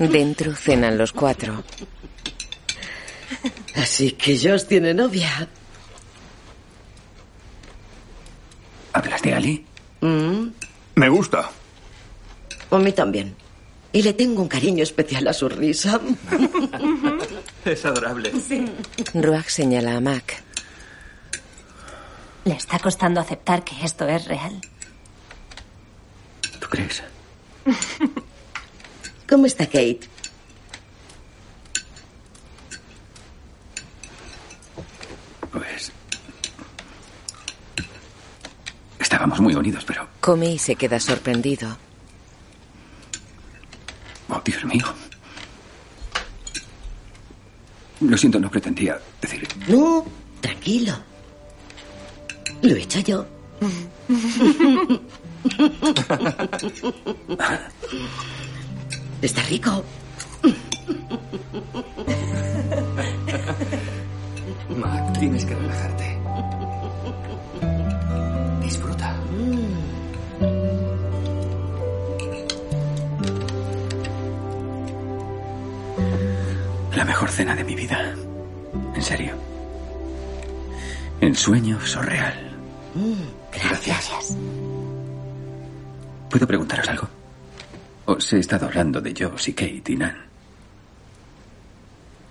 Dentro 0.00 0.54
cenan 0.54 0.96
los 0.96 1.12
cuatro. 1.12 1.62
Así 3.76 4.12
que 4.12 4.36
Josh 4.38 4.64
tiene 4.64 4.94
novia. 4.94 5.46
¿Hablas 8.92 9.22
de 9.22 9.34
Ali? 9.34 9.66
Mm, 10.00 10.46
Me 10.96 11.08
gusta. 11.08 11.50
a 12.70 12.78
mí 12.78 12.92
también. 12.92 13.36
Y 13.92 14.02
le 14.02 14.12
tengo 14.14 14.40
un 14.42 14.48
cariño 14.48 14.82
especial 14.82 15.26
a 15.28 15.32
su 15.32 15.48
risa. 15.48 16.00
Es 17.64 17.84
adorable. 17.84 18.32
Ruach 19.14 19.48
señala 19.48 19.96
a 19.96 20.00
Mac. 20.00 20.42
Le 22.46 22.54
está 22.54 22.78
costando 22.78 23.20
aceptar 23.20 23.62
que 23.64 23.84
esto 23.84 24.08
es 24.08 24.24
real. 24.24 24.58
¿Tú 26.58 26.68
crees? 26.70 27.02
¿Cómo 29.30 29.46
está 29.46 29.64
Kate? 29.64 30.00
Pues... 35.52 35.92
Estábamos 38.98 39.40
muy 39.40 39.54
unidos, 39.54 39.84
pero... 39.86 40.08
Come 40.20 40.50
y 40.50 40.58
se 40.58 40.74
queda 40.74 40.98
sorprendido. 40.98 41.78
Oh, 44.28 44.42
Dios 44.44 44.64
mío. 44.64 44.84
Lo 48.00 48.18
siento, 48.18 48.40
no 48.40 48.50
pretendía 48.50 48.98
decir... 49.22 49.46
No, 49.68 50.04
tranquilo. 50.40 50.94
Lo 52.62 52.74
he 52.74 52.82
hecho 52.82 52.98
yo. 52.98 53.24
Está 59.22 59.42
rico. 59.42 59.84
Mac, 64.76 65.18
tienes 65.18 65.44
que 65.44 65.54
relajarte. 65.54 66.18
Disfruta. 68.62 69.14
La 76.96 77.04
mejor 77.04 77.28
cena 77.30 77.54
de 77.54 77.64
mi 77.64 77.74
vida. 77.74 78.14
En 78.94 79.02
serio. 79.02 79.34
En 81.20 81.34
sueño 81.34 81.78
surreal. 81.84 82.56
Mm, 82.94 83.52
gracias. 83.52 84.36
¿Puedo 86.30 86.46
preguntaros 86.46 86.88
algo? 86.88 87.19
Os 88.10 88.32
he 88.32 88.40
estado 88.40 88.66
hablando 88.66 89.00
de 89.00 89.14
Joss 89.16 89.46
y 89.46 89.54
Kate 89.54 89.92
y 89.92 89.96
Nan. 89.96 90.16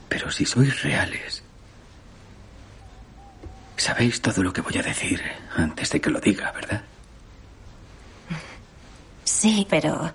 Pero 0.10 0.30
si 0.30 0.46
sois 0.46 0.84
reales, 0.84 1.42
sabéis 3.78 4.22
todo 4.22 4.44
lo 4.44 4.52
que 4.52 4.60
voy 4.60 4.78
a 4.78 4.84
decir 4.84 5.22
antes 5.56 5.90
de 5.92 6.02
que 6.02 6.10
lo 6.10 6.20
diga, 6.20 6.52
¿verdad? 6.52 6.84
Sí, 9.24 9.66
pero 9.70 10.12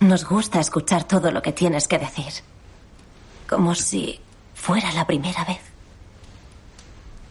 nos 0.00 0.24
gusta 0.24 0.58
escuchar 0.58 1.04
todo 1.04 1.30
lo 1.30 1.42
que 1.42 1.52
tienes 1.52 1.86
que 1.86 1.98
decir. 1.98 2.32
Como 3.46 3.74
si 3.74 4.20
fuera 4.54 4.90
la 4.92 5.06
primera 5.06 5.44
vez. 5.44 5.60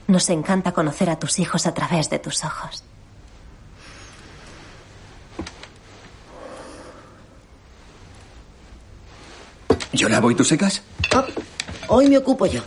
Nos 0.05 0.29
encanta 0.29 0.73
conocer 0.73 1.09
a 1.09 1.17
tus 1.17 1.39
hijos 1.39 1.65
a 1.65 1.73
través 1.73 2.11
de 2.11 2.19
tus 2.19 2.45
ojos. 2.45 2.83
¿Yo 9.93 10.07
lavo 10.09 10.29
y 10.31 10.35
tú 10.35 10.43
secas? 10.43 10.81
Oh, 11.15 11.25
hoy 11.87 12.07
me 12.07 12.17
ocupo 12.17 12.45
yo. 12.45 12.61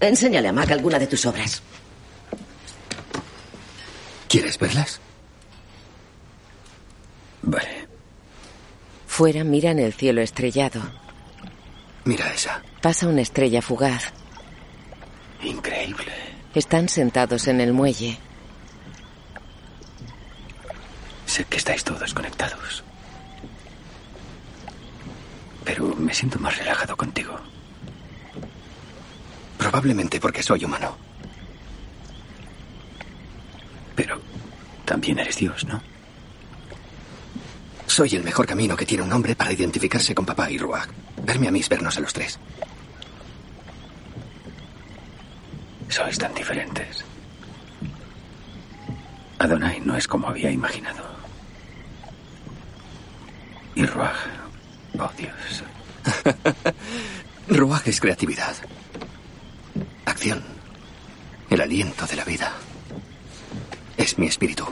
Enséñale 0.00 0.48
a 0.48 0.52
Mac 0.52 0.70
alguna 0.70 0.98
de 0.98 1.06
tus 1.06 1.26
obras. 1.26 1.62
¿Quieres 4.28 4.58
verlas? 4.58 5.00
Vale. 7.42 7.88
Fuera 9.06 9.42
miran 9.42 9.78
el 9.80 9.92
cielo 9.92 10.20
estrellado. 10.20 10.80
Mira 12.04 12.32
esa. 12.32 12.62
Pasa 12.80 13.08
una 13.08 13.22
estrella 13.22 13.60
fugaz. 13.60 14.12
Increíble. 15.42 16.12
Están 16.54 16.88
sentados 16.88 17.48
en 17.48 17.60
el 17.60 17.72
muelle. 17.72 18.18
Sé 21.26 21.44
que 21.44 21.56
estáis 21.56 21.84
todos 21.84 22.14
conectados. 22.14 22.84
Pero 25.64 25.94
me 25.96 26.14
siento 26.14 26.38
más 26.38 26.56
relajado 26.56 26.96
contigo. 26.96 27.38
Probablemente 29.58 30.18
porque 30.20 30.42
soy 30.42 30.64
humano. 30.64 30.96
Pero 33.94 34.20
también 34.84 35.18
eres 35.18 35.36
Dios, 35.36 35.64
¿no? 35.66 35.80
Soy 37.86 38.14
el 38.14 38.22
mejor 38.22 38.46
camino 38.46 38.76
que 38.76 38.86
tiene 38.86 39.02
un 39.02 39.12
hombre 39.12 39.34
para 39.34 39.52
identificarse 39.52 40.14
con 40.14 40.24
papá 40.24 40.50
y 40.50 40.58
Ruach. 40.58 40.88
Verme 41.22 41.48
a 41.48 41.50
mí 41.50 41.60
vernos 41.68 41.96
a 41.96 42.00
los 42.00 42.12
tres. 42.12 42.38
Sois 45.88 46.16
tan 46.16 46.32
diferentes. 46.34 47.04
Adonai 49.38 49.80
no 49.80 49.96
es 49.96 50.06
como 50.06 50.28
había 50.28 50.50
imaginado. 50.50 51.04
Y 53.74 53.84
Ruach, 53.84 54.16
oh 54.98 55.10
Dios. 55.16 55.64
Ruach 57.48 57.86
es 57.86 58.00
creatividad. 58.00 58.54
Acción. 60.04 60.42
El 61.48 61.60
aliento 61.60 62.06
de 62.06 62.16
la 62.16 62.24
vida. 62.24 62.52
Es 63.96 64.18
mi 64.18 64.26
espíritu. 64.26 64.66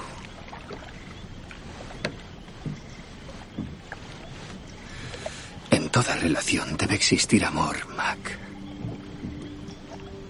En 5.71 5.91
toda 5.91 6.17
relación 6.17 6.77
debe 6.77 6.95
existir 6.95 7.45
amor, 7.45 7.87
Mac. 7.95 8.39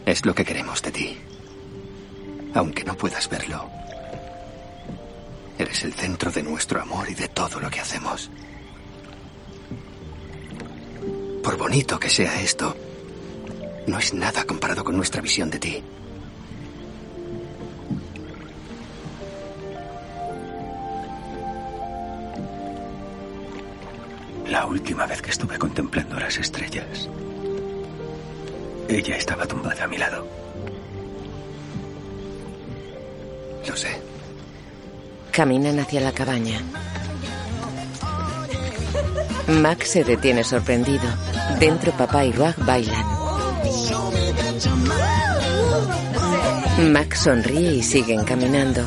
Es 0.06 0.24
lo 0.24 0.34
que 0.34 0.44
queremos 0.44 0.82
de 0.82 0.90
ti. 0.90 1.18
Aunque 2.54 2.84
no 2.84 2.96
puedas 2.96 3.28
verlo. 3.28 3.70
Eres 5.58 5.84
el 5.84 5.92
centro 5.92 6.30
de 6.30 6.42
nuestro 6.42 6.80
amor 6.80 7.10
y 7.10 7.14
de 7.14 7.28
todo 7.28 7.60
lo 7.60 7.68
que 7.68 7.80
hacemos. 7.80 8.30
Por 11.42 11.56
bonito 11.56 11.98
que 11.98 12.10
sea 12.10 12.40
esto, 12.40 12.74
no 13.86 13.98
es 13.98 14.12
nada 14.12 14.44
comparado 14.44 14.84
con 14.84 14.96
nuestra 14.96 15.22
visión 15.22 15.50
de 15.50 15.58
ti. 15.58 15.82
La 24.46 24.66
última 24.66 25.06
vez 25.06 25.20
que 25.22 25.30
estuve 25.30 25.58
contemplando 25.58 26.18
las 26.18 26.38
estrellas, 26.38 27.08
ella 28.88 29.16
estaba 29.16 29.46
tumbada 29.46 29.84
a 29.84 29.88
mi 29.88 29.98
lado. 29.98 30.26
Lo 33.66 33.76
sé. 33.76 34.00
Caminan 35.30 35.78
hacia 35.78 36.00
la 36.00 36.12
cabaña. 36.12 36.60
Max 39.48 39.92
se 39.92 40.04
detiene 40.04 40.44
sorprendido. 40.44 41.04
Dentro 41.58 41.92
papá 41.92 42.24
y 42.24 42.32
Ruach 42.32 42.58
bailan. 42.58 43.04
Max 46.92 47.20
sonríe 47.20 47.76
y 47.76 47.82
siguen 47.82 48.24
caminando. 48.24 48.86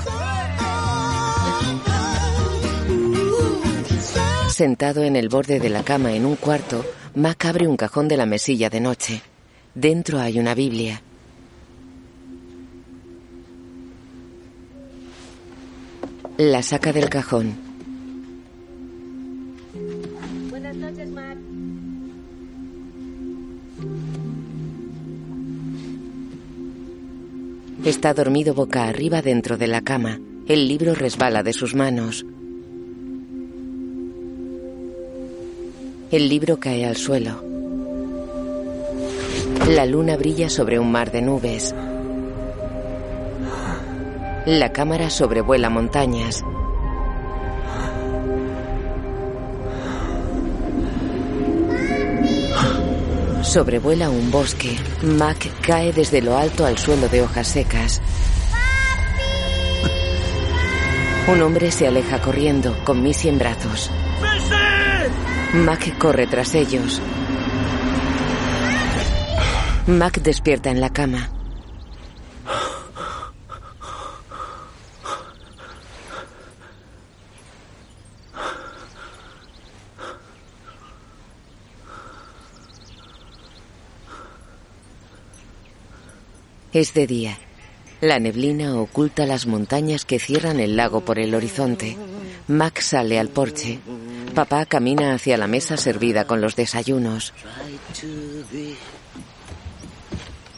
Sentado 4.50 5.04
en 5.04 5.16
el 5.16 5.30
borde 5.30 5.60
de 5.60 5.70
la 5.70 5.84
cama 5.84 6.14
en 6.14 6.26
un 6.26 6.36
cuarto, 6.36 6.86
Mac 7.16 7.46
abre 7.46 7.68
un 7.68 7.76
cajón 7.76 8.08
de 8.08 8.18
la 8.18 8.28
mesilla 8.28 8.70
de 8.70 8.80
noche. 8.80 9.22
Dentro 9.74 10.20
hay 10.20 10.40
una 10.40 10.54
Biblia. 10.54 11.02
La 16.38 16.62
saca 16.62 16.94
del 16.94 17.10
cajón. 17.10 17.71
Está 27.86 28.14
dormido 28.14 28.54
boca 28.54 28.84
arriba 28.84 29.24
dentro 29.24 29.58
de 29.58 29.66
la 29.66 29.82
cama. 29.82 30.20
El 30.48 30.68
libro 30.68 30.94
resbala 30.94 31.42
de 31.42 31.52
sus 31.52 31.74
manos. 31.74 32.24
El 36.12 36.30
libro 36.30 36.60
cae 36.60 36.86
al 36.86 36.96
suelo. 36.96 37.44
La 39.68 39.88
luna 39.88 40.16
brilla 40.16 40.48
sobre 40.48 40.78
un 40.78 40.92
mar 40.92 41.12
de 41.12 41.24
nubes. 41.24 41.74
La 44.46 44.72
cámara 44.72 45.10
sobrevuela 45.10 45.72
montañas. 45.72 46.44
Sobrevuela 53.52 54.10
un 54.10 54.32
bosque. 54.32 54.78
Mac 55.02 55.46
cae 55.60 55.92
desde 55.92 56.22
lo 56.22 56.38
alto 56.38 56.66
al 56.66 56.78
suelo 56.78 57.10
de 57.10 57.22
hojas 57.22 57.50
secas. 57.50 58.02
Un 61.28 61.42
hombre 61.42 61.70
se 61.70 61.86
aleja 61.86 62.22
corriendo, 62.22 62.74
con 62.86 63.04
Missy 63.04 63.28
en 63.28 63.40
brazos. 63.40 63.92
Mac 65.54 65.98
corre 65.98 66.28
tras 66.28 66.56
ellos. 66.56 67.02
Mac 69.86 70.22
despierta 70.22 70.70
en 70.70 70.80
la 70.80 70.92
cama. 70.92 71.28
Es 86.74 86.94
de 86.94 87.06
día. 87.06 87.38
La 88.00 88.20
neblina 88.20 88.80
oculta 88.80 89.26
las 89.26 89.46
montañas 89.46 90.06
que 90.06 90.20
cierran 90.20 90.62
el 90.62 90.78
lago 90.78 91.02
por 91.02 91.20
el 91.20 91.36
horizonte. 91.36 91.98
Mac 92.48 92.80
sale 92.80 93.20
al 93.20 93.28
porche. 93.28 93.80
Papá 94.34 94.66
camina 94.66 95.14
hacia 95.14 95.38
la 95.38 95.48
mesa 95.48 95.76
servida 95.76 96.26
con 96.26 96.40
los 96.40 96.56
desayunos. 96.56 97.34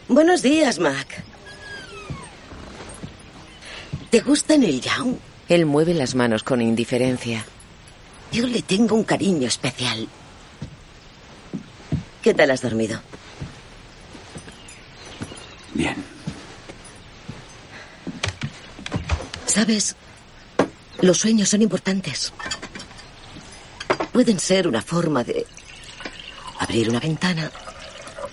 Buenos 0.07 0.43
días, 0.43 0.77
Mac. 0.77 1.23
¿Te 4.11 4.19
gusta 4.19 4.55
Neil 4.55 4.81
Young? 4.81 5.15
Él 5.49 5.65
mueve 5.65 5.95
las 5.95 6.13
manos 6.13 6.43
con 6.43 6.61
indiferencia. 6.61 7.43
Yo 8.31 8.45
le 8.45 8.61
tengo 8.61 8.95
un 8.95 9.03
cariño 9.03 9.47
especial. 9.47 10.07
¿Qué 12.21 12.35
tal 12.35 12.51
has 12.51 12.61
dormido? 12.61 13.01
Bien. 15.73 15.95
¿Sabes? 19.45 19.95
Los 21.01 21.17
sueños 21.17 21.49
son 21.49 21.61
importantes. 21.61 22.31
Pueden 24.11 24.39
ser 24.39 24.67
una 24.67 24.81
forma 24.81 25.23
de 25.23 25.45
abrir 26.59 26.89
una 26.89 26.99
ventana 26.99 27.51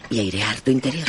y 0.09 0.19
airear 0.19 0.61
tu 0.61 0.71
interior. 0.71 1.09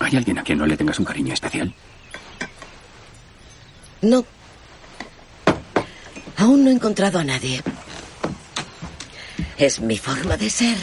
¿Hay 0.00 0.16
alguien 0.16 0.38
a 0.38 0.42
quien 0.42 0.58
no 0.58 0.66
le 0.66 0.76
tengas 0.76 0.98
un 0.98 1.04
cariño 1.04 1.32
especial? 1.32 1.72
No. 4.02 4.24
Aún 6.36 6.64
no 6.64 6.70
he 6.70 6.72
encontrado 6.72 7.18
a 7.18 7.24
nadie. 7.24 7.62
Es 9.58 9.80
mi 9.80 9.98
forma 9.98 10.36
de 10.36 10.50
ser. 10.50 10.76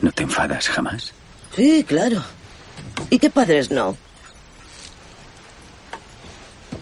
¿No 0.00 0.12
te 0.12 0.22
enfadas 0.22 0.68
jamás? 0.68 1.12
Sí, 1.54 1.84
claro. 1.84 2.22
¿Y 3.10 3.18
qué 3.18 3.30
padres 3.30 3.70
no? 3.70 3.96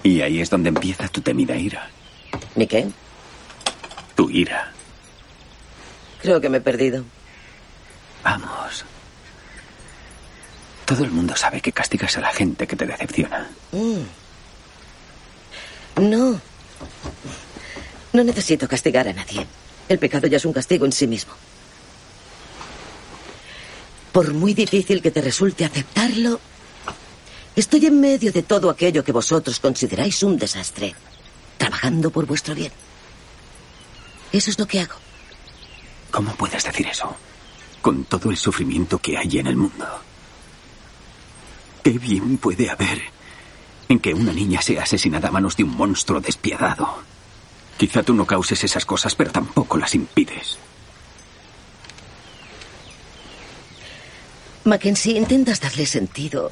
Y 0.03 0.21
ahí 0.21 0.41
es 0.41 0.51
donde 0.51 0.69
empieza 0.69 1.09
tu 1.09 1.21
temida 1.21 1.57
ira. 1.57 1.91
¿Mi 2.55 2.67
qué? 2.67 2.87
Tu 4.15 4.31
ira. 4.31 4.71
Creo 6.23 6.41
que 6.41 6.49
me 6.49 6.59
he 6.59 6.61
perdido. 6.61 7.05
Vamos. 8.23 8.85
Todo 10.85 11.05
el 11.05 11.11
mundo 11.11 11.35
sabe 11.35 11.61
que 11.61 11.73
castigas 11.73 12.17
a 12.17 12.21
la 12.21 12.33
gente 12.33 12.67
que 12.67 12.77
te 12.77 12.87
decepciona. 12.87 13.51
Mm. 13.73 14.03
No. 16.11 16.41
No 18.13 18.25
necesito 18.25 18.67
castigar 18.67 19.09
a 19.09 19.13
nadie. 19.13 19.47
El 19.89 19.99
pecado 19.99 20.27
ya 20.27 20.39
es 20.39 20.45
un 20.45 20.53
castigo 20.53 20.85
en 20.87 20.93
sí 20.93 21.07
mismo. 21.07 21.33
Por 24.13 24.33
muy 24.33 24.55
difícil 24.55 25.03
que 25.03 25.11
te 25.11 25.21
resulte 25.21 25.65
aceptarlo, 25.65 26.41
estoy 27.55 27.87
en 27.87 28.01
medio 28.01 28.33
de 28.33 28.43
todo 28.43 28.71
aquello 28.71 29.05
que 29.05 29.13
vosotros 29.13 29.61
consideráis 29.61 30.23
un 30.23 30.39
desastre, 30.39 30.95
trabajando 31.59 32.11
por 32.11 32.25
vuestro 32.25 32.55
bien. 32.55 32.73
Eso 34.33 34.51
es 34.51 34.59
lo 34.59 34.67
que 34.67 34.81
hago. 34.81 34.95
¿Cómo 36.11 36.35
puedes 36.35 36.65
decir 36.65 36.87
eso? 36.87 37.15
Con 37.83 38.05
todo 38.05 38.31
el 38.31 38.37
sufrimiento 38.37 38.99
que 38.99 39.19
hay 39.19 39.39
en 39.39 39.47
el 39.47 39.57
mundo. 39.57 39.87
¿Qué 41.83 41.91
bien 41.91 42.39
puede 42.39 42.71
haber 42.71 43.16
en 43.89 43.99
que 43.99 44.15
una 44.15 44.33
niña 44.33 44.63
sea 44.63 44.83
asesinada 44.83 45.29
a 45.29 45.33
manos 45.33 45.57
de 45.57 45.65
un 45.65 45.77
monstruo 45.77 46.21
despiadado? 46.21 46.99
Quizá 47.77 48.03
tú 48.03 48.15
no 48.15 48.27
causes 48.27 48.65
esas 48.65 48.87
cosas, 48.87 49.15
pero 49.15 49.31
tampoco 49.31 49.77
las 49.77 49.95
impides. 49.95 50.59
Mackenzie, 54.65 55.17
intentas 55.17 55.61
darle 55.61 55.87
sentido 55.87 56.51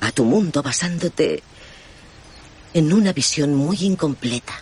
a 0.00 0.12
tu 0.12 0.24
mundo 0.24 0.62
basándote 0.62 1.42
en 2.74 2.92
una 2.92 3.12
visión 3.12 3.54
muy 3.54 3.78
incompleta. 3.80 4.52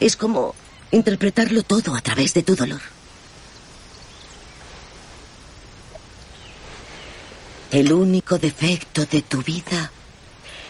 Es 0.00 0.16
como 0.16 0.54
interpretarlo 0.90 1.62
todo 1.62 1.94
a 1.94 2.02
través 2.02 2.34
de 2.34 2.42
tu 2.42 2.54
dolor. 2.54 2.82
El 7.70 7.92
único 7.92 8.38
defecto 8.38 9.06
de 9.06 9.22
tu 9.22 9.42
vida 9.42 9.90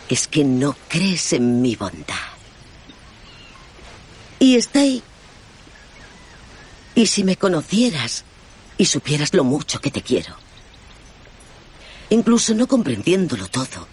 es 0.09 0.29
que 0.29 0.45
no 0.45 0.77
crees 0.89 1.33
en 1.33 1.63
mi 1.63 1.77
bondad. 1.77 2.15
Y 4.39 4.57
está 4.57 4.81
ahí. 4.81 5.03
Y 6.95 7.07
si 7.07 7.25
me 7.25 7.37
conocieras 7.37 8.25
y 8.77 8.87
supieras 8.87 9.35
lo 9.35 9.45
mucho 9.45 9.81
que 9.81 9.91
te 9.91 10.03
quiero, 10.03 10.37
incluso 12.11 12.55
no 12.55 12.67
comprendiéndolo 12.67 13.49
todo, 13.49 13.89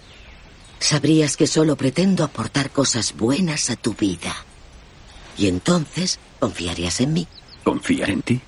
sabrías 0.78 1.36
que 1.36 1.46
solo 1.46 1.76
pretendo 1.76 2.24
aportar 2.24 2.70
cosas 2.70 3.14
buenas 3.14 3.70
a 3.70 3.76
tu 3.76 3.94
vida. 3.94 4.34
Y 5.38 5.48
entonces 5.48 6.18
confiarías 6.38 7.00
en 7.00 7.12
mí. 7.12 7.28
¿Confiar 7.64 8.10
en 8.10 8.22
ti? 8.22 8.40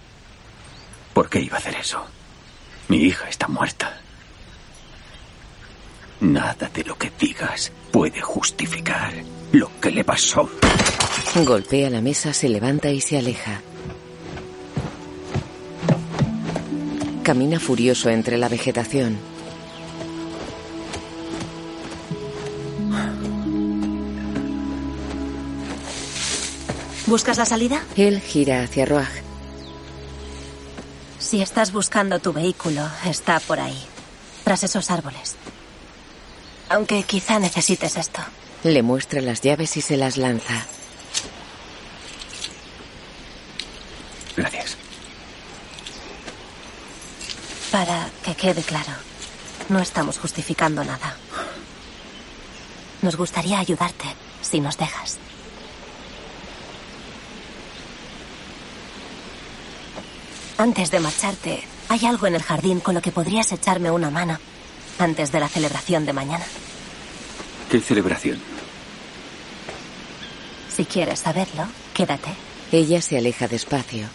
¿Por 1.14 1.30
qué 1.30 1.40
iba 1.40 1.56
a 1.56 1.60
hacer 1.60 1.76
eso? 1.76 2.04
Mi 2.88 2.98
hija 2.98 3.28
está 3.28 3.48
muerta. 3.48 4.03
Nada 6.20 6.70
de 6.72 6.84
lo 6.84 6.96
que 6.96 7.12
digas 7.18 7.72
puede 7.90 8.20
justificar 8.20 9.12
lo 9.52 9.70
que 9.80 9.90
le 9.90 10.04
pasó. 10.04 10.48
Golpea 11.44 11.90
la 11.90 12.00
mesa, 12.00 12.32
se 12.32 12.48
levanta 12.48 12.90
y 12.90 13.00
se 13.00 13.18
aleja. 13.18 13.60
Camina 17.22 17.58
furioso 17.58 18.10
entre 18.10 18.36
la 18.36 18.48
vegetación. 18.48 19.18
¿Buscas 27.06 27.36
la 27.36 27.44
salida? 27.44 27.82
Él 27.96 28.20
gira 28.20 28.62
hacia 28.62 28.86
Roag. 28.86 29.10
Si 31.18 31.42
estás 31.42 31.72
buscando 31.72 32.18
tu 32.18 32.32
vehículo, 32.32 32.82
está 33.06 33.40
por 33.40 33.60
ahí, 33.60 33.78
tras 34.44 34.64
esos 34.64 34.90
árboles. 34.90 35.36
Aunque 36.68 37.02
quizá 37.02 37.38
necesites 37.38 37.96
esto. 37.96 38.20
Le 38.62 38.82
muestra 38.82 39.20
las 39.20 39.40
llaves 39.42 39.76
y 39.76 39.80
se 39.80 39.96
las 39.96 40.16
lanza. 40.16 40.66
Gracias. 44.36 44.76
Para 47.70 48.08
que 48.24 48.34
quede 48.34 48.62
claro, 48.62 48.92
no 49.68 49.80
estamos 49.80 50.18
justificando 50.18 50.84
nada. 50.84 51.16
Nos 53.02 53.16
gustaría 53.16 53.58
ayudarte, 53.58 54.06
si 54.40 54.60
nos 54.60 54.78
dejas. 54.78 55.18
Antes 60.56 60.90
de 60.90 61.00
marcharte, 61.00 61.64
¿hay 61.88 62.06
algo 62.06 62.26
en 62.26 62.36
el 62.36 62.42
jardín 62.42 62.80
con 62.80 62.94
lo 62.94 63.02
que 63.02 63.12
podrías 63.12 63.52
echarme 63.52 63.90
una 63.90 64.10
mano 64.10 64.38
antes 64.98 65.32
de 65.32 65.40
la 65.40 65.48
celebración 65.48 66.06
de 66.06 66.12
mañana? 66.12 66.44
¿Qué 67.70 67.80
celebración? 67.80 68.38
Si 70.74 70.84
quieres 70.84 71.20
saberlo, 71.20 71.66
quédate. 71.92 72.30
Ella 72.72 73.00
se 73.00 73.18
aleja 73.18 73.46
despacio. 73.46 74.06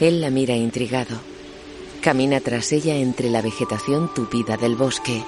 Él 0.00 0.20
la 0.20 0.30
mira 0.30 0.54
intrigado. 0.54 1.20
Camina 2.02 2.40
tras 2.40 2.72
ella 2.72 2.94
entre 2.96 3.30
la 3.30 3.40
vegetación 3.40 4.12
tupida 4.12 4.56
del 4.56 4.76
bosque. 4.76 5.24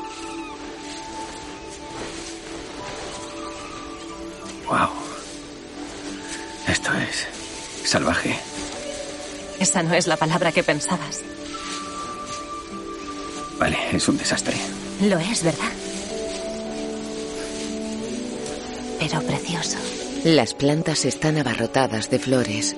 Esa 9.69 9.83
no 9.83 9.93
es 9.93 10.07
la 10.07 10.17
palabra 10.17 10.51
que 10.51 10.63
pensabas. 10.63 11.21
Vale, 13.59 13.77
es 13.93 14.09
un 14.09 14.17
desastre. 14.17 14.57
Lo 15.03 15.19
es, 15.19 15.43
¿verdad? 15.43 15.69
Pero 18.99 19.21
precioso. 19.21 19.77
Las 20.25 20.55
plantas 20.55 21.05
están 21.05 21.37
abarrotadas 21.37 22.09
de 22.09 22.19
flores. 22.19 22.77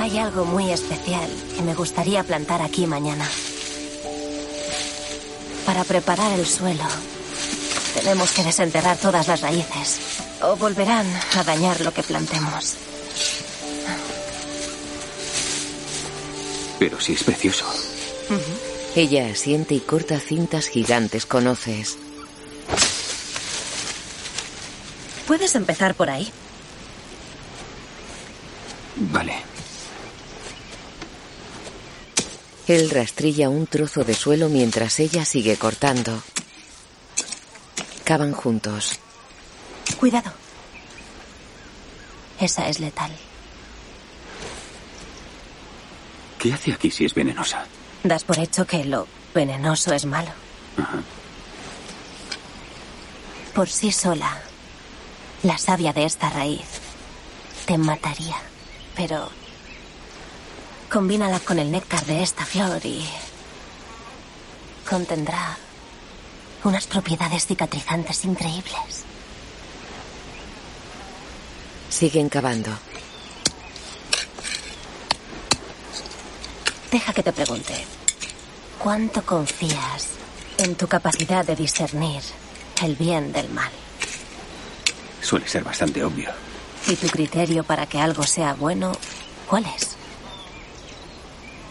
Hay 0.00 0.16
algo 0.16 0.46
muy 0.46 0.70
especial 0.70 1.28
que 1.56 1.62
me 1.62 1.74
gustaría 1.74 2.24
plantar 2.24 2.62
aquí 2.62 2.86
mañana. 2.86 3.28
Para 5.66 5.84
preparar 5.84 6.32
el 6.38 6.46
suelo, 6.46 6.84
tenemos 8.00 8.32
que 8.32 8.44
desenterrar 8.44 8.96
todas 8.96 9.28
las 9.28 9.42
raíces 9.42 10.15
o 10.42 10.56
volverán 10.56 11.06
a 11.34 11.44
dañar 11.44 11.80
lo 11.80 11.92
que 11.92 12.02
plantemos. 12.02 12.76
Pero 16.78 17.00
sí 17.00 17.14
es 17.14 17.24
precioso. 17.24 17.64
Ella 18.94 19.30
asiente 19.30 19.74
y 19.74 19.80
corta 19.80 20.20
cintas 20.20 20.68
gigantes 20.68 21.26
con 21.26 21.46
hoces. 21.46 21.98
Puedes 25.26 25.54
empezar 25.54 25.94
por 25.94 26.10
ahí. 26.10 26.30
Vale. 28.96 29.34
Él 32.66 32.90
rastrilla 32.90 33.48
un 33.48 33.66
trozo 33.66 34.02
de 34.02 34.14
suelo 34.14 34.48
mientras 34.48 34.98
ella 34.98 35.24
sigue 35.24 35.56
cortando. 35.56 36.22
Cavan 38.04 38.32
juntos. 38.32 38.98
Cuidado. 39.94 40.32
Esa 42.40 42.68
es 42.68 42.80
letal. 42.80 43.10
¿Qué 46.38 46.52
hace 46.52 46.72
aquí 46.72 46.90
si 46.90 47.04
es 47.04 47.14
venenosa? 47.14 47.66
Das 48.04 48.24
por 48.24 48.38
hecho 48.38 48.66
que 48.66 48.84
lo 48.84 49.08
venenoso 49.34 49.94
es 49.94 50.04
malo. 50.04 50.30
Por 53.54 53.68
sí 53.70 53.90
sola, 53.90 54.42
la 55.42 55.56
savia 55.56 55.94
de 55.94 56.04
esta 56.04 56.28
raíz 56.28 56.66
te 57.64 57.78
mataría. 57.78 58.36
Pero 58.94 59.30
combínala 60.92 61.40
con 61.40 61.58
el 61.58 61.70
néctar 61.70 62.04
de 62.04 62.22
esta 62.22 62.44
flor 62.44 62.84
y 62.84 63.08
contendrá 64.88 65.56
unas 66.64 66.86
propiedades 66.86 67.46
cicatrizantes 67.46 68.24
increíbles. 68.24 69.05
Siguen 71.88 72.28
cavando. 72.28 72.70
Deja 76.90 77.12
que 77.12 77.22
te 77.22 77.32
pregunte, 77.32 77.74
¿cuánto 78.78 79.24
confías 79.24 80.08
en 80.58 80.74
tu 80.76 80.86
capacidad 80.86 81.44
de 81.44 81.56
discernir 81.56 82.22
el 82.82 82.96
bien 82.96 83.32
del 83.32 83.48
mal? 83.50 83.70
Suele 85.20 85.48
ser 85.48 85.64
bastante 85.64 86.04
obvio. 86.04 86.30
¿Y 86.86 86.94
tu 86.96 87.08
criterio 87.08 87.64
para 87.64 87.86
que 87.86 87.98
algo 87.98 88.22
sea 88.22 88.54
bueno, 88.54 88.92
cuál 89.48 89.66
es? 89.76 89.96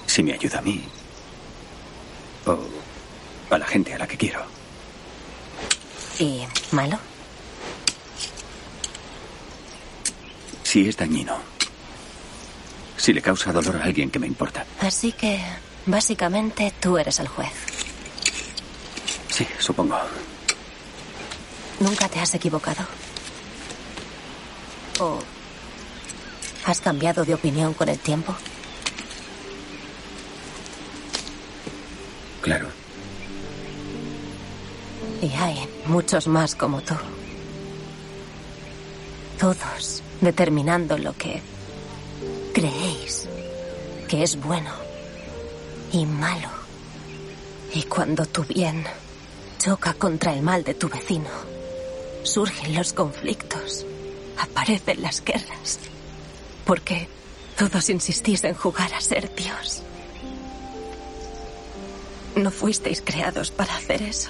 Si 0.08 0.22
me 0.24 0.34
ayuda 0.34 0.60
a 0.60 0.62
mí. 0.62 0.84
O 2.46 2.60
a 3.50 3.58
la 3.58 3.66
gente 3.66 3.94
a 3.94 3.98
la 3.98 4.08
que 4.08 4.18
quiero. 4.18 4.44
¿Y 6.20 6.42
malo? 6.72 7.00
Si 10.66 10.90
es 10.90 10.98
dañino. 10.98 11.38
Si 12.98 13.14
le 13.14 13.22
causa 13.22 13.54
dolor 13.54 13.78
a 13.78 13.84
alguien 13.84 14.10
que 14.10 14.18
me 14.18 14.26
importa. 14.26 14.66
Así 14.82 15.12
que, 15.12 15.40
básicamente, 15.86 16.74
tú 16.82 16.98
eres 16.98 17.20
el 17.20 17.28
juez. 17.28 17.54
Sí, 19.30 19.48
supongo. 19.60 19.96
¿Nunca 21.80 22.10
te 22.10 22.20
has 22.20 22.34
equivocado? 22.34 22.84
¿O 25.00 25.20
has 26.66 26.82
cambiado 26.82 27.24
de 27.24 27.36
opinión 27.36 27.76
con 27.76 27.88
el 27.88 28.00
tiempo? 28.00 28.36
Claro. 32.42 32.70
Y 35.22 35.32
hay 35.34 35.70
muchos 35.86 36.28
más 36.28 36.56
como 36.56 36.82
tú. 36.82 36.96
Todos 39.40 39.95
determinando 40.22 40.98
lo 40.98 41.14
que 41.14 41.42
creéis 42.54 43.28
que 44.08 44.24
es 44.24 44.40
bueno 44.42 44.72
y 45.92 46.06
malo. 46.06 46.50
Y 47.74 47.84
cuando 47.84 48.26
tu 48.26 48.44
bien 48.44 48.86
choca 49.58 49.94
contra 49.94 50.34
el 50.34 50.42
mal 50.42 50.64
de 50.64 50.74
tu 50.74 50.88
vecino, 50.88 51.30
surgen 52.24 52.76
los 52.76 52.94
conflictos, 52.94 53.86
aparecen 54.40 55.02
las 55.02 55.24
guerras. 55.24 55.80
Porque 56.66 57.08
todos 57.58 57.90
insistís 57.90 58.44
en 58.44 58.54
jugar 58.54 58.94
a 58.94 59.02
ser 59.02 59.34
Dios. 59.36 59.82
No 62.36 62.52
fuisteis 62.52 63.02
creados 63.02 63.52
para 63.52 63.76
hacer 63.76 64.02
eso. 64.02 64.30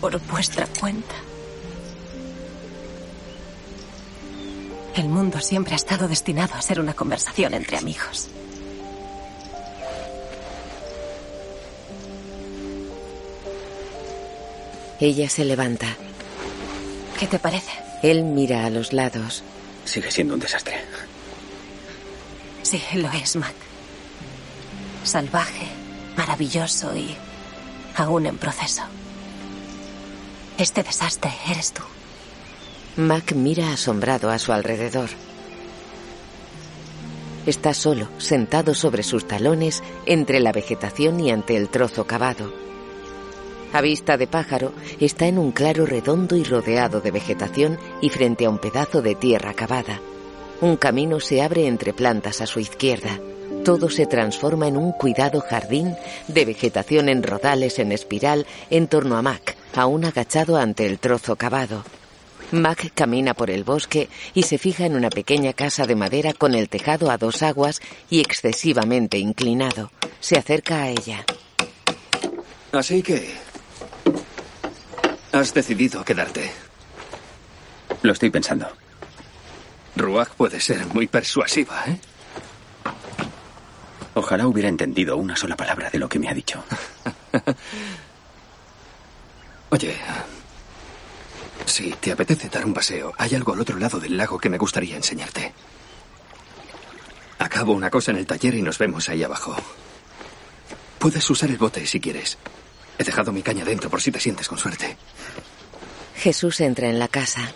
Por 0.00 0.18
vuestra 0.26 0.66
cuenta. 0.66 1.14
El 4.98 5.08
mundo 5.08 5.38
siempre 5.38 5.74
ha 5.74 5.76
estado 5.76 6.08
destinado 6.08 6.54
a 6.54 6.60
ser 6.60 6.80
una 6.80 6.92
conversación 6.92 7.54
entre 7.54 7.76
amigos. 7.76 8.26
Ella 14.98 15.28
se 15.28 15.44
levanta. 15.44 15.86
¿Qué 17.16 17.28
te 17.28 17.38
parece? 17.38 17.70
Él 18.02 18.24
mira 18.24 18.66
a 18.66 18.70
los 18.70 18.92
lados. 18.92 19.44
Sigue 19.84 20.10
siendo 20.10 20.34
un 20.34 20.40
desastre. 20.40 20.80
Sí, 22.62 22.82
lo 22.94 23.08
es, 23.12 23.36
Mac. 23.36 23.54
Salvaje, 25.04 25.68
maravilloso 26.16 26.96
y 26.96 27.14
aún 27.94 28.26
en 28.26 28.36
proceso. 28.36 28.82
Este 30.58 30.82
desastre 30.82 31.30
eres 31.48 31.72
tú. 31.72 31.84
Mac 32.98 33.32
mira 33.32 33.72
asombrado 33.72 34.28
a 34.28 34.40
su 34.40 34.52
alrededor. 34.52 35.08
Está 37.46 37.72
solo, 37.72 38.08
sentado 38.18 38.74
sobre 38.74 39.04
sus 39.04 39.24
talones, 39.24 39.84
entre 40.04 40.40
la 40.40 40.50
vegetación 40.50 41.20
y 41.20 41.30
ante 41.30 41.56
el 41.56 41.68
trozo 41.68 42.08
cavado. 42.08 42.52
A 43.72 43.80
vista 43.82 44.16
de 44.16 44.26
pájaro, 44.26 44.72
está 44.98 45.28
en 45.28 45.38
un 45.38 45.52
claro 45.52 45.86
redondo 45.86 46.34
y 46.34 46.42
rodeado 46.42 47.00
de 47.00 47.12
vegetación 47.12 47.78
y 48.00 48.08
frente 48.08 48.46
a 48.46 48.50
un 48.50 48.58
pedazo 48.58 49.00
de 49.00 49.14
tierra 49.14 49.54
cavada. 49.54 50.00
Un 50.60 50.76
camino 50.76 51.20
se 51.20 51.40
abre 51.40 51.68
entre 51.68 51.92
plantas 51.92 52.40
a 52.40 52.46
su 52.46 52.58
izquierda. 52.58 53.20
Todo 53.64 53.90
se 53.90 54.06
transforma 54.06 54.66
en 54.66 54.76
un 54.76 54.90
cuidado 54.90 55.40
jardín 55.40 55.94
de 56.26 56.44
vegetación 56.44 57.08
en 57.08 57.22
rodales 57.22 57.78
en 57.78 57.92
espiral 57.92 58.44
en 58.70 58.88
torno 58.88 59.16
a 59.16 59.22
Mac, 59.22 59.56
aún 59.76 60.04
agachado 60.04 60.56
ante 60.56 60.84
el 60.84 60.98
trozo 60.98 61.36
cavado. 61.36 61.84
Mac 62.50 62.92
camina 62.94 63.34
por 63.34 63.50
el 63.50 63.64
bosque 63.64 64.08
y 64.34 64.44
se 64.44 64.58
fija 64.58 64.86
en 64.86 64.96
una 64.96 65.10
pequeña 65.10 65.52
casa 65.52 65.86
de 65.86 65.94
madera 65.94 66.32
con 66.32 66.54
el 66.54 66.68
tejado 66.68 67.10
a 67.10 67.18
dos 67.18 67.42
aguas 67.42 67.80
y 68.08 68.20
excesivamente 68.20 69.18
inclinado. 69.18 69.90
Se 70.20 70.38
acerca 70.38 70.82
a 70.82 70.88
ella. 70.88 71.24
Así 72.72 73.02
que... 73.02 73.34
Has 75.32 75.52
decidido 75.52 76.04
quedarte. 76.04 76.50
Lo 78.02 78.12
estoy 78.12 78.30
pensando. 78.30 78.66
Ruach 79.96 80.30
puede 80.30 80.60
ser 80.60 80.86
muy 80.86 81.06
persuasiva, 81.06 81.84
¿eh? 81.86 81.98
Ojalá 84.14 84.46
hubiera 84.48 84.68
entendido 84.68 85.16
una 85.16 85.36
sola 85.36 85.56
palabra 85.56 85.90
de 85.90 85.98
lo 85.98 86.08
que 86.08 86.18
me 86.18 86.28
ha 86.28 86.34
dicho. 86.34 86.64
Oye, 89.70 89.96
si 91.68 91.90
te 91.92 92.12
apetece 92.12 92.48
dar 92.48 92.64
un 92.64 92.74
paseo, 92.74 93.12
hay 93.16 93.34
algo 93.34 93.52
al 93.52 93.60
otro 93.60 93.78
lado 93.78 94.00
del 94.00 94.16
lago 94.16 94.38
que 94.38 94.48
me 94.48 94.58
gustaría 94.58 94.96
enseñarte. 94.96 95.52
Acabo 97.38 97.72
una 97.72 97.90
cosa 97.90 98.10
en 98.10 98.18
el 98.18 98.26
taller 98.26 98.54
y 98.54 98.62
nos 98.62 98.78
vemos 98.78 99.08
ahí 99.08 99.22
abajo. 99.22 99.54
Puedes 100.98 101.28
usar 101.30 101.50
el 101.50 101.58
bote 101.58 101.86
si 101.86 102.00
quieres. 102.00 102.38
He 102.98 103.04
dejado 103.04 103.32
mi 103.32 103.42
caña 103.42 103.64
dentro 103.64 103.88
por 103.88 104.02
si 104.02 104.10
te 104.10 104.18
sientes 104.18 104.48
con 104.48 104.58
suerte. 104.58 104.96
Jesús 106.16 106.60
entra 106.60 106.88
en 106.88 106.98
la 106.98 107.06
casa. 107.06 107.52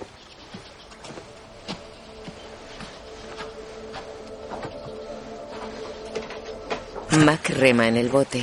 Mac 7.19 7.51
rema 7.51 7.89
en 7.89 7.97
el 7.97 8.09
bote. 8.09 8.43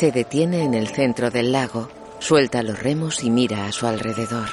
Se 0.00 0.12
detiene 0.12 0.64
en 0.64 0.72
el 0.72 0.88
centro 0.88 1.30
del 1.30 1.52
lago, 1.52 1.90
suelta 2.20 2.62
los 2.62 2.82
remos 2.82 3.22
y 3.22 3.28
mira 3.28 3.66
a 3.66 3.70
su 3.70 3.86
alrededor. 3.86 4.48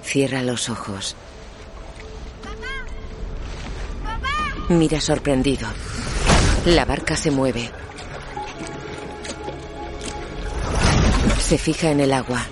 Cierra 0.00 0.44
los 0.44 0.68
ojos. 0.68 1.16
Mira 4.68 5.00
sorprendido. 5.00 5.66
La 6.66 6.84
barca 6.84 7.16
se 7.16 7.32
mueve. 7.32 7.68
Se 11.40 11.58
fija 11.58 11.90
en 11.90 11.98
el 11.98 12.12
agua. 12.12 12.46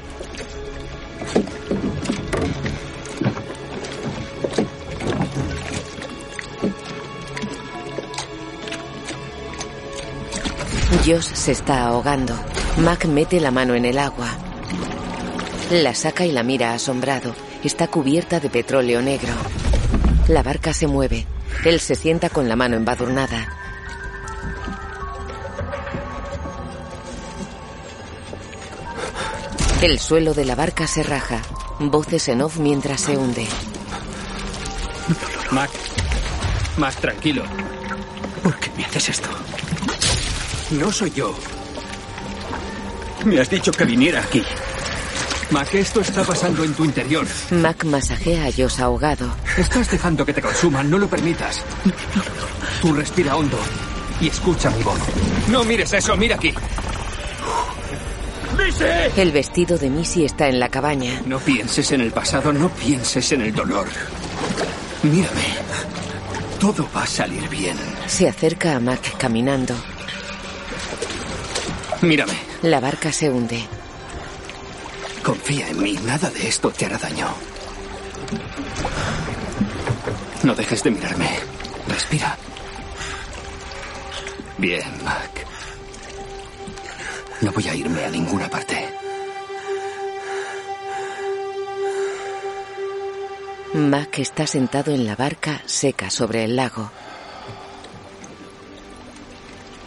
Josh 11.05 11.35
se 11.35 11.51
está 11.51 11.87
ahogando. 11.87 12.33
Mac 12.79 13.07
mete 13.07 13.41
la 13.41 13.51
mano 13.51 13.75
en 13.75 13.85
el 13.85 13.99
agua. 13.99 14.29
La 15.73 15.97
saca 15.97 16.25
y 16.25 16.31
la 16.31 16.45
mira 16.45 16.75
asombrado. 16.75 17.35
Está 17.65 17.89
cubierta 17.89 18.39
de 18.39 18.49
petróleo 18.49 19.03
negro. 19.03 19.33
La 20.29 20.45
barca 20.45 20.73
se 20.73 20.87
mueve. 20.87 21.27
Él 21.65 21.81
se 21.81 21.97
sienta 21.97 22.31
con 22.31 22.49
la 22.49 22.55
mano 22.55 22.77
embadurnada. 22.77 23.49
El 29.83 29.99
suelo 29.99 30.35
de 30.35 30.45
la 30.45 30.55
barca 30.55 30.87
se 30.87 31.03
raja. 31.03 31.43
Voces 31.81 32.29
en 32.29 32.43
off 32.43 32.59
mientras 32.59 33.01
se 33.01 33.17
hunde. 33.17 33.49
Mac, 35.51 35.71
más 36.77 36.95
tranquilo. 36.95 37.43
¿Por 38.45 38.57
qué 38.61 38.71
me 38.77 38.85
haces 38.85 39.09
esto? 39.09 39.29
No 40.79 40.91
soy 40.91 41.11
yo. 41.11 41.35
Me 43.25 43.41
has 43.41 43.51
dicho 43.51 43.71
que 43.73 43.85
viniera 43.85 44.21
aquí. 44.21 44.43
Mac, 45.51 45.75
esto 45.75 46.01
está 46.01 46.25
pasando 46.25 46.65
en 46.65 46.73
tu 46.73 46.85
interior. 46.85 47.27
Mac 47.51 47.85
masajea 47.85 48.47
a 48.47 48.51
Josh 48.51 48.81
ahogado. 48.81 49.31
Estás 49.59 49.91
dejando 49.91 50.25
que 50.25 50.33
te 50.33 50.41
consuman, 50.41 50.89
no 50.89 50.99
lo 50.99 51.09
permitas. 51.09 51.63
Tú 52.81 52.95
respira 52.95 53.37
hondo 53.37 53.59
y 54.21 54.29
escucha 54.29 54.71
mi 54.71 54.83
voz. 54.83 54.99
No 55.49 55.63
mires 55.65 55.93
eso, 55.93 56.17
mira 56.17 56.37
aquí. 56.37 56.55
El 59.17 59.33
vestido 59.33 59.77
de 59.77 59.91
Missy 59.91 60.25
está 60.25 60.49
en 60.49 60.59
la 60.59 60.69
cabaña. 60.71 61.21
No 61.27 61.39
pienses 61.39 61.93
en 61.93 62.01
el 62.01 62.13
pasado, 62.13 62.53
no 62.53 62.71
pienses 62.71 63.31
en 63.33 63.43
el 63.43 63.55
dolor. 63.55 63.87
Mírame. 65.03 65.43
Todo 66.59 66.89
va 66.97 67.03
a 67.03 67.07
salir 67.07 67.47
bien. 67.49 67.77
Se 68.07 68.29
acerca 68.29 68.77
a 68.77 68.81
Mac 68.81 69.17
caminando. 69.19 69.75
Mírame. 72.03 72.35
La 72.63 72.81
barca 72.81 73.13
se 73.13 73.31
hunde. 73.31 73.65
Confía 75.23 75.69
en 75.69 75.81
mí, 75.81 75.93
nada 76.05 76.31
de 76.31 76.49
esto 76.49 76.71
te 76.71 76.87
hará 76.87 76.99
daño. 76.99 77.29
No 80.43 80.55
dejes 80.55 80.83
de 80.83 80.91
mirarme. 80.91 81.31
Respira. 81.89 82.37
Bien, 84.59 85.05
Mac. 85.05 85.47
No 87.41 87.53
voy 87.53 87.69
a 87.69 87.75
irme 87.75 88.05
a 88.05 88.11
ninguna 88.11 88.49
parte. 88.49 88.89
Mac 93.75 94.19
está 94.19 94.47
sentado 94.47 94.93
en 94.93 95.07
la 95.07 95.17
barca 95.17 95.63
seca 95.67 96.11
sobre 96.11 96.45
el 96.45 96.57
lago. 96.57 96.91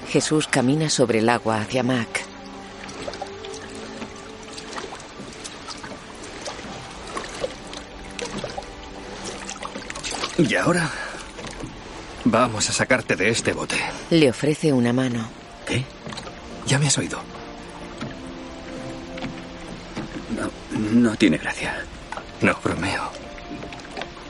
Jesús 0.05 0.47
camina 0.47 0.89
sobre 0.89 1.19
el 1.19 1.29
agua 1.29 1.61
hacia 1.61 1.83
Mac. 1.83 2.25
Y 10.37 10.53
ahora 10.55 10.89
vamos 12.25 12.69
a 12.69 12.73
sacarte 12.73 13.15
de 13.15 13.29
este 13.29 13.53
bote. 13.53 13.77
Le 14.09 14.29
ofrece 14.29 14.73
una 14.73 14.91
mano. 14.91 15.27
¿Qué? 15.65 15.85
Ya 16.65 16.77
me 16.77 16.87
has 16.87 16.97
oído. 16.97 17.19
No, 20.37 20.51
no 21.09 21.15
tiene 21.15 21.37
gracia. 21.37 21.85
No, 22.41 22.53
bromeo. 22.63 23.09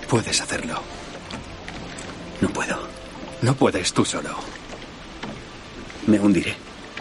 Puedes 0.07 0.39
hacerlo. 0.41 0.81
No 2.39 2.49
puedo. 2.49 2.87
No 3.41 3.55
puedes 3.55 3.91
tú 3.91 4.05
solo. 4.05 4.35
Me 6.07 6.19
hundiré. 6.19 6.55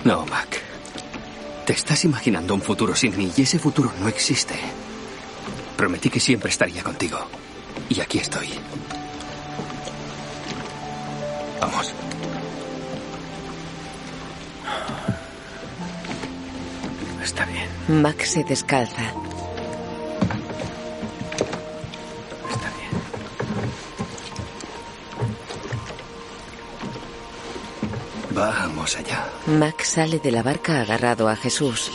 No, 0.05 0.25
Mac. 0.27 0.63
Te 1.67 1.73
estás 1.73 2.05
imaginando 2.05 2.55
un 2.55 2.63
futuro 2.63 2.95
sin 2.95 3.17
mí 3.17 3.31
y 3.37 3.43
ese 3.43 3.59
futuro 3.59 3.93
no 4.01 4.09
existe. 4.09 4.55
Prometí 5.77 6.11
que 6.11 6.21
siempre 6.21 6.51
estaría 6.51 6.83
contigo. 6.83 7.19
Y 7.89 8.01
aquí 8.01 8.19
estoy. 8.19 8.49
Vamos. 11.61 11.93
Está 17.23 17.45
bien. 17.47 18.03
Mac 18.03 18.23
se 18.25 18.45
descalza. 18.45 19.24
Allá. 28.85 29.31
Mac 29.47 29.83
sale 29.83 30.19
de 30.19 30.31
la 30.31 30.43
barca 30.43 30.83
agarrado 30.83 31.31
a 31.31 31.37
Jesús. 31.37 31.91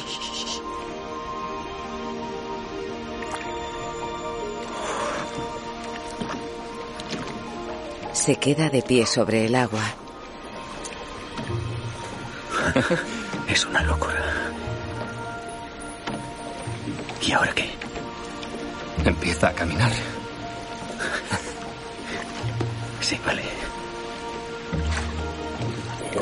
Se 8.12 8.38
queda 8.38 8.70
de 8.70 8.82
pie 8.82 9.06
sobre 9.06 9.46
el 9.46 9.54
agua. 9.54 9.84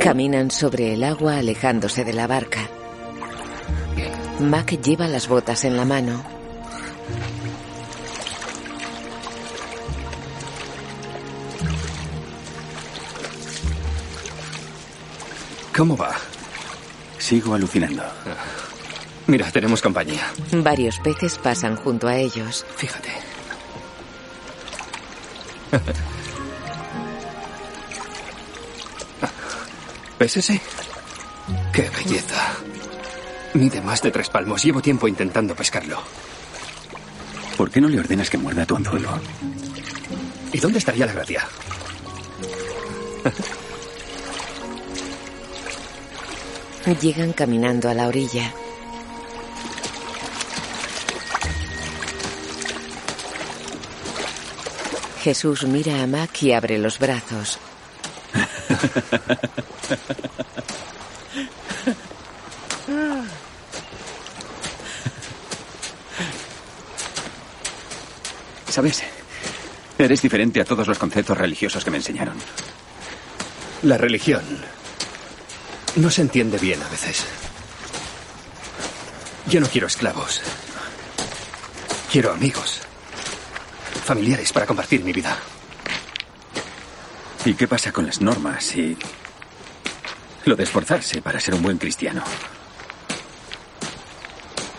Caminan 0.07 0.51
sobre 0.51 0.93
el 0.93 1.03
agua 1.03 1.39
alejándose 1.39 2.05
de 2.05 2.13
la 2.13 2.27
barca. 2.27 2.69
Mac 4.39 4.79
lleva 4.81 5.05
las 5.05 5.27
botas 5.27 5.65
en 5.65 5.75
la 5.75 5.83
mano. 5.83 6.23
¿Cómo 15.75 15.97
va? 15.97 16.15
Sigo 17.17 17.53
alucinando. 17.53 18.03
Mira, 19.27 19.51
tenemos 19.51 19.81
compañía. 19.81 20.31
Varios 20.53 20.99
peces 20.99 21.37
pasan 21.37 21.75
junto 21.75 22.07
a 22.07 22.15
ellos. 22.15 22.65
Fíjate. 22.77 23.26
¿Ves 30.19 30.37
ese? 30.37 30.59
¡Qué 31.71 31.89
belleza! 31.89 32.55
Mide 33.53 33.81
más 33.81 34.01
de 34.01 34.11
tres 34.11 34.29
palmos. 34.29 34.63
Llevo 34.63 34.81
tiempo 34.81 35.07
intentando 35.07 35.55
pescarlo. 35.55 36.01
¿Por 37.55 37.71
qué 37.71 37.79
no 37.81 37.87
le 37.87 37.99
ordenas 37.99 38.29
que 38.29 38.37
muerda 38.37 38.65
tu 38.65 38.75
anzuelo? 38.75 39.09
¿Y 40.53 40.59
dónde 40.59 40.79
estaría 40.79 41.05
la 41.05 41.13
gracia? 41.13 41.47
Llegan 47.01 47.33
caminando 47.33 47.89
a 47.89 47.93
la 47.93 48.07
orilla. 48.07 48.53
Jesús 55.21 55.65
mira 55.65 56.01
a 56.01 56.07
Mac 56.07 56.41
y 56.41 56.53
abre 56.53 56.77
los 56.77 56.99
brazos. 56.99 57.59
¿Sabes? 68.69 69.03
Eres 69.97 70.21
diferente 70.21 70.61
a 70.61 70.65
todos 70.65 70.87
los 70.87 70.99
conceptos 70.99 71.37
religiosos 71.37 71.83
que 71.83 71.91
me 71.91 71.97
enseñaron. 71.97 72.37
La 73.83 73.97
religión 73.97 74.43
no 75.95 76.11
se 76.11 76.21
entiende 76.21 76.57
bien 76.59 76.81
a 76.83 76.89
veces. 76.89 77.25
Yo 79.47 79.59
no 79.59 79.67
quiero 79.67 79.87
esclavos. 79.87 80.41
Quiero 82.11 82.31
amigos. 82.31 82.81
Familiares 84.05 84.53
para 84.53 84.65
compartir 84.65 85.03
mi 85.03 85.13
vida. 85.13 85.37
¿Y 87.45 87.53
qué 87.53 87.67
pasa 87.67 87.91
con 87.91 88.05
las 88.05 88.21
normas 88.21 88.75
y 88.75 88.97
lo 90.47 90.55
de 90.55 90.63
esforzarse 90.63 91.21
para 91.21 91.39
ser 91.39 91.53
un 91.53 91.61
buen 91.61 91.77
cristiano? 91.77 92.23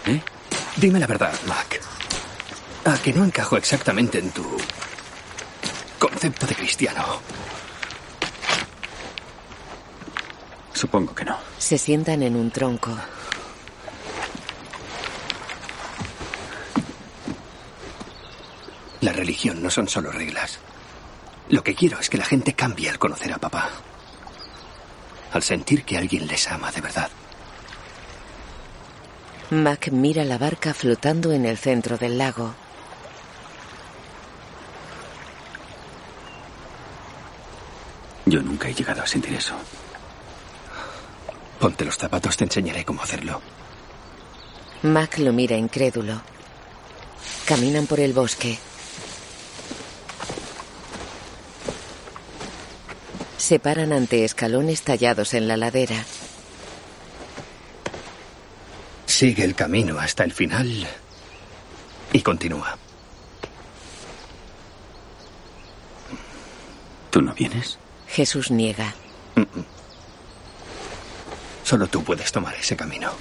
¿Eh? 0.07 0.20
Dime 0.77 0.99
la 0.99 1.07
verdad, 1.07 1.32
Mac. 1.47 1.81
¿A 2.85 2.97
que 2.99 3.12
no 3.12 3.24
encajo 3.24 3.57
exactamente 3.57 4.19
en 4.19 4.31
tu 4.31 4.45
concepto 5.99 6.47
de 6.47 6.55
cristiano? 6.55 7.20
Supongo 10.73 11.15
que 11.15 11.24
no. 11.24 11.36
Se 11.59 11.77
sientan 11.77 12.23
en 12.23 12.36
un 12.36 12.51
tronco. 12.51 12.97
La 19.01 19.12
religión 19.12 19.62
no 19.62 19.70
son 19.70 19.89
solo 19.89 20.11
reglas. 20.11 20.59
Lo 21.51 21.62
que 21.62 21.74
quiero 21.74 21.99
es 21.99 22.09
que 22.09 22.19
la 22.19 22.24
gente 22.24 22.55
cambie 22.55 22.89
al 22.89 22.99
conocer 22.99 23.32
a 23.32 23.39
papá. 23.39 23.70
Al 25.33 25.43
sentir 25.43 25.85
que 25.85 25.99
alguien 25.99 26.27
les 26.27 26.49
ama 26.49 26.71
de 26.73 26.81
verdad. 26.81 27.11
Mac 29.51 29.89
mira 29.91 30.25
la 30.25 30.39
barca 30.39 30.75
flotando 30.75 31.33
en 31.33 31.47
el 31.47 31.57
centro 31.57 31.97
del 31.97 32.19
lago. 32.19 32.55
Yo 38.27 38.43
nunca 38.43 38.69
he 38.69 38.75
llegado 38.75 39.03
a 39.03 39.07
sentir 39.07 39.35
eso. 39.35 39.55
Ponte 41.59 41.85
los 41.85 41.97
zapatos, 41.97 42.37
te 42.37 42.45
enseñaré 42.45 42.85
cómo 42.85 43.03
hacerlo. 43.03 43.41
Mac 44.83 45.19
lo 45.19 45.33
mira 45.33 45.57
incrédulo. 45.57 46.21
Caminan 47.47 47.87
por 47.87 48.01
el 48.01 48.13
bosque. 48.13 48.59
Se 53.49 53.59
paran 53.59 53.95
ante 53.95 54.27
escalones 54.27 54.83
tallados 54.83 55.33
en 55.33 55.49
la 55.49 55.57
ladera. 55.57 56.05
Sigue 59.07 59.43
el 59.43 59.55
camino 59.55 59.99
hasta 59.99 60.23
el 60.23 60.35
final 60.35 60.87
y 62.12 62.20
continúa. 62.20 62.77
¿Tú 67.09 67.23
no 67.23 67.33
vienes? 67.33 67.79
Jesús 68.09 68.51
niega. 68.51 68.95
Solo 71.65 71.87
tú 71.87 72.05
puedes 72.05 72.31
tomar 72.31 72.55
ese 72.55 72.77
camino. 72.77 73.12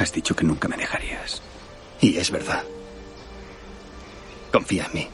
Has 0.00 0.12
dicho 0.12 0.34
que 0.34 0.42
nunca 0.42 0.66
me 0.66 0.76
dejarías. 0.76 1.40
Y 2.04 2.18
es 2.18 2.30
verdad. 2.30 2.62
Confía 4.52 4.84
en 4.84 4.92
mí. 4.92 5.08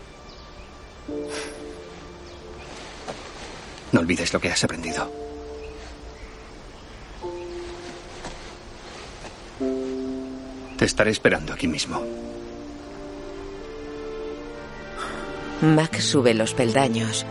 No 3.93 4.01
olvides 4.01 4.33
lo 4.33 4.41
que 4.41 4.49
has 4.49 4.65
aprendido. 4.65 5.09
Te 10.79 10.85
estaré 10.85 11.13
esperando 11.13 11.53
aquí 11.53 11.69
mismo. 11.69 12.05
Mac 15.61 16.01
sube 16.01 16.35
los 16.35 16.55
peldaños. 16.55 17.25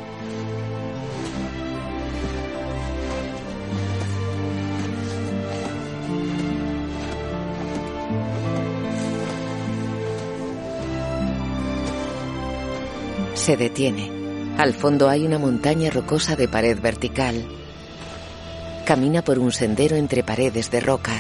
Se 13.50 13.58
detiene. 13.58 14.12
Al 14.60 14.76
fondo 14.76 15.10
hay 15.10 15.26
una 15.26 15.40
montaña 15.40 15.90
rocosa 15.90 16.36
de 16.36 16.48
pared 16.48 16.80
vertical. 16.80 17.48
Camina 18.86 19.24
por 19.24 19.40
un 19.40 19.52
sendero 19.52 19.96
entre 19.96 20.24
paredes 20.24 20.70
de 20.70 20.80
roca. 20.80 21.14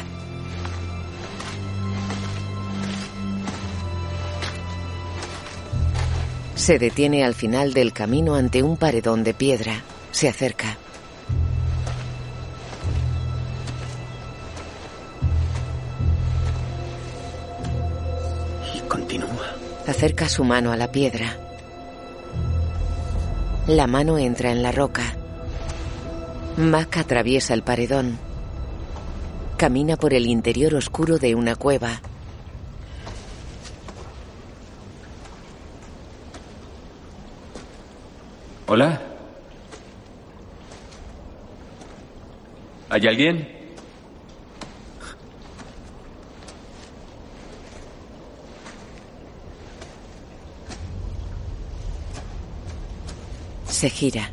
Se 6.53 6.77
detiene 6.77 7.25
al 7.25 7.33
final 7.33 7.73
del 7.73 7.93
camino 7.93 8.35
ante 8.35 8.61
un 8.61 8.77
paredón 8.77 9.23
de 9.23 9.33
piedra. 9.33 9.81
Se 10.11 10.29
acerca. 10.29 10.77
Y 18.75 18.81
continúa. 18.81 19.55
Acerca 19.87 20.29
su 20.29 20.43
mano 20.43 20.71
a 20.71 20.77
la 20.77 20.91
piedra. 20.91 21.48
La 23.69 23.85
mano 23.85 24.17
entra 24.17 24.51
en 24.51 24.63
la 24.63 24.71
roca. 24.71 25.15
Mac 26.57 26.97
atraviesa 26.97 27.53
el 27.53 27.61
paredón. 27.61 28.17
Camina 29.57 29.95
por 29.95 30.15
el 30.15 30.25
interior 30.25 30.73
oscuro 30.73 31.19
de 31.19 31.35
una 31.35 31.55
cueva. 31.55 32.01
Hola. 38.65 39.03
¿Hay 42.89 43.05
alguien? 43.05 43.58
Se 53.79 53.89
gira. 53.89 54.29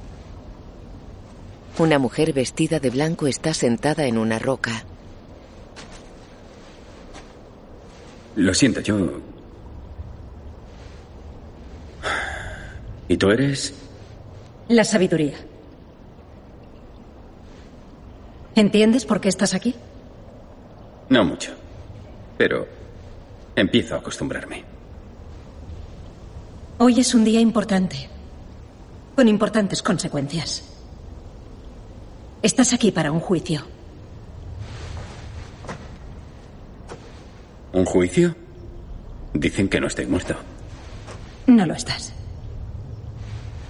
Una 1.78 2.00
mujer 2.00 2.32
vestida 2.32 2.80
de 2.80 2.90
blanco 2.90 3.28
está 3.28 3.54
sentada 3.54 4.06
en 4.06 4.18
una 4.18 4.40
roca. 4.40 4.84
Lo 8.34 8.52
siento, 8.52 8.80
yo... 8.80 9.20
¿Y 13.06 13.16
tú 13.16 13.30
eres? 13.30 13.72
La 14.66 14.82
sabiduría. 14.82 15.36
¿Entiendes 18.56 19.04
por 19.04 19.20
qué 19.20 19.28
estás 19.28 19.54
aquí? 19.54 19.76
No 21.08 21.24
mucho. 21.24 21.52
Pero 22.36 22.66
empiezo 23.54 23.94
a 23.94 23.98
acostumbrarme. 23.98 24.64
Hoy 26.78 26.98
es 26.98 27.14
un 27.14 27.22
día 27.22 27.38
importante, 27.38 28.08
con 29.16 29.28
importantes 29.28 29.82
consecuencias. 29.82 30.62
Estás 32.42 32.74
aquí 32.74 32.92
para 32.92 33.10
un 33.10 33.20
juicio. 33.20 33.62
¿Un 37.72 37.86
juicio? 37.86 38.36
Dicen 39.32 39.68
que 39.68 39.80
no 39.80 39.86
estoy 39.86 40.06
muerto. 40.06 40.36
No 41.46 41.64
lo 41.64 41.74
estás. 41.74 42.12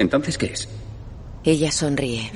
¿Entonces 0.01 0.37
qué 0.37 0.47
es? 0.47 0.69
Ella 1.45 1.71
sonríe. 1.71 2.31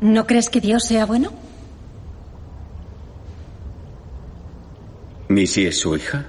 ¿No 0.00 0.26
crees 0.26 0.48
que 0.48 0.62
Dios 0.62 0.84
sea 0.84 1.04
bueno? 1.04 1.32
¿Missy 5.28 5.66
es 5.66 5.78
su 5.78 5.94
hija? 5.94 6.26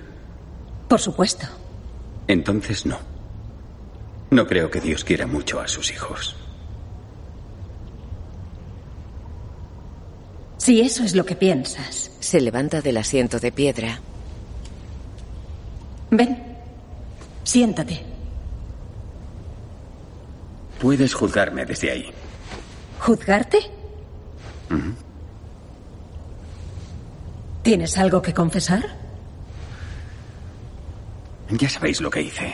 Por 0.90 1.00
supuesto. 1.00 1.48
Entonces 2.28 2.86
no. 2.86 3.11
No 4.32 4.48
creo 4.48 4.72
que 4.72 4.80
Dios 4.80 5.04
quiera 5.04 5.28
mucho 5.28 5.60
a 5.60 5.68
sus 5.68 5.92
hijos. 5.92 6.38
Si 10.58 10.80
eso 10.80 11.04
es 11.04 11.16
lo 11.16 11.26
que 11.26 11.36
piensas. 11.36 12.12
Se 12.22 12.40
levanta 12.40 12.82
del 12.82 12.96
asiento 12.96 13.40
de 13.40 13.52
piedra. 13.52 14.00
Ven. 16.12 16.42
Siéntate. 17.44 18.06
Puedes 20.80 21.14
juzgarme 21.14 21.66
desde 21.66 21.92
ahí. 21.92 22.12
¿Juzgarte? 23.00 23.60
¿Tienes 27.64 27.98
algo 27.98 28.22
que 28.22 28.34
confesar? 28.34 28.96
Ya 31.50 31.70
sabéis 31.70 32.00
lo 32.00 32.10
que 32.10 32.22
hice. 32.22 32.54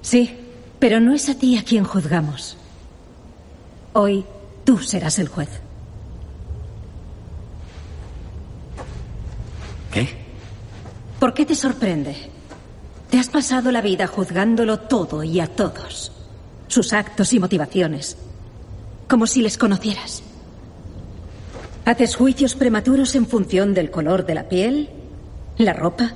Sí, 0.00 0.45
pero 0.78 1.00
no 1.00 1.14
es 1.14 1.28
a 1.28 1.34
ti 1.34 1.56
a 1.56 1.64
quien 1.64 1.84
juzgamos. 1.84 2.56
Hoy 3.92 4.24
tú 4.64 4.78
serás 4.78 5.18
el 5.18 5.28
juez. 5.28 5.48
¿Qué? 9.92 10.08
¿Por 11.18 11.32
qué 11.32 11.46
te 11.46 11.54
sorprende? 11.54 12.14
Te 13.10 13.18
has 13.18 13.28
pasado 13.28 13.70
la 13.70 13.80
vida 13.80 14.06
juzgándolo 14.06 14.80
todo 14.80 15.22
y 15.22 15.40
a 15.40 15.46
todos. 15.46 16.12
Sus 16.68 16.92
actos 16.92 17.32
y 17.32 17.40
motivaciones. 17.40 18.16
Como 19.08 19.26
si 19.26 19.40
les 19.40 19.56
conocieras. 19.56 20.22
Haces 21.84 22.16
juicios 22.16 22.56
prematuros 22.56 23.14
en 23.14 23.26
función 23.26 23.72
del 23.72 23.90
color 23.92 24.26
de 24.26 24.34
la 24.34 24.48
piel, 24.48 24.90
la 25.56 25.72
ropa 25.72 26.14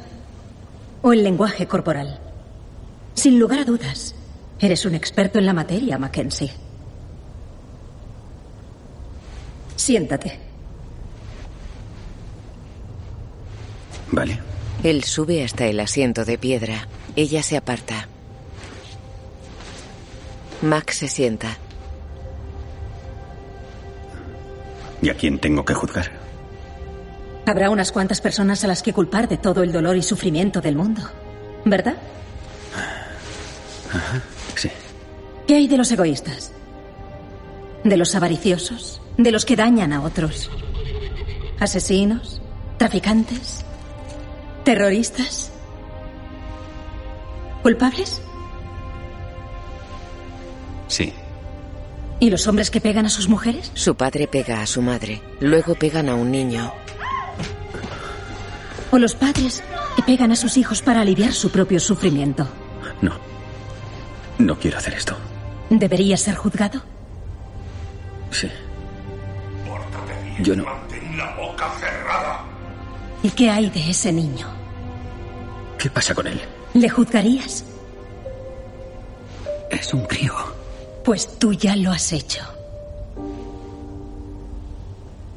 o 1.00 1.12
el 1.12 1.22
lenguaje 1.22 1.66
corporal. 1.66 2.18
Sin 3.14 3.38
lugar 3.38 3.60
a 3.60 3.64
dudas, 3.64 4.09
eres 4.60 4.84
un 4.84 4.94
experto 4.94 5.38
en 5.38 5.46
la 5.46 5.52
materia, 5.52 5.98
Mackenzie. 5.98 6.50
Siéntate. 9.76 10.38
Vale. 14.12 14.40
Él 14.82 15.04
sube 15.04 15.44
hasta 15.44 15.66
el 15.66 15.80
asiento 15.80 16.24
de 16.24 16.38
piedra. 16.38 16.88
Ella 17.16 17.42
se 17.42 17.56
aparta. 17.56 18.08
Max 20.62 20.96
se 20.96 21.08
sienta. 21.08 21.56
¿Y 25.02 25.08
a 25.08 25.14
quién 25.14 25.38
tengo 25.38 25.64
que 25.64 25.74
juzgar? 25.74 26.10
Habrá 27.46 27.70
unas 27.70 27.90
cuantas 27.90 28.20
personas 28.20 28.62
a 28.64 28.68
las 28.68 28.82
que 28.82 28.92
culpar 28.92 29.28
de 29.28 29.38
todo 29.38 29.62
el 29.62 29.72
dolor 29.72 29.96
y 29.96 30.02
sufrimiento 30.02 30.60
del 30.60 30.76
mundo. 30.76 31.02
¿Verdad? 31.64 31.96
Ajá, 33.92 34.22
sí. 34.56 34.70
¿Qué 35.46 35.54
hay 35.56 35.68
de 35.68 35.76
los 35.76 35.90
egoístas? 35.90 36.52
¿De 37.84 37.96
los 37.96 38.14
avariciosos? 38.14 39.00
¿De 39.16 39.32
los 39.32 39.44
que 39.44 39.56
dañan 39.56 39.92
a 39.92 40.02
otros? 40.02 40.50
¿Asesinos? 41.58 42.40
¿Traficantes? 42.78 43.64
¿Terroristas? 44.64 45.50
¿Culpables? 47.62 48.20
Sí. 50.88 51.12
¿Y 52.18 52.30
los 52.30 52.46
hombres 52.46 52.70
que 52.70 52.80
pegan 52.80 53.06
a 53.06 53.10
sus 53.10 53.28
mujeres? 53.28 53.70
Su 53.74 53.94
padre 53.94 54.26
pega 54.26 54.60
a 54.60 54.66
su 54.66 54.82
madre. 54.82 55.22
Luego 55.40 55.74
pegan 55.74 56.08
a 56.08 56.14
un 56.14 56.30
niño. 56.30 56.72
¿O 58.90 58.98
los 58.98 59.14
padres 59.14 59.62
que 59.96 60.02
pegan 60.02 60.32
a 60.32 60.36
sus 60.36 60.56
hijos 60.56 60.82
para 60.82 61.00
aliviar 61.00 61.32
su 61.32 61.50
propio 61.50 61.80
sufrimiento? 61.80 62.48
No. 63.00 63.12
No 64.40 64.58
quiero 64.58 64.78
hacer 64.78 64.94
esto. 64.94 65.16
¿Debería 65.68 66.16
ser 66.16 66.34
juzgado? 66.34 66.80
Sí. 68.30 68.48
Yo 70.40 70.56
no. 70.56 70.64
Mantén 70.64 71.18
la 71.18 71.36
boca 71.36 71.70
cerrada. 71.78 72.44
¿Y 73.22 73.28
qué 73.30 73.50
hay 73.50 73.68
de 73.68 73.90
ese 73.90 74.10
niño? 74.10 74.46
¿Qué 75.78 75.90
pasa 75.90 76.14
con 76.14 76.26
él? 76.26 76.40
¿Le 76.72 76.88
juzgarías? 76.88 77.64
Es 79.70 79.92
un 79.92 80.06
crío. 80.06 80.32
Pues 81.04 81.38
tú 81.38 81.52
ya 81.52 81.76
lo 81.76 81.92
has 81.92 82.10
hecho. 82.12 82.42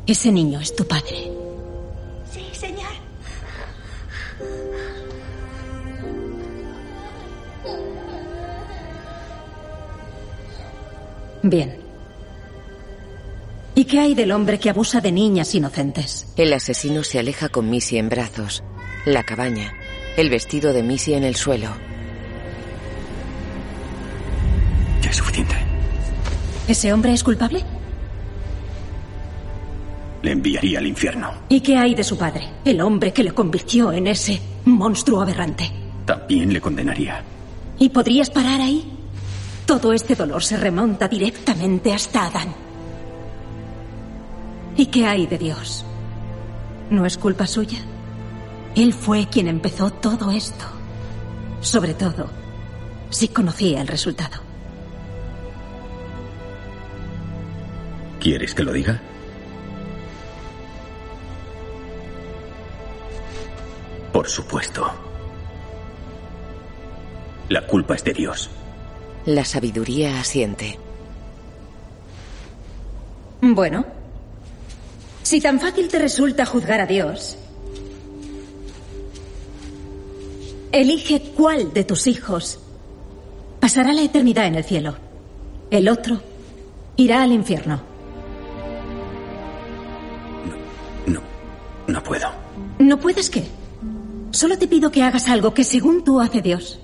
Ese 0.08 0.32
niño 0.32 0.62
es 0.62 0.74
tu 0.74 0.88
padre. 0.88 1.30
Bien. 11.44 11.76
¿Y 13.76 13.84
qué 13.86 14.00
hay 14.00 14.16
del 14.16 14.32
hombre 14.32 14.60
que 14.60 14.70
abusa 14.70 15.02
de 15.02 15.12
niñas 15.12 15.54
inocentes? 15.54 16.28
El 16.38 16.54
asesino 16.54 17.04
se 17.04 17.20
aleja 17.20 17.50
con 17.50 17.70
Missy 17.70 17.98
en 17.98 18.08
brazos. 18.08 18.64
La 19.06 19.24
cabaña. 19.24 19.74
El 20.16 20.30
vestido 20.30 20.72
de 20.72 20.84
Missy 20.84 21.16
en 21.16 21.26
el 21.26 21.36
suelo. 21.36 21.70
Ya 25.02 25.10
es 25.10 25.18
suficiente. 25.18 25.56
¿Ese 26.68 26.94
hombre 26.94 27.12
es 27.12 27.24
culpable? 27.24 27.62
Le 30.22 30.32
enviaría 30.32 30.80
al 30.80 30.88
infierno. 30.88 31.34
¿Y 31.50 31.60
qué 31.60 31.76
hay 31.76 31.94
de 31.94 32.06
su 32.06 32.18
padre? 32.18 32.48
El 32.64 32.80
hombre 32.80 33.12
que 33.12 33.24
le 33.24 33.34
convirtió 33.34 33.92
en 33.92 34.08
ese 34.08 34.40
monstruo 34.64 35.22
aberrante. 35.22 35.70
También 36.06 36.54
le 36.54 36.62
condenaría. 36.62 37.22
¿Y 37.80 37.90
podrías 37.90 38.30
parar 38.30 38.62
ahí? 38.62 38.93
Todo 39.66 39.94
este 39.94 40.16
dolor 40.16 40.44
se 40.44 40.58
remonta 40.58 41.08
directamente 41.08 41.94
hasta 41.94 42.26
Adán. 42.26 42.54
¿Y 44.76 44.88
qué 44.88 45.06
hay 45.06 45.28
de 45.28 45.38
Dios? 45.38 45.86
¿No 46.90 47.06
es 47.06 47.18
culpa 47.18 47.48
suya? 47.48 47.80
Él 48.76 48.94
fue 48.94 49.28
quien 49.28 49.48
empezó 49.48 49.92
todo 49.92 50.32
esto. 50.32 50.66
Sobre 51.62 51.94
todo, 51.94 52.30
si 53.10 53.30
conocía 53.30 53.82
el 53.82 53.88
resultado. 53.88 54.42
¿Quieres 58.20 58.54
que 58.54 58.64
lo 58.64 58.74
diga? 58.74 59.02
Por 64.12 64.28
supuesto. 64.28 64.92
La 67.50 67.66
culpa 67.68 67.96
es 67.96 68.04
de 68.04 68.14
Dios. 68.14 68.50
La 69.26 69.46
sabiduría 69.46 70.20
asiente. 70.20 70.78
Bueno, 73.42 73.86
si 75.22 75.40
tan 75.40 75.60
fácil 75.60 75.88
te 75.88 76.00
resulta 76.00 76.46
juzgar 76.46 76.82
a 76.82 76.86
Dios, 76.86 77.38
elige 80.72 81.22
cuál 81.36 81.74
de 81.74 81.84
tus 81.84 82.08
hijos 82.08 82.60
pasará 83.60 83.94
la 83.94 84.02
eternidad 84.02 84.46
en 84.46 84.56
el 84.56 84.64
cielo. 84.64 84.96
El 85.72 85.88
otro 85.88 86.22
irá 86.98 87.24
al 87.24 87.32
infierno. 87.32 87.94
No 91.88 92.02
puedo. 92.02 92.28
¿No 92.80 93.00
puedes 93.00 93.30
qué? 93.30 93.44
Solo 94.32 94.58
te 94.58 94.68
pido 94.68 94.90
que 94.92 95.04
hagas 95.04 95.28
algo 95.28 95.54
que 95.54 95.64
según 95.64 96.04
tú 96.04 96.20
hace 96.20 96.42
Dios. 96.42 96.80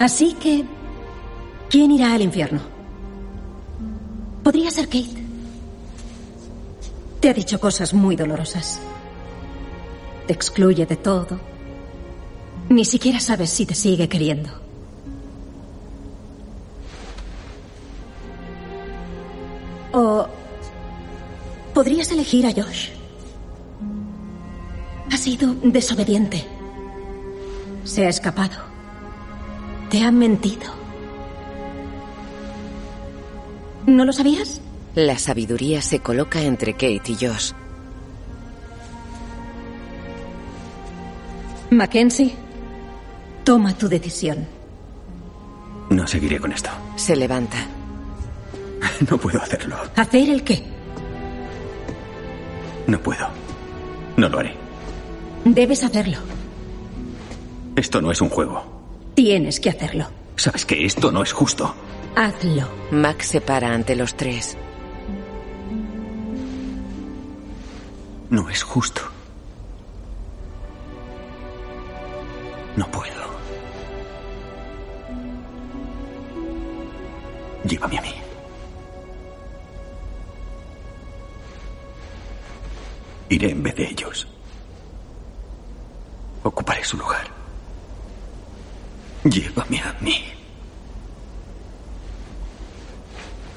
Así 0.00 0.32
que, 0.32 0.64
¿quién 1.68 1.90
irá 1.90 2.14
al 2.14 2.22
infierno? 2.22 2.60
Podría 4.42 4.70
ser 4.70 4.86
Kate. 4.86 5.22
Te 7.20 7.28
ha 7.28 7.34
dicho 7.34 7.60
cosas 7.60 7.92
muy 7.92 8.16
dolorosas. 8.16 8.80
Te 10.26 10.32
excluye 10.32 10.86
de 10.86 10.96
todo. 10.96 11.38
Ni 12.70 12.86
siquiera 12.86 13.20
sabes 13.20 13.50
si 13.50 13.66
te 13.66 13.74
sigue 13.74 14.08
queriendo. 14.08 14.48
O 19.92 20.26
podrías 21.74 22.10
elegir 22.10 22.46
a 22.46 22.52
Josh. 22.52 22.88
Ha 25.12 25.16
sido 25.18 25.54
desobediente. 25.62 26.46
Se 27.84 28.06
ha 28.06 28.08
escapado. 28.08 28.69
Te 29.90 30.02
ha 30.04 30.12
mentido. 30.12 30.72
¿No 33.86 34.04
lo 34.04 34.12
sabías? 34.12 34.60
La 34.94 35.18
sabiduría 35.18 35.82
se 35.82 35.98
coloca 35.98 36.40
entre 36.42 36.74
Kate 36.74 37.02
y 37.12 37.16
Josh. 37.16 37.52
Mackenzie, 41.70 42.34
toma 43.44 43.76
tu 43.76 43.88
decisión. 43.88 44.46
No 45.90 46.06
seguiré 46.06 46.38
con 46.38 46.52
esto. 46.52 46.70
Se 46.96 47.16
levanta. 47.16 47.58
No 49.10 49.16
puedo 49.16 49.40
hacerlo. 49.40 49.76
¿Hacer 49.96 50.28
el 50.28 50.44
qué? 50.44 50.62
No 52.86 53.00
puedo. 53.00 53.26
No 54.16 54.28
lo 54.28 54.38
haré. 54.38 54.54
Debes 55.44 55.82
hacerlo. 55.82 56.18
Esto 57.76 58.02
no 58.02 58.12
es 58.12 58.20
un 58.20 58.28
juego. 58.28 58.69
Tienes 59.22 59.60
que 59.60 59.68
hacerlo. 59.68 60.06
Sabes 60.36 60.64
que 60.64 60.86
esto 60.86 61.12
no 61.12 61.22
es 61.22 61.30
justo. 61.30 61.74
Hazlo. 62.16 62.66
Max 62.90 63.26
se 63.26 63.42
para 63.42 63.70
ante 63.74 63.94
los 63.94 64.16
tres. 64.16 64.56
No 68.30 68.48
es 68.48 68.62
justo. 68.62 69.02
No 72.76 72.90
puedo. 72.90 73.12
Llévame 77.64 77.98
a 77.98 78.00
mí. 78.00 78.14
Iré 83.28 83.50
en 83.50 83.62
vez 83.62 83.74
de 83.76 83.84
ellos. 83.84 84.26
Ocuparé 86.42 86.82
su 86.82 86.96
lugar. 86.96 87.39
Llévame 89.24 89.80
a 89.80 89.96
mí. 90.00 90.16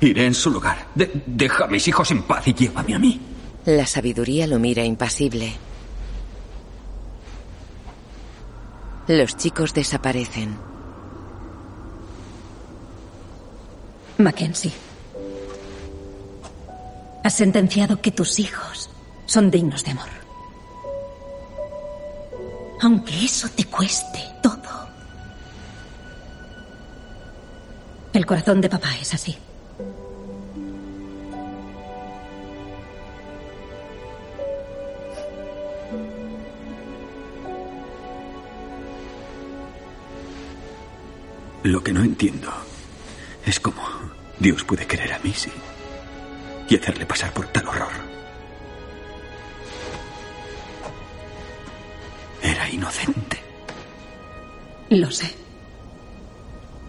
Iré 0.02 0.26
en 0.26 0.34
su 0.34 0.50
lugar. 0.52 0.88
De- 0.96 1.24
deja 1.26 1.66
a 1.66 1.68
mis 1.68 1.88
hijos 1.88 2.12
en 2.12 2.24
paz 2.24 2.48
y 2.48 2.54
llévame 2.54 2.96
a 2.96 3.00
mí. 3.00 3.22
La 3.66 3.86
sabiduría 3.86 4.46
lo 4.48 4.60
mira 4.60 4.84
impasible. 4.84 5.54
Los 9.08 9.38
chicos 9.38 9.74
desaparecen. 9.74 10.58
Mackenzie. 14.18 14.72
Has 17.24 17.36
sentenciado 17.36 18.02
que 18.02 18.12
tus 18.12 18.40
hijos 18.40 18.90
son 19.26 19.50
dignos 19.50 19.84
de 19.86 19.92
amor. 19.92 20.10
Aunque 22.82 23.24
eso 23.24 23.48
te 23.56 23.64
cueste 23.66 24.20
todo. 24.42 24.60
El 28.14 28.28
corazón 28.28 28.62
de 28.62 28.70
papá 28.70 28.96
es 29.02 29.12
así. 29.16 29.36
Lo 41.64 41.84
que 41.84 41.92
no 41.92 42.04
entiendo 42.04 42.52
es 43.48 43.60
cómo 43.60 43.82
Dios 44.38 44.64
puede 44.64 44.86
querer 44.86 45.12
a 45.14 45.20
Missy 45.20 45.52
y 46.70 46.76
hacerle 46.76 47.08
pasar 47.08 47.34
por 47.34 47.48
tal 47.48 47.68
horror. 47.68 47.94
Era 52.44 52.70
inocente. 52.70 53.40
Lo 54.90 55.10
sé. 55.10 55.34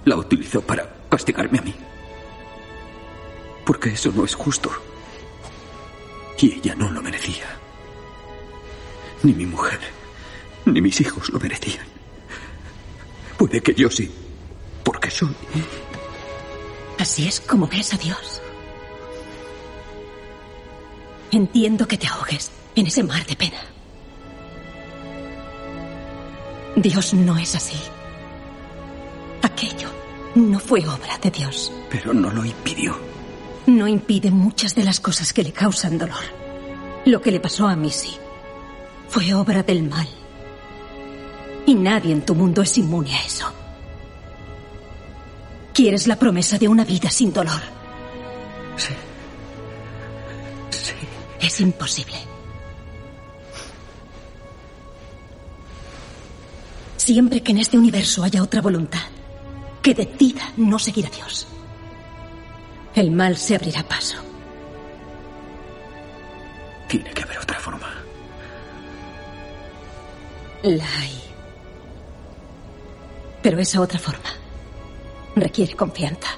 La 0.04 0.16
utilizó 0.16 0.60
para 0.60 0.93
castigarme 1.14 1.60
a 1.60 1.62
mí. 1.62 1.74
Porque 3.64 3.90
eso 3.90 4.10
no 4.10 4.24
es 4.24 4.34
justo. 4.34 4.68
Y 6.40 6.54
ella 6.54 6.74
no 6.74 6.90
lo 6.90 7.00
merecía. 7.00 7.46
Ni 9.22 9.32
mi 9.32 9.46
mujer, 9.46 9.78
ni 10.64 10.80
mis 10.80 11.00
hijos 11.00 11.30
lo 11.30 11.38
merecían. 11.38 11.86
Puede 13.38 13.62
que 13.62 13.74
yo 13.74 13.88
sí, 13.90 14.10
porque 14.82 15.08
soy. 15.08 15.36
Así 16.98 17.28
es 17.28 17.38
como 17.40 17.68
ves 17.68 17.94
a 17.94 17.96
Dios. 17.96 18.42
Entiendo 21.30 21.86
que 21.86 21.96
te 21.96 22.08
ahogues 22.08 22.50
en 22.74 22.88
ese 22.88 23.04
mar 23.04 23.24
de 23.24 23.36
pena. 23.36 23.60
Dios 26.74 27.14
no 27.14 27.38
es 27.38 27.54
así. 27.54 27.78
¿A 29.42 29.48
qué 29.50 29.66
Aquello 29.68 30.03
no 30.34 30.58
fue 30.58 30.80
obra 30.80 31.18
de 31.22 31.30
Dios. 31.30 31.72
Pero 31.90 32.12
no 32.12 32.30
lo 32.30 32.44
impidió. 32.44 32.96
No 33.66 33.86
impide 33.86 34.30
muchas 34.30 34.74
de 34.74 34.84
las 34.84 35.00
cosas 35.00 35.32
que 35.32 35.42
le 35.42 35.52
causan 35.52 35.98
dolor. 35.98 36.24
Lo 37.06 37.20
que 37.20 37.30
le 37.30 37.40
pasó 37.40 37.68
a 37.68 37.76
Missy 37.76 38.16
fue 39.08 39.32
obra 39.34 39.62
del 39.62 39.84
mal. 39.84 40.08
Y 41.66 41.74
nadie 41.74 42.12
en 42.12 42.24
tu 42.24 42.34
mundo 42.34 42.62
es 42.62 42.76
inmune 42.76 43.14
a 43.14 43.24
eso. 43.24 43.50
Quieres 45.72 46.06
la 46.06 46.16
promesa 46.16 46.58
de 46.58 46.68
una 46.68 46.84
vida 46.84 47.10
sin 47.10 47.32
dolor. 47.32 47.60
Sí. 48.76 48.92
Sí. 50.70 50.94
Es 51.40 51.60
imposible. 51.60 52.16
Siempre 56.96 57.42
que 57.42 57.52
en 57.52 57.58
este 57.58 57.78
universo 57.78 58.24
haya 58.24 58.42
otra 58.42 58.60
voluntad 58.60 59.13
que 59.84 59.94
decida 59.94 60.50
no 60.56 60.78
seguir 60.78 61.06
a 61.06 61.10
Dios, 61.10 61.46
el 62.94 63.10
mal 63.10 63.36
se 63.36 63.54
abrirá 63.54 63.82
paso. 63.82 64.16
Tiene 66.88 67.10
que 67.10 67.22
haber 67.22 67.38
otra 67.38 67.58
forma. 67.58 67.92
La 70.62 70.84
hay. 70.84 71.20
Pero 73.42 73.58
esa 73.58 73.82
otra 73.82 73.98
forma 73.98 74.30
requiere 75.36 75.74
confianza. 75.74 76.28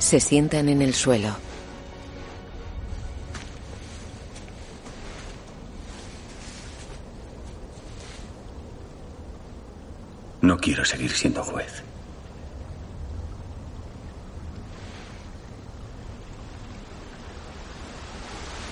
Se 0.00 0.18
sientan 0.18 0.68
en 0.68 0.82
el 0.82 0.94
suelo. 0.94 1.51
No 10.42 10.58
quiero 10.58 10.84
seguir 10.84 11.12
siendo 11.12 11.44
juez. 11.44 11.84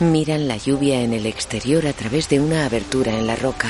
Miran 0.01 0.49
la 0.49 0.57
lluvia 0.57 1.03
en 1.03 1.13
el 1.13 1.27
exterior 1.27 1.87
a 1.87 1.93
través 1.93 2.29
de 2.29 2.41
una 2.41 2.67
abertura 2.67 3.13
en 3.13 3.27
la 3.29 3.37
roca. 3.37 3.69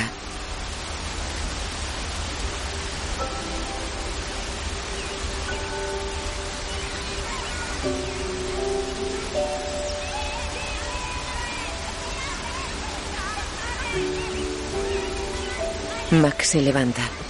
Max 16.11 16.47
se 16.47 16.61
levanta. 16.61 17.20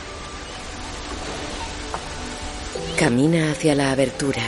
Camina 3.02 3.50
hacia 3.50 3.74
la 3.74 3.92
abertura. 3.92 4.44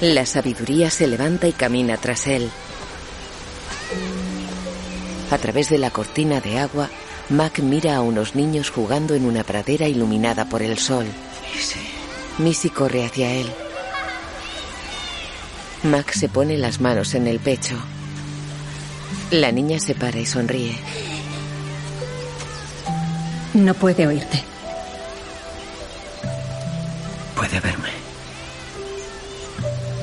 La 0.00 0.24
sabiduría 0.24 0.88
se 0.88 1.06
levanta 1.06 1.48
y 1.48 1.52
camina 1.52 1.98
tras 1.98 2.28
él. 2.28 2.48
A 5.30 5.36
través 5.36 5.68
de 5.68 5.76
la 5.76 5.90
cortina 5.90 6.40
de 6.40 6.58
agua, 6.58 6.88
Mac 7.28 7.58
mira 7.58 7.96
a 7.96 8.00
unos 8.00 8.34
niños 8.34 8.70
jugando 8.70 9.14
en 9.14 9.26
una 9.26 9.44
pradera 9.44 9.86
iluminada 9.86 10.46
por 10.46 10.62
el 10.62 10.78
sol. 10.78 11.04
Missy 12.38 12.70
corre 12.70 13.04
hacia 13.04 13.34
él. 13.34 13.52
Mac 15.82 16.10
se 16.14 16.30
pone 16.30 16.56
las 16.56 16.80
manos 16.80 17.12
en 17.12 17.26
el 17.26 17.38
pecho. 17.38 17.76
La 19.30 19.52
niña 19.52 19.78
se 19.78 19.94
para 19.94 20.18
y 20.18 20.24
sonríe. 20.24 20.74
No 23.52 23.74
puede 23.74 24.06
oírte. 24.06 24.42
Puede 27.36 27.60
verme. 27.60 27.79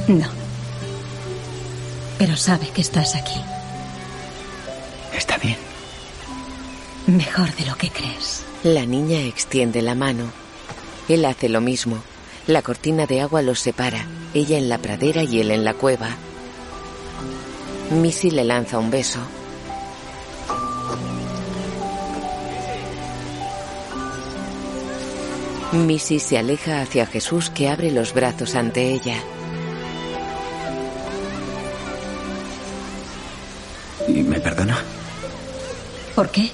No. 0.08 0.28
Pero 2.18 2.36
sabe 2.38 2.70
que 2.70 2.82
estás 2.82 3.16
aquí. 3.16 3.40
Está 5.14 5.38
bien. 5.38 5.58
Mejor 7.08 7.54
de 7.56 7.66
lo 7.66 7.76
que 7.76 7.90
crees. 7.90 8.44
La 8.64 8.86
niña 8.86 9.20
extiende 9.20 9.82
la 9.82 9.96
mano. 9.96 10.32
Él 11.10 11.26
hace 11.26 11.50
lo 11.50 11.62
mismo. 11.62 11.98
La 12.48 12.62
cortina 12.62 13.06
de 13.06 13.22
agua 13.22 13.42
los 13.42 13.60
separa, 13.60 14.06
ella 14.34 14.58
en 14.58 14.70
la 14.70 14.78
pradera 14.78 15.24
y 15.24 15.42
él 15.42 15.52
en 15.52 15.66
la 15.66 15.74
cueva. 15.74 16.16
Missy 17.92 18.32
le 18.32 18.46
lanza 18.46 18.80
un 18.80 18.90
beso. 18.90 19.20
Missy 25.74 26.20
se 26.20 26.38
aleja 26.38 26.82
hacia 26.82 27.06
Jesús 27.06 27.50
que 27.50 27.68
abre 27.68 27.92
los 27.92 28.14
brazos 28.14 28.56
ante 28.56 28.90
ella. 28.90 29.22
¿Por 36.18 36.32
qué? 36.32 36.50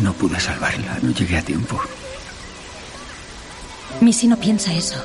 No 0.00 0.14
pude 0.14 0.40
salvarla, 0.40 0.98
no 1.02 1.10
llegué 1.10 1.36
a 1.36 1.42
tiempo. 1.42 1.78
Missy 4.00 4.26
no 4.26 4.38
piensa 4.38 4.72
eso. 4.72 5.04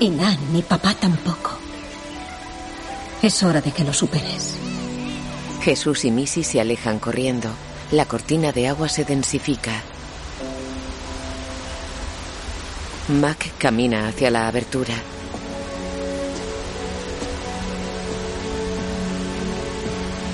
Y 0.00 0.10
Nan 0.10 0.36
ni 0.52 0.62
papá 0.62 0.92
tampoco. 0.92 1.56
Es 3.22 3.44
hora 3.44 3.60
de 3.60 3.70
que 3.70 3.84
lo 3.84 3.92
superes. 3.92 4.56
Jesús 5.62 6.04
y 6.04 6.10
Missy 6.10 6.42
se 6.42 6.60
alejan 6.60 6.98
corriendo. 6.98 7.50
La 7.92 8.06
cortina 8.06 8.50
de 8.50 8.66
agua 8.66 8.88
se 8.88 9.04
densifica. 9.04 9.84
Mac 13.06 13.52
camina 13.56 14.08
hacia 14.08 14.32
la 14.32 14.48
abertura. 14.48 14.96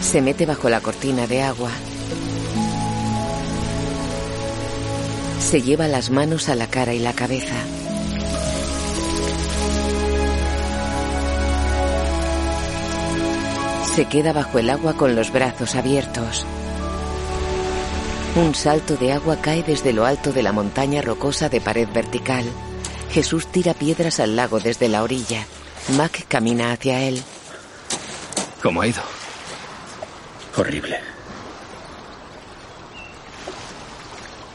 Se 0.01 0.20
mete 0.22 0.47
bajo 0.47 0.68
la 0.68 0.81
cortina 0.81 1.27
de 1.27 1.43
agua. 1.43 1.70
Se 5.39 5.62
lleva 5.62 5.89
las 5.89 6.10
manos 6.10 6.48
a 6.48 6.55
la 6.55 6.66
cara 6.68 6.94
y 6.94 6.98
la 6.98 7.12
cabeza. 7.12 7.55
Se 13.94 14.05
queda 14.06 14.32
bajo 14.32 14.59
el 14.59 14.70
agua 14.70 14.94
con 14.94 15.14
los 15.16 15.32
brazos 15.32 15.74
abiertos. 15.74 16.47
Un 18.36 18.55
salto 18.55 18.97
de 18.97 19.12
agua 19.12 19.36
cae 19.40 19.64
desde 19.64 19.93
lo 19.93 20.06
alto 20.06 20.32
de 20.32 20.43
la 20.43 20.52
montaña 20.52 21.02
rocosa 21.02 21.48
de 21.48 21.60
pared 21.60 21.89
vertical. 21.93 22.44
Jesús 23.10 23.48
tira 23.48 23.74
piedras 23.74 24.20
al 24.20 24.36
lago 24.36 24.60
desde 24.60 24.89
la 24.89 25.02
orilla. 25.02 25.44
Mac 25.97 26.27
camina 26.28 26.70
hacia 26.70 27.02
él. 27.02 27.20
¿Cómo 28.62 28.82
ha 28.82 28.86
ido? 28.86 29.20
Horrible. 30.61 31.01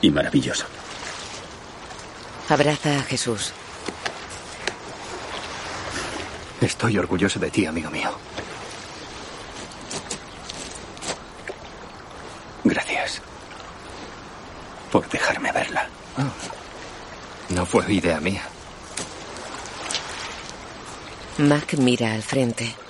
Y 0.01 0.11
maravilloso. 0.11 0.67
Abraza 2.47 2.99
a 2.99 3.01
Jesús. 3.01 3.53
Estoy 6.61 6.99
orgulloso 6.99 7.39
de 7.39 7.49
ti, 7.49 7.65
amigo 7.65 7.89
mío. 7.89 8.11
Gracias. 12.63 13.19
Por 14.91 15.09
dejarme 15.09 15.51
verla. 15.51 15.89
No 17.49 17.65
fue 17.65 17.91
idea 17.91 18.19
mía. 18.19 18.43
Mac 21.39 21.73
mira 21.79 22.13
al 22.13 22.21
frente. 22.21 22.84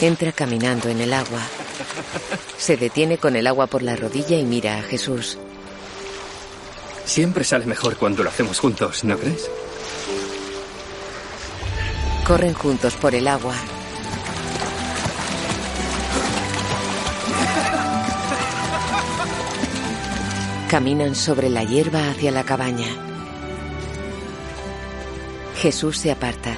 Entra 0.00 0.30
caminando 0.30 0.88
en 0.88 1.00
el 1.00 1.12
agua. 1.12 1.40
Se 2.56 2.76
detiene 2.76 3.18
con 3.18 3.34
el 3.34 3.48
agua 3.48 3.66
por 3.66 3.82
la 3.82 3.96
rodilla 3.96 4.38
y 4.38 4.44
mira 4.44 4.78
a 4.78 4.82
Jesús. 4.82 5.38
Siempre 7.04 7.42
sale 7.42 7.66
mejor 7.66 7.96
cuando 7.96 8.22
lo 8.22 8.30
hacemos 8.30 8.60
juntos, 8.60 9.02
¿no 9.02 9.18
crees? 9.18 9.50
Corren 12.24 12.54
juntos 12.54 12.94
por 12.94 13.14
el 13.14 13.26
agua. 13.26 13.54
Caminan 20.68 21.14
sobre 21.16 21.48
la 21.48 21.64
hierba 21.64 22.10
hacia 22.10 22.30
la 22.30 22.44
cabaña. 22.44 22.88
Jesús 25.56 25.98
se 25.98 26.12
aparta. 26.12 26.56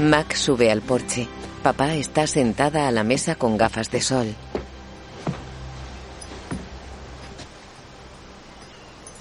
Mac 0.00 0.34
sube 0.34 0.70
al 0.70 0.82
porche. 0.82 1.28
Papá 1.64 1.94
está 1.94 2.26
sentada 2.26 2.86
a 2.86 2.90
la 2.90 3.04
mesa 3.04 3.36
con 3.36 3.56
gafas 3.56 3.90
de 3.90 4.02
sol. 4.02 4.34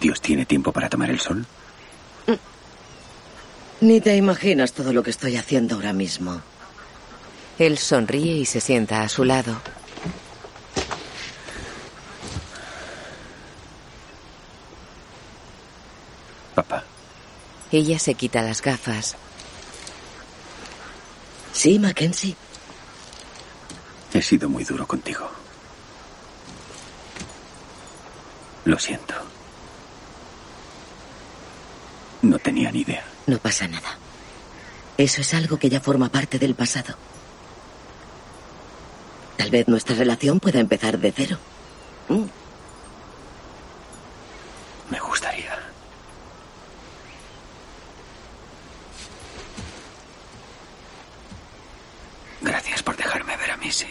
¿Dios 0.02 0.20
tiene 0.20 0.46
tiempo 0.46 0.74
para 0.74 0.90
tomar 0.90 1.10
el 1.10 1.22
sol? 1.22 1.46
Ni 3.80 4.02
te 4.02 4.18
imaginas 4.18 4.74
todo 4.74 4.92
lo 4.92 5.04
que 5.04 5.12
estoy 5.12 5.38
haciendo 5.38 5.76
ahora 5.76 5.94
mismo. 5.94 6.42
Él 7.60 7.78
sonríe 7.78 8.34
y 8.34 8.46
se 8.46 8.60
sienta 8.60 9.04
a 9.04 9.08
su 9.08 9.24
lado. 9.24 9.56
Papá. 16.56 16.84
Ella 17.72 17.98
se 18.00 18.16
quita 18.16 18.42
las 18.42 18.62
gafas. 18.62 19.16
Sí, 21.54 21.80
Mackenzie. 21.80 22.36
He 24.14 24.22
sido 24.22 24.50
muy 24.50 24.64
duro 24.64 24.86
contigo. 24.86 25.30
Lo 28.66 28.78
siento. 28.78 29.14
No 32.22 32.40
tenía 32.40 32.72
ni 32.72 32.82
idea. 32.82 33.04
No 33.28 33.38
pasa 33.38 33.68
nada. 33.68 33.98
Eso 34.98 35.22
es 35.22 35.34
algo 35.34 35.58
que 35.58 35.70
ya 35.70 35.80
forma 35.80 36.10
parte 36.10 36.40
del 36.40 36.56
pasado. 36.56 36.96
Tal 39.38 39.50
vez 39.50 39.68
nuestra 39.68 39.96
relación 39.96 40.40
pueda 40.40 40.60
empezar 40.60 41.00
de 41.00 41.12
cero. 41.12 41.38
Mm. 42.10 42.24
Me 44.92 45.00
gustaría. 45.00 45.58
Gracias 52.42 52.84
por 52.84 52.96
dejarme 52.96 53.36
ver 53.38 53.52
a 53.52 53.58
Missy. 53.58 53.88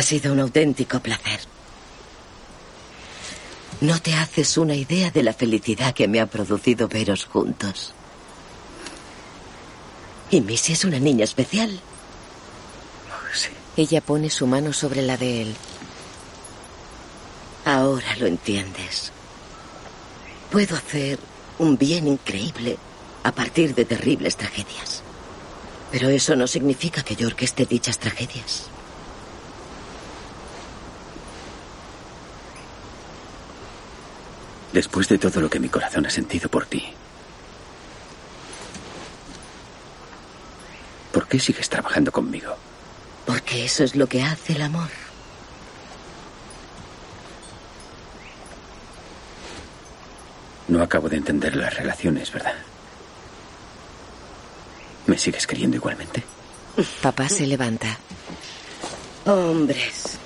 Ha 0.00 0.02
sido 0.02 0.32
un 0.32 0.40
auténtico 0.40 0.98
placer. 1.00 1.40
No 3.82 4.00
te 4.00 4.14
haces 4.14 4.56
una 4.56 4.74
idea 4.74 5.10
de 5.10 5.22
la 5.22 5.34
felicidad 5.34 5.92
que 5.92 6.08
me 6.08 6.20
ha 6.20 6.26
producido 6.26 6.88
veros 6.88 7.26
juntos. 7.26 7.92
Y 10.30 10.40
Missy 10.40 10.72
es 10.72 10.86
una 10.86 10.98
niña 10.98 11.24
especial. 11.24 11.78
Ella 13.76 14.00
pone 14.00 14.30
su 14.30 14.46
mano 14.46 14.72
sobre 14.72 15.02
la 15.02 15.18
de 15.18 15.42
él. 15.42 15.54
Ahora 17.66 18.16
lo 18.16 18.26
entiendes. 18.26 19.12
Puedo 20.50 20.76
hacer 20.76 21.18
un 21.58 21.76
bien 21.76 22.08
increíble 22.08 22.78
a 23.22 23.32
partir 23.32 23.74
de 23.74 23.84
terribles 23.84 24.38
tragedias. 24.38 25.02
Pero 25.92 26.08
eso 26.08 26.36
no 26.36 26.46
significa 26.46 27.02
que 27.02 27.16
yo 27.16 27.26
orqueste 27.26 27.66
dichas 27.66 27.98
tragedias. 27.98 28.69
Después 34.72 35.08
de 35.08 35.18
todo 35.18 35.40
lo 35.40 35.50
que 35.50 35.58
mi 35.58 35.68
corazón 35.68 36.06
ha 36.06 36.10
sentido 36.10 36.48
por 36.48 36.66
ti, 36.66 36.92
¿por 41.12 41.26
qué 41.26 41.40
sigues 41.40 41.68
trabajando 41.68 42.12
conmigo? 42.12 42.56
Porque 43.26 43.64
eso 43.64 43.82
es 43.82 43.96
lo 43.96 44.06
que 44.06 44.22
hace 44.22 44.52
el 44.52 44.62
amor. 44.62 44.88
No 50.68 50.82
acabo 50.82 51.08
de 51.08 51.16
entender 51.16 51.56
las 51.56 51.74
relaciones, 51.74 52.32
¿verdad? 52.32 52.54
¿Me 55.06 55.18
sigues 55.18 55.46
queriendo 55.48 55.76
igualmente? 55.76 56.22
Papá 57.02 57.28
se 57.28 57.44
levanta. 57.44 57.98
Hombres. 59.26 60.16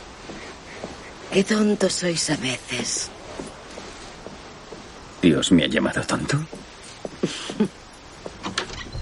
Qué 1.32 1.42
tontos 1.44 1.94
sois 1.94 2.28
a 2.28 2.36
veces. 2.36 3.10
Dios 5.24 5.50
me 5.52 5.64
ha 5.64 5.68
llamado 5.68 6.02
tonto. 6.02 6.38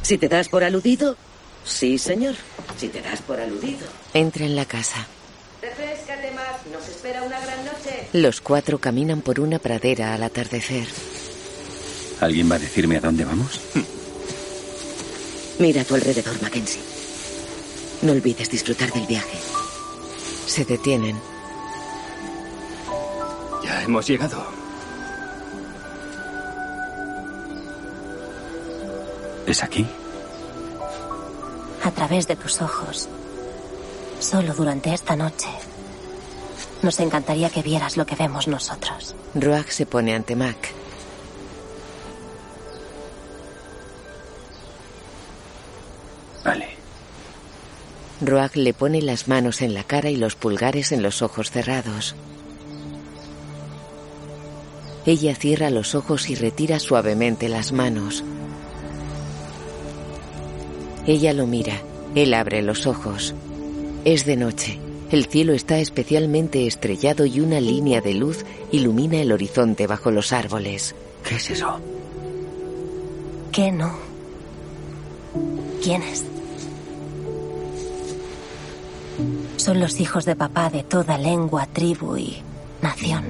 Si 0.03 0.19
te 0.19 0.29
das 0.29 0.49
por 0.49 0.65
aludido, 0.65 1.17
sí, 1.65 1.97
señor. 1.97 2.35
Si 2.77 2.89
te 2.89 3.01
das 3.01 3.23
por 3.23 3.41
aludido. 3.41 3.87
Entra 4.13 4.45
en 4.45 4.57
la 4.57 4.65
casa. 4.65 5.07
Refrescate 5.63 6.33
más, 6.33 6.67
nos 6.73 6.89
espera 6.89 7.23
una 7.23 7.41
gran 7.41 7.65
noche. 7.65 8.09
Los 8.13 8.41
cuatro 8.41 8.79
caminan 8.79 9.21
por 9.23 9.39
una 9.39 9.61
pradera 9.61 10.13
al 10.13 10.25
atardecer. 10.25 10.89
¿Alguien 12.21 12.51
va 12.51 12.57
a 12.57 12.59
decirme 12.59 12.97
a 12.97 13.01
dónde 13.01 13.25
vamos? 13.25 13.61
Mira 15.61 15.83
a 15.83 15.85
tu 15.85 15.95
alrededor, 15.95 16.43
Mackenzie. 16.43 16.83
No 18.03 18.13
olvides 18.13 18.51
disfrutar 18.51 18.93
del 18.93 19.07
viaje. 19.07 19.39
Se 20.47 20.65
detienen. 20.65 21.17
Ya 23.65 23.85
hemos 23.85 24.07
llegado. 24.09 24.62
¿Es 29.53 29.63
aquí? 29.63 29.87
A 31.85 31.91
través 31.91 32.27
de 32.27 32.37
tus 32.37 32.63
ojos. 32.63 33.07
Solo 34.19 34.55
durante 34.55 34.95
esta 34.95 35.15
noche. 35.15 35.49
Nos 36.81 36.99
encantaría 37.01 37.51
que 37.51 37.61
vieras 37.61 37.99
lo 37.99 38.07
que 38.07 38.17
vemos 38.17 38.49
nosotros. 38.49 39.15
Roag 39.35 39.71
se 39.71 39.85
pone 39.85 40.15
ante 40.15 40.37
Mac. 40.37 40.57
Vale. 46.43 46.69
Roag 48.23 48.57
le 48.57 48.73
pone 48.73 49.03
las 49.03 49.29
manos 49.29 49.61
en 49.61 49.75
la 49.75 49.85
cara 49.85 50.09
y 50.09 50.17
los 50.17 50.35
pulgares 50.35 50.93
en 50.93 51.03
los 51.03 51.21
ojos 51.21 51.51
cerrados. 51.51 52.15
Ella 55.05 55.35
cierra 55.35 55.69
los 55.69 55.95
ojos 55.95 56.31
y 56.31 56.37
retira 56.37 56.79
suavemente 56.79 57.51
las 57.51 57.73
manos. 57.73 58.25
Ella 61.07 61.33
lo 61.33 61.47
mira. 61.47 61.81
Él 62.15 62.35
abre 62.35 62.63
los 62.63 62.87
ojos. 62.87 63.35
Es 64.05 64.25
de 64.25 64.37
noche. 64.37 64.79
El 65.11 65.27
cielo 65.27 65.53
está 65.53 65.79
especialmente 65.79 66.67
estrellado 66.67 67.27
y 67.27 67.41
una 67.41 67.61
línea 67.61 68.01
de 68.01 68.15
luz 68.15 68.45
ilumina 68.71 69.21
el 69.21 69.33
horizonte 69.33 69.87
bajo 69.87 70.11
los 70.11 70.33
árboles. 70.33 70.95
¿Qué 71.25 71.37
es 71.37 71.51
eso? 71.51 71.81
¿Qué 73.51 73.71
no? 73.71 73.93
¿Quiénes? 75.83 76.25
Son 79.57 79.81
los 79.81 80.01
hijos 80.01 80.25
de 80.25 80.37
papá 80.37 80.71
de 80.71 80.83
toda 80.83 81.19
lengua, 81.19 81.67
tribu 81.67 82.17
y 82.17 82.43
nación. 82.81 83.25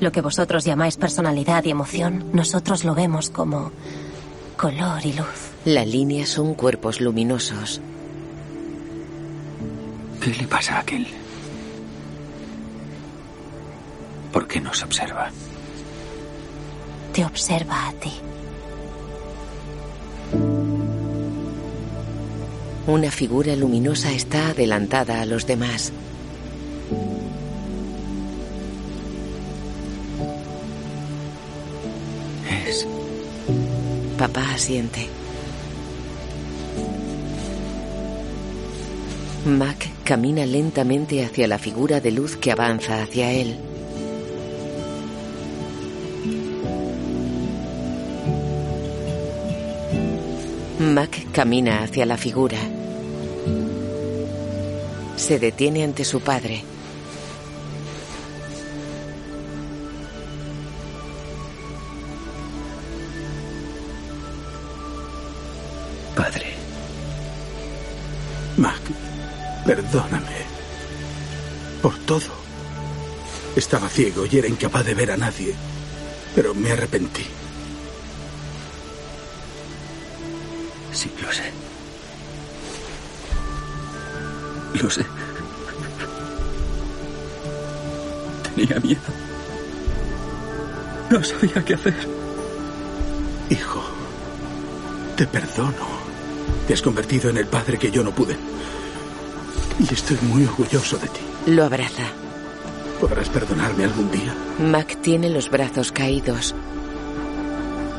Lo 0.00 0.12
que 0.12 0.20
vosotros 0.20 0.64
llamáis 0.64 0.96
personalidad 0.96 1.64
y 1.64 1.70
emoción, 1.70 2.24
nosotros 2.32 2.84
lo 2.84 2.94
vemos 2.94 3.30
como 3.30 3.72
color 4.56 5.04
y 5.04 5.12
luz. 5.12 5.49
La 5.66 5.84
línea 5.84 6.24
son 6.24 6.54
cuerpos 6.54 7.02
luminosos. 7.02 7.82
¿Qué 10.22 10.30
le 10.30 10.46
pasa 10.46 10.76
a 10.76 10.80
aquel? 10.80 11.06
¿Por 14.32 14.48
qué 14.48 14.58
nos 14.58 14.82
observa? 14.82 15.30
Te 17.12 17.26
observa 17.26 17.88
a 17.88 17.92
ti. 17.92 18.12
Una 22.86 23.10
figura 23.10 23.54
luminosa 23.54 24.12
está 24.12 24.48
adelantada 24.48 25.20
a 25.20 25.26
los 25.26 25.46
demás. 25.46 25.92
Es. 32.66 32.86
Papá 34.16 34.54
asiente. 34.54 35.19
Mac 39.44 39.88
camina 40.04 40.44
lentamente 40.44 41.24
hacia 41.24 41.48
la 41.48 41.58
figura 41.58 42.00
de 42.00 42.10
luz 42.10 42.36
que 42.36 42.52
avanza 42.52 43.02
hacia 43.02 43.32
él. 43.32 43.58
Mac 50.78 51.32
camina 51.32 51.82
hacia 51.82 52.04
la 52.04 52.18
figura. 52.18 52.58
Se 55.16 55.38
detiene 55.38 55.84
ante 55.84 56.04
su 56.04 56.20
padre. 56.20 56.62
Padre. 66.14 66.46
Mac, 68.58 68.80
perdóname. 69.64 70.46
Por 71.82 71.96
todo. 72.00 72.40
Estaba 73.56 73.88
ciego 73.88 74.24
y 74.30 74.38
era 74.38 74.48
incapaz 74.48 74.84
de 74.84 74.94
ver 74.94 75.10
a 75.12 75.16
nadie. 75.16 75.54
Pero 76.34 76.54
me 76.54 76.70
arrepentí. 76.70 77.26
Sí, 80.92 81.10
lo 81.20 81.32
sé. 81.32 81.52
Lo 84.82 84.90
sé. 84.90 85.04
Tenía 88.54 88.80
miedo. 88.80 89.00
No 91.10 91.24
sabía 91.24 91.64
qué 91.64 91.74
hacer. 91.74 91.94
Hijo, 93.50 93.82
te 95.16 95.26
perdono. 95.26 96.00
Te 96.68 96.74
has 96.74 96.82
convertido 96.82 97.30
en 97.30 97.38
el 97.38 97.46
padre 97.46 97.78
que 97.78 97.90
yo 97.90 98.04
no 98.04 98.12
pude. 98.14 98.36
Y 99.80 99.94
estoy 99.94 100.18
muy 100.28 100.44
orgulloso 100.44 100.98
de 100.98 101.08
ti. 101.08 101.20
Lo 101.46 101.64
abraza. 101.64 102.04
¿Podrás 103.00 103.30
perdonarme 103.30 103.84
algún 103.84 104.10
día? 104.10 104.34
Mac 104.58 104.98
tiene 105.00 105.30
los 105.30 105.48
brazos 105.48 105.90
caídos. 105.90 106.54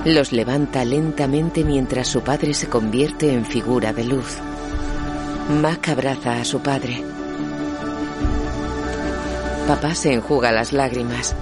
Los 0.06 0.32
levanta 0.32 0.86
lentamente 0.86 1.64
mientras 1.64 2.08
su 2.08 2.22
padre 2.22 2.54
se 2.54 2.68
convierte 2.68 3.34
en 3.34 3.46
figura 3.46 3.94
de 3.94 4.04
luz. 4.04 4.38
Mac 5.60 5.90
abraza 5.90 6.40
a 6.40 6.46
su 6.46 6.60
padre. 6.60 7.04
Papá 9.68 9.96
se 9.96 10.14
enjuga 10.14 10.52
las 10.52 10.74
lágrimas. 10.74 11.36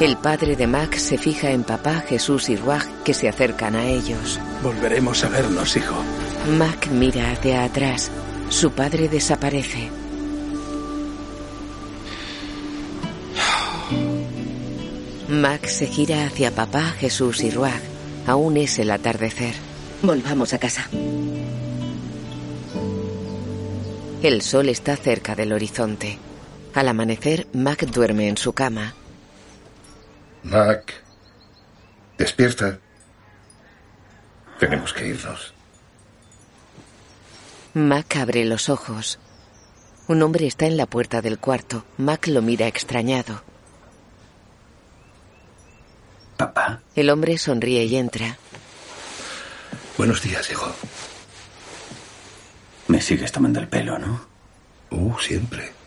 El 0.00 0.16
padre 0.16 0.54
de 0.54 0.68
Mac 0.68 0.96
se 0.96 1.18
fija 1.18 1.50
en 1.50 1.64
papá, 1.64 2.04
Jesús 2.08 2.48
y 2.50 2.56
Ruaj 2.56 2.84
que 3.04 3.12
se 3.12 3.28
acercan 3.28 3.74
a 3.74 3.84
ellos. 3.84 4.38
Volveremos 4.62 5.24
a 5.24 5.28
vernos, 5.28 5.76
hijo. 5.76 5.96
Mac 6.56 6.86
mira 6.86 7.32
hacia 7.32 7.64
atrás. 7.64 8.08
Su 8.48 8.70
padre 8.70 9.08
desaparece. 9.08 9.90
Mac 15.28 15.66
se 15.66 15.88
gira 15.88 16.26
hacia 16.26 16.54
papá, 16.54 16.94
Jesús 17.00 17.42
y 17.42 17.50
Ruag. 17.50 17.80
Aún 18.24 18.56
es 18.56 18.78
el 18.78 18.92
atardecer. 18.92 19.54
Volvamos 20.02 20.54
a 20.54 20.58
casa. 20.58 20.88
El 24.22 24.42
sol 24.42 24.68
está 24.68 24.96
cerca 24.96 25.34
del 25.34 25.52
horizonte. 25.52 26.18
Al 26.72 26.86
amanecer, 26.86 27.48
Mac 27.52 27.84
duerme 27.86 28.28
en 28.28 28.36
su 28.36 28.52
cama. 28.52 28.94
Mac, 30.48 30.94
despierta. 32.16 32.78
Tenemos 34.58 34.94
que 34.94 35.06
irnos. 35.06 35.52
Mac 37.74 38.16
abre 38.16 38.46
los 38.46 38.70
ojos. 38.70 39.18
Un 40.06 40.22
hombre 40.22 40.46
está 40.46 40.64
en 40.64 40.78
la 40.78 40.86
puerta 40.86 41.20
del 41.20 41.38
cuarto. 41.38 41.84
Mac 41.98 42.28
lo 42.28 42.40
mira 42.40 42.66
extrañado. 42.66 43.42
Papá. 46.38 46.80
El 46.96 47.10
hombre 47.10 47.36
sonríe 47.36 47.84
y 47.84 47.96
entra. 47.96 48.38
Buenos 49.98 50.22
días, 50.22 50.50
hijo. 50.50 50.72
Me 52.86 53.02
sigues 53.02 53.32
tomando 53.32 53.60
el 53.60 53.68
pelo, 53.68 53.98
¿no? 53.98 54.26
Uh, 54.88 55.18
siempre. 55.18 55.77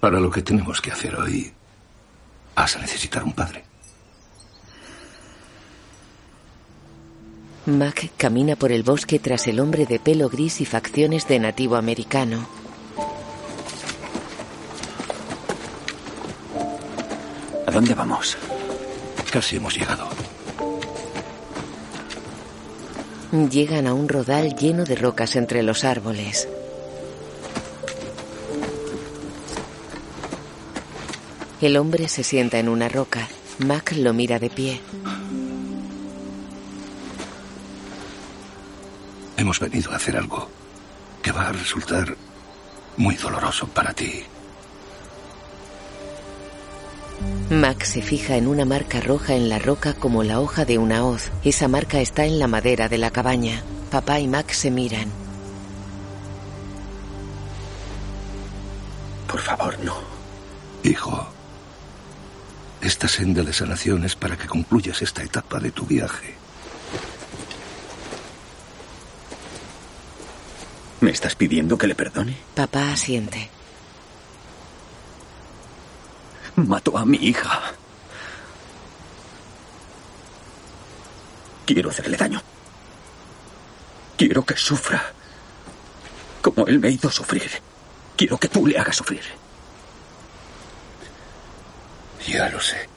Para 0.00 0.18
lo 0.18 0.30
que 0.30 0.40
tenemos 0.40 0.80
que 0.80 0.90
hacer 0.90 1.14
hoy, 1.14 1.52
vas 2.56 2.76
a 2.76 2.80
necesitar 2.80 3.22
un 3.22 3.32
padre. 3.32 3.64
Mac 7.66 8.10
camina 8.16 8.56
por 8.56 8.72
el 8.72 8.82
bosque 8.82 9.18
tras 9.18 9.46
el 9.46 9.60
hombre 9.60 9.84
de 9.84 10.00
pelo 10.00 10.30
gris 10.30 10.62
y 10.62 10.64
facciones 10.64 11.28
de 11.28 11.38
nativo 11.38 11.76
americano. 11.76 12.48
¿A 17.66 17.70
dónde 17.70 17.94
vamos? 17.94 18.36
Casi 19.30 19.56
hemos 19.56 19.76
llegado. 19.76 20.08
Llegan 23.50 23.86
a 23.86 23.94
un 23.94 24.08
rodal 24.08 24.56
lleno 24.56 24.84
de 24.84 24.96
rocas 24.96 25.36
entre 25.36 25.62
los 25.62 25.84
árboles. 25.84 26.48
El 31.60 31.76
hombre 31.76 32.08
se 32.08 32.24
sienta 32.24 32.58
en 32.58 32.70
una 32.70 32.88
roca. 32.88 33.28
Mac 33.58 33.92
lo 33.94 34.14
mira 34.14 34.38
de 34.38 34.48
pie. 34.48 34.80
Hemos 39.36 39.60
venido 39.60 39.92
a 39.92 39.96
hacer 39.96 40.16
algo 40.16 40.48
que 41.22 41.32
va 41.32 41.48
a 41.48 41.52
resultar 41.52 42.16
muy 42.96 43.14
doloroso 43.16 43.66
para 43.68 43.92
ti. 43.92 44.22
Mac 47.50 47.82
se 47.84 48.00
fija 48.00 48.36
en 48.36 48.46
una 48.46 48.64
marca 48.64 49.02
roja 49.02 49.34
en 49.34 49.50
la 49.50 49.58
roca 49.58 49.92
como 49.92 50.22
la 50.22 50.40
hoja 50.40 50.64
de 50.64 50.78
una 50.78 51.04
hoz. 51.04 51.30
Esa 51.44 51.68
marca 51.68 52.00
está 52.00 52.24
en 52.24 52.38
la 52.38 52.46
madera 52.46 52.88
de 52.88 52.96
la 52.96 53.10
cabaña. 53.10 53.62
Papá 53.90 54.18
y 54.18 54.28
Mac 54.28 54.50
se 54.52 54.70
miran. 54.70 55.10
Por 59.26 59.40
favor, 59.40 59.78
no. 59.84 59.96
Hijo, 60.82 61.28
esta 62.80 63.08
senda 63.08 63.42
de 63.42 63.52
sanación 63.52 64.04
es 64.04 64.16
para 64.16 64.36
que 64.36 64.46
concluyas 64.46 65.02
esta 65.02 65.22
etapa 65.22 65.60
de 65.60 65.70
tu 65.70 65.86
viaje. 65.86 66.34
¿Me 71.00 71.10
estás 71.10 71.34
pidiendo 71.34 71.78
que 71.78 71.86
le 71.86 71.94
perdone? 71.94 72.36
Papá 72.54 72.92
asiente. 72.92 73.50
Mató 76.56 76.98
a 76.98 77.06
mi 77.06 77.16
hija. 77.18 77.72
Quiero 81.64 81.90
hacerle 81.90 82.16
daño. 82.16 82.42
Quiero 84.16 84.44
que 84.44 84.56
sufra. 84.56 85.12
Como 86.42 86.66
él 86.66 86.80
me 86.80 86.90
hizo 86.90 87.10
sufrir. 87.10 87.50
Quiero 88.16 88.36
que 88.36 88.48
tú 88.48 88.66
le 88.66 88.78
hagas 88.78 88.96
sufrir. 88.96 89.39
Ya 92.30 92.48
lo 92.48 92.60
sé. 92.60 92.88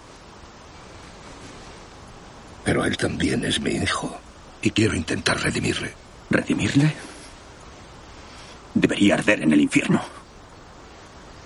Pero 2.64 2.86
él 2.86 2.96
también 2.98 3.44
es 3.46 3.60
mi 3.60 3.72
hijo. 3.72 4.20
Y 4.62 4.70
quiero 4.70 4.96
intentar 4.96 5.42
redimirle. 5.42 5.94
¿Redimirle? 6.30 6.94
Debería 8.76 9.16
arder 9.16 9.42
en 9.42 9.52
el 9.52 9.62
infierno. 9.62 10.02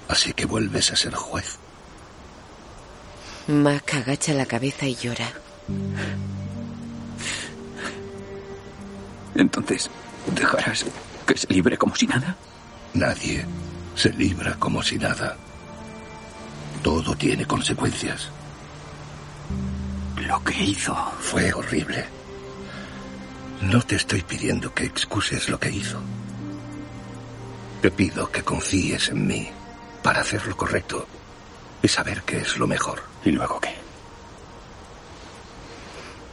Así 0.09 0.33
que 0.33 0.45
vuelves 0.45 0.91
a 0.91 0.97
ser 0.97 1.15
juez. 1.15 1.57
Mac 3.47 3.93
agacha 3.93 4.33
la 4.33 4.45
cabeza 4.45 4.85
y 4.85 4.95
llora. 4.95 5.31
Entonces, 9.33 9.89
¿dejarás 10.35 10.85
que 11.25 11.37
se 11.37 11.47
libre 11.53 11.77
como 11.77 11.95
si 11.95 12.05
nada? 12.05 12.35
Nadie 12.93 13.45
se 13.95 14.09
libra 14.09 14.55
como 14.59 14.83
si 14.83 14.97
nada. 14.97 15.37
Todo 16.81 17.15
tiene 17.15 17.45
consecuencias. 17.45 18.29
Lo 20.17 20.43
que 20.43 20.61
hizo 20.63 20.95
fue 21.19 21.53
horrible. 21.53 22.05
No 23.61 23.81
te 23.81 23.95
estoy 23.95 24.21
pidiendo 24.21 24.73
que 24.73 24.85
excuses 24.85 25.49
lo 25.49 25.59
que 25.59 25.71
hizo. 25.71 25.99
Te 27.81 27.91
pido 27.91 28.31
que 28.31 28.43
confíes 28.43 29.09
en 29.09 29.27
mí 29.27 29.49
para 30.03 30.21
hacer 30.21 30.45
lo 30.47 30.55
correcto 30.55 31.07
y 31.81 31.87
saber 31.87 32.23
que 32.23 32.37
es 32.37 32.57
lo 32.57 32.67
mejor. 32.67 33.01
¿Y 33.23 33.31
luego 33.31 33.59
qué? 33.59 33.75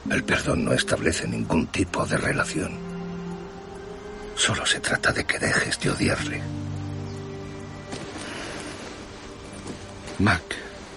El 0.09 0.23
perdón 0.23 0.65
no 0.65 0.73
establece 0.73 1.27
ningún 1.27 1.67
tipo 1.67 2.05
de 2.05 2.17
relación. 2.17 2.77
Solo 4.35 4.65
se 4.65 4.79
trata 4.79 5.11
de 5.11 5.25
que 5.25 5.39
dejes 5.39 5.79
de 5.79 5.89
odiarle. 5.89 6.41
Mac, 10.19 10.43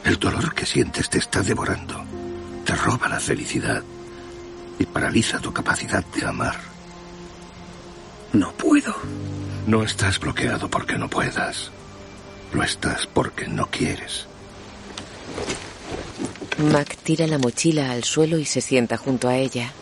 el 0.04 0.18
dolor 0.18 0.54
que 0.54 0.64
sientes 0.64 1.10
te 1.10 1.18
está 1.18 1.42
devorando. 1.42 2.04
Te 2.64 2.74
roba 2.74 3.08
la 3.08 3.18
felicidad 3.18 3.82
y 4.78 4.86
paraliza 4.86 5.40
tu 5.40 5.52
capacidad 5.52 6.04
de 6.04 6.26
amar. 6.26 6.56
No 8.32 8.52
puedo. 8.52 8.94
No 9.66 9.82
estás 9.82 10.20
bloqueado 10.20 10.70
porque 10.70 10.96
no 10.96 11.08
puedas. 11.08 11.70
Lo 12.52 12.62
estás 12.62 13.06
porque 13.06 13.48
no 13.48 13.66
quieres. 13.66 14.26
Mac 16.58 16.96
tira 17.02 17.26
la 17.26 17.38
mochila 17.38 17.90
al 17.90 18.04
suelo 18.04 18.38
y 18.38 18.44
se 18.44 18.60
sienta 18.60 18.96
junto 18.96 19.28
a 19.28 19.36
ella. 19.36 19.72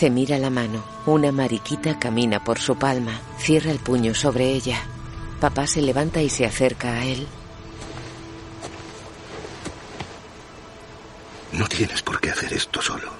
Se 0.00 0.08
mira 0.08 0.38
la 0.38 0.48
mano. 0.48 0.82
Una 1.04 1.30
mariquita 1.30 1.98
camina 1.98 2.42
por 2.42 2.58
su 2.58 2.74
palma. 2.74 3.20
Cierra 3.36 3.70
el 3.70 3.80
puño 3.80 4.14
sobre 4.14 4.46
ella. 4.46 4.82
Papá 5.38 5.66
se 5.66 5.82
levanta 5.82 6.22
y 6.22 6.30
se 6.30 6.46
acerca 6.46 6.94
a 6.94 7.04
él. 7.04 7.28
No 11.52 11.68
tienes 11.68 12.00
por 12.00 12.18
qué 12.18 12.30
hacer 12.30 12.50
esto 12.54 12.80
solo. 12.80 13.10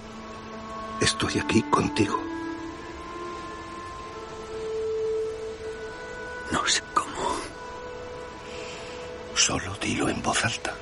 Estoy 1.02 1.39
aquí 1.39 1.61
contigo. 1.65 2.19
No 6.51 6.66
sé 6.66 6.81
cómo. 6.94 7.36
Solo 9.35 9.74
dilo 9.82 10.09
en 10.09 10.23
voz 10.23 10.43
alta. 10.47 10.74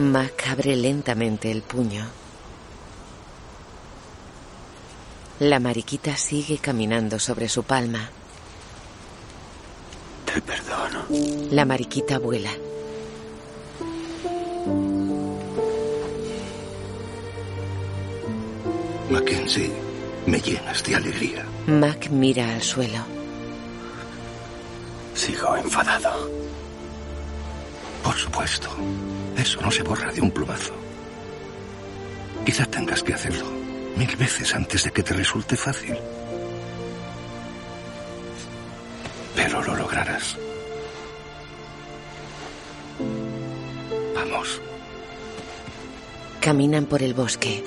Mac 0.00 0.46
abre 0.48 0.76
lentamente 0.76 1.50
el 1.50 1.60
puño. 1.60 2.06
La 5.40 5.60
mariquita 5.60 6.16
sigue 6.16 6.56
caminando 6.56 7.18
sobre 7.18 7.48
su 7.50 7.64
palma. 7.64 8.08
Te 10.24 10.40
perdono. 10.40 11.04
La 11.50 11.66
mariquita 11.66 12.18
vuela. 12.18 12.50
Mackenzie, 19.10 19.70
me 20.26 20.40
llenas 20.40 20.82
de 20.82 20.96
alegría. 20.96 21.44
Mac 21.66 22.08
mira 22.10 22.54
al 22.54 22.62
suelo. 22.62 23.04
Sigo 25.14 25.56
enfadado. 25.56 26.49
Por 28.02 28.16
supuesto. 28.16 28.68
Eso 29.36 29.60
no 29.60 29.70
se 29.70 29.82
borra 29.82 30.12
de 30.12 30.20
un 30.20 30.30
plumazo. 30.30 30.72
Quizá 32.44 32.64
tengas 32.66 33.02
que 33.02 33.14
hacerlo 33.14 33.46
mil 33.96 34.16
veces 34.16 34.54
antes 34.54 34.84
de 34.84 34.90
que 34.90 35.02
te 35.02 35.14
resulte 35.14 35.56
fácil. 35.56 35.96
Pero 39.34 39.62
lo 39.62 39.76
lograrás. 39.76 40.36
Vamos. 44.14 44.60
Caminan 46.40 46.86
por 46.86 47.02
el 47.02 47.14
bosque. 47.14 47.62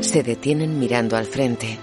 Se 0.00 0.22
detienen 0.22 0.78
mirando 0.78 1.16
al 1.16 1.26
frente. 1.26 1.78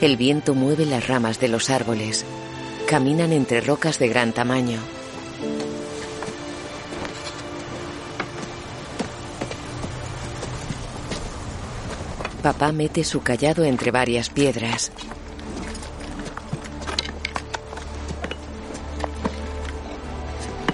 El 0.00 0.16
viento 0.16 0.54
mueve 0.54 0.84
las 0.84 1.08
ramas 1.08 1.40
de 1.40 1.48
los 1.48 1.70
árboles. 1.70 2.24
Caminan 2.88 3.32
entre 3.32 3.60
rocas 3.60 3.98
de 3.98 4.06
gran 4.06 4.32
tamaño. 4.32 4.78
Papá 12.42 12.70
mete 12.70 13.02
su 13.02 13.22
callado 13.22 13.64
entre 13.64 13.90
varias 13.90 14.30
piedras. 14.30 14.92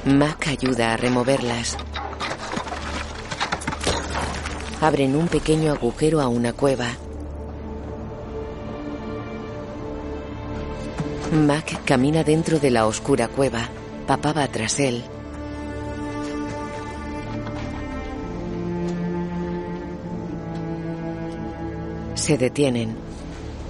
Mac 0.04 0.48
ayuda 0.48 0.92
a 0.92 0.98
removerlas. 0.98 1.78
Abren 4.82 5.16
un 5.16 5.28
pequeño 5.28 5.72
agujero 5.72 6.20
a 6.20 6.28
una 6.28 6.52
cueva. 6.52 6.88
Mac 11.32 11.82
camina 11.86 12.24
dentro 12.24 12.58
de 12.60 12.70
la 12.70 12.86
oscura 12.86 13.26
cueva. 13.26 13.66
Papá 14.06 14.34
va 14.34 14.46
tras 14.48 14.78
él. 14.78 15.02
Se 22.14 22.36
detienen. 22.36 22.94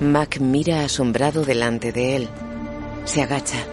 Mac 0.00 0.40
mira 0.40 0.84
asombrado 0.84 1.44
delante 1.44 1.92
de 1.92 2.16
él. 2.16 2.28
Se 3.04 3.22
agacha. 3.22 3.64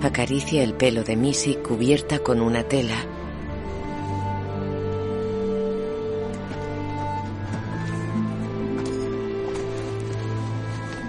Acaricia 0.00 0.62
el 0.62 0.74
pelo 0.74 1.02
de 1.02 1.16
Missy 1.16 1.56
cubierta 1.56 2.20
con 2.20 2.40
una 2.40 2.62
tela. 2.62 3.04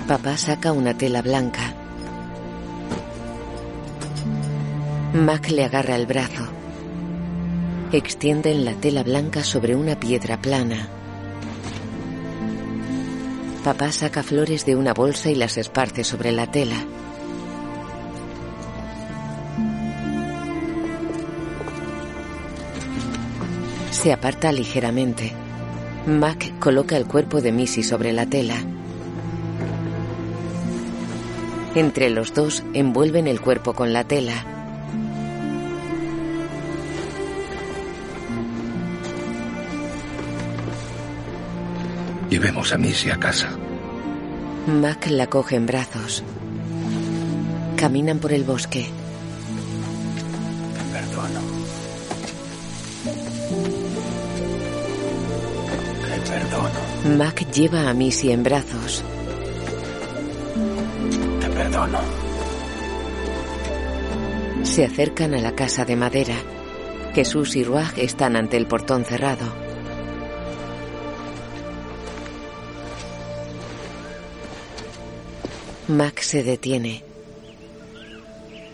Papá 0.07 0.38
saca 0.38 0.72
una 0.72 0.94
tela 0.94 1.23
blanca. 1.23 1.73
Mac 5.14 5.49
le 5.49 5.64
agarra 5.65 5.95
el 5.95 6.06
brazo. 6.06 6.44
Extienden 7.91 8.65
la 8.65 8.73
tela 8.73 9.02
blanca 9.02 9.44
sobre 9.44 9.76
una 9.76 9.99
piedra 9.99 10.40
plana. 10.40 10.90
Papá 13.64 13.91
saca 13.91 14.22
flores 14.22 14.64
de 14.68 14.76
una 14.76 14.94
bolsa 14.94 15.32
y 15.32 15.36
las 15.36 15.57
esparce 15.57 16.03
sobre 16.03 16.32
la 16.32 16.52
tela. 16.52 16.86
Se 23.90 24.14
aparta 24.14 24.52
ligeramente. 24.52 25.34
Mac 26.06 26.60
coloca 26.60 26.95
el 26.95 27.07
cuerpo 27.07 27.41
de 27.41 27.52
Missy 27.52 27.82
sobre 27.82 28.14
la 28.14 28.27
tela. 28.27 28.74
Entre 31.76 32.10
los 32.10 32.34
dos 32.34 32.64
envuelven 32.73 33.27
el 33.27 33.41
cuerpo 33.41 33.73
con 33.73 33.91
la 33.91 34.06
tela. 34.06 34.45
Llevemos 42.30 42.72
a 42.72 42.77
Missy 42.77 43.10
a 43.10 43.18
casa. 43.18 43.49
Mac 44.68 45.07
la 45.10 45.27
coge 45.27 45.57
en 45.57 45.65
brazos. 45.65 46.23
Caminan 47.76 48.19
por 48.19 48.31
el 48.31 48.45
bosque. 48.45 48.89
Te 50.77 50.97
perdono. 50.97 51.41
Te 56.02 56.31
perdono. 56.31 57.18
Mac 57.18 57.52
lleva 57.52 57.89
a 57.89 57.93
Missy 57.93 58.31
en 58.31 58.43
brazos. 58.43 59.03
Se 64.64 64.84
acercan 64.84 65.34
a 65.34 65.41
la 65.41 65.56
casa 65.56 65.86
de 65.86 65.95
madera. 65.95 66.36
Jesús 67.14 67.56
y 67.56 67.64
Ruaj 67.64 67.98
están 67.98 68.36
ante 68.36 68.57
el 68.57 68.68
portón 68.68 69.06
cerrado. 69.06 69.45
Mac 75.88 76.20
se 76.22 76.44
detiene. 76.44 77.03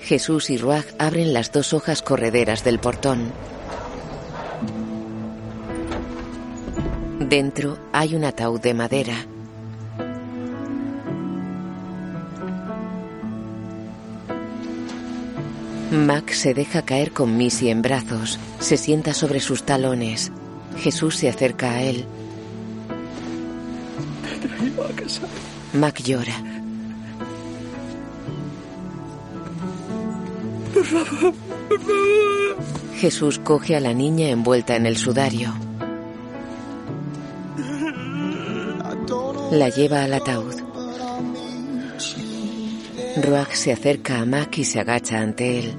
Jesús 0.01 0.49
y 0.49 0.57
Ruaj 0.57 0.85
abren 0.97 1.33
las 1.33 1.51
dos 1.51 1.73
hojas 1.73 2.01
correderas 2.01 2.63
del 2.63 2.79
portón. 2.79 3.31
Dentro 7.19 7.77
hay 7.93 8.15
un 8.15 8.25
ataúd 8.25 8.59
de 8.59 8.73
madera. 8.73 9.25
Mac 15.91 16.31
se 16.31 16.53
deja 16.53 16.83
caer 16.83 17.11
con 17.11 17.35
Missy 17.35 17.69
en 17.69 17.81
brazos. 17.81 18.39
Se 18.59 18.77
sienta 18.77 19.13
sobre 19.13 19.41
sus 19.41 19.63
talones. 19.63 20.31
Jesús 20.79 21.17
se 21.17 21.27
acerca 21.27 21.71
a 21.71 21.81
él. 21.83 22.05
Te 24.23 24.47
traigo 24.47 24.83
a 24.85 24.89
casa. 24.89 25.21
Mac 25.73 26.01
llora. 26.01 26.41
Por 30.73 30.85
favor, 30.85 31.33
por 31.67 31.79
favor. 31.81 32.55
Jesús 32.95 33.39
coge 33.39 33.75
a 33.75 33.81
la 33.81 33.93
niña 33.93 34.29
envuelta 34.29 34.77
en 34.77 34.85
el 34.85 34.95
sudario. 34.95 35.53
La 39.51 39.67
lleva 39.67 40.03
al 40.03 40.13
ataúd. 40.13 40.70
Ruach 43.17 43.53
se 43.53 43.73
acerca 43.73 44.19
a 44.19 44.25
Mac 44.25 44.57
y 44.57 44.63
se 44.63 44.79
agacha 44.79 45.19
ante 45.19 45.59
él. 45.59 45.73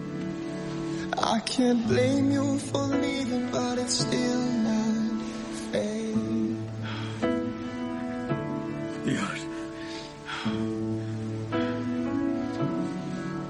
Dios. 9.05 9.47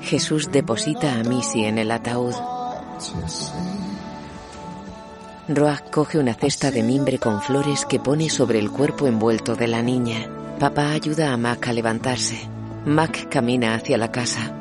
Jesús 0.02 0.50
deposita 0.52 1.14
a 1.14 1.24
Missy 1.24 1.64
en 1.64 1.78
el 1.78 1.90
ataúd. 1.90 2.34
Roach 5.48 5.90
coge 5.90 6.18
una 6.18 6.34
cesta 6.34 6.70
de 6.70 6.82
mimbre 6.82 7.18
con 7.18 7.42
flores 7.42 7.84
que 7.84 7.98
pone 7.98 8.30
sobre 8.30 8.58
el 8.60 8.70
cuerpo 8.70 9.06
envuelto 9.06 9.56
de 9.56 9.66
la 9.66 9.82
niña. 9.82 10.28
Papá 10.60 10.92
ayuda 10.92 11.32
a 11.32 11.36
Mac 11.36 11.66
a 11.66 11.72
levantarse. 11.72 12.61
Mac 12.84 13.28
camina 13.28 13.74
hacia 13.74 13.96
la 13.96 14.10
casa. 14.10 14.52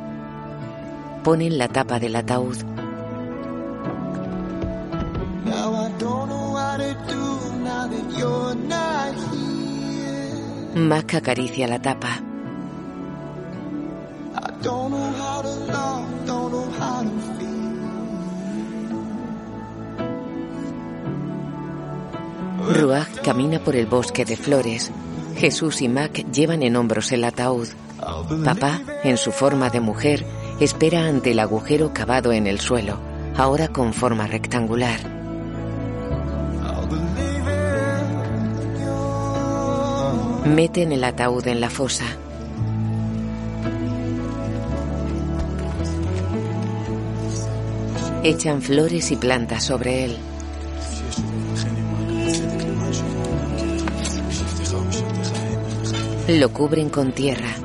Ponen 1.23 1.57
la 1.57 1.67
tapa 1.67 1.99
del 1.99 2.15
ataúd. 2.15 2.57
Mac 10.75 11.15
acaricia 11.15 11.67
la 11.67 11.81
tapa. 11.81 12.21
Ruach 22.69 23.21
camina 23.23 23.59
por 23.59 23.75
el 23.75 23.87
bosque 23.87 24.25
de 24.25 24.37
flores. 24.37 24.91
Jesús 25.37 25.81
y 25.81 25.89
Mac 25.89 26.23
llevan 26.31 26.61
en 26.61 26.75
hombros 26.75 27.11
el 27.11 27.23
ataúd. 27.23 27.67
Papá, 28.43 28.81
en 29.03 29.17
su 29.17 29.31
forma 29.31 29.69
de 29.69 29.79
mujer, 29.79 30.25
espera 30.59 31.05
ante 31.05 31.31
el 31.31 31.39
agujero 31.39 31.93
cavado 31.93 32.31
en 32.31 32.47
el 32.47 32.59
suelo, 32.59 32.97
ahora 33.37 33.67
con 33.67 33.93
forma 33.93 34.27
rectangular. 34.27 34.99
Meten 40.45 40.91
el 40.91 41.03
ataúd 41.03 41.47
en 41.47 41.61
la 41.61 41.69
fosa. 41.69 42.05
Echan 48.23 48.61
flores 48.61 49.11
y 49.11 49.15
plantas 49.15 49.63
sobre 49.63 50.05
él. 50.05 50.17
Lo 56.27 56.53
cubren 56.53 56.89
con 56.89 57.11
tierra. 57.11 57.60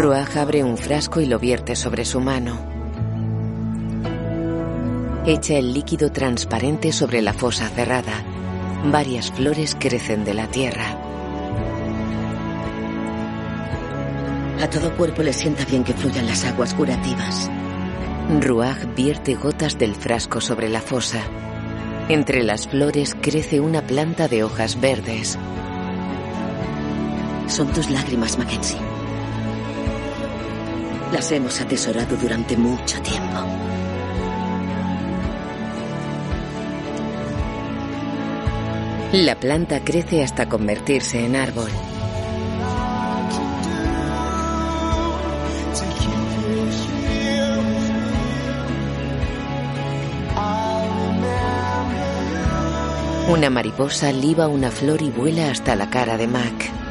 Ruaj 0.00 0.38
abre 0.38 0.64
un 0.64 0.78
frasco 0.78 1.20
y 1.20 1.26
lo 1.26 1.38
vierte 1.38 1.76
sobre 1.76 2.06
su 2.06 2.20
mano. 2.20 2.58
Echa 5.26 5.58
el 5.58 5.74
líquido 5.74 6.10
transparente 6.10 6.90
sobre 6.90 7.20
la 7.20 7.34
fosa 7.34 7.68
cerrada. 7.68 8.24
Varias 8.86 9.30
flores 9.30 9.76
crecen 9.78 10.24
de 10.24 10.32
la 10.32 10.46
tierra. 10.46 10.96
A 14.62 14.70
todo 14.70 14.96
cuerpo 14.96 15.22
le 15.22 15.34
sienta 15.34 15.66
bien 15.66 15.84
que 15.84 15.92
fluyan 15.92 16.26
las 16.26 16.46
aguas 16.46 16.72
curativas. 16.72 17.50
Ruaj 18.40 18.94
vierte 18.96 19.34
gotas 19.34 19.76
del 19.76 19.94
frasco 19.94 20.40
sobre 20.40 20.70
la 20.70 20.80
fosa. 20.80 21.20
Entre 22.08 22.42
las 22.42 22.68
flores 22.68 23.14
crece 23.20 23.60
una 23.60 23.86
planta 23.86 24.28
de 24.28 24.44
hojas 24.44 24.80
verdes. 24.80 25.38
Son 27.48 27.68
tus 27.68 27.90
lágrimas, 27.90 28.38
Mackenzie. 28.38 28.89
Las 31.12 31.32
hemos 31.32 31.60
atesorado 31.60 32.16
durante 32.16 32.56
mucho 32.56 33.00
tiempo. 33.02 33.38
La 39.12 39.34
planta 39.34 39.80
crece 39.80 40.22
hasta 40.22 40.48
convertirse 40.48 41.24
en 41.24 41.34
árbol. 41.34 41.68
Una 53.28 53.50
mariposa 53.50 54.12
liba 54.12 54.46
una 54.46 54.70
flor 54.70 55.02
y 55.02 55.10
vuela 55.10 55.50
hasta 55.50 55.74
la 55.74 55.90
cara 55.90 56.16
de 56.16 56.28
Mac. 56.28 56.89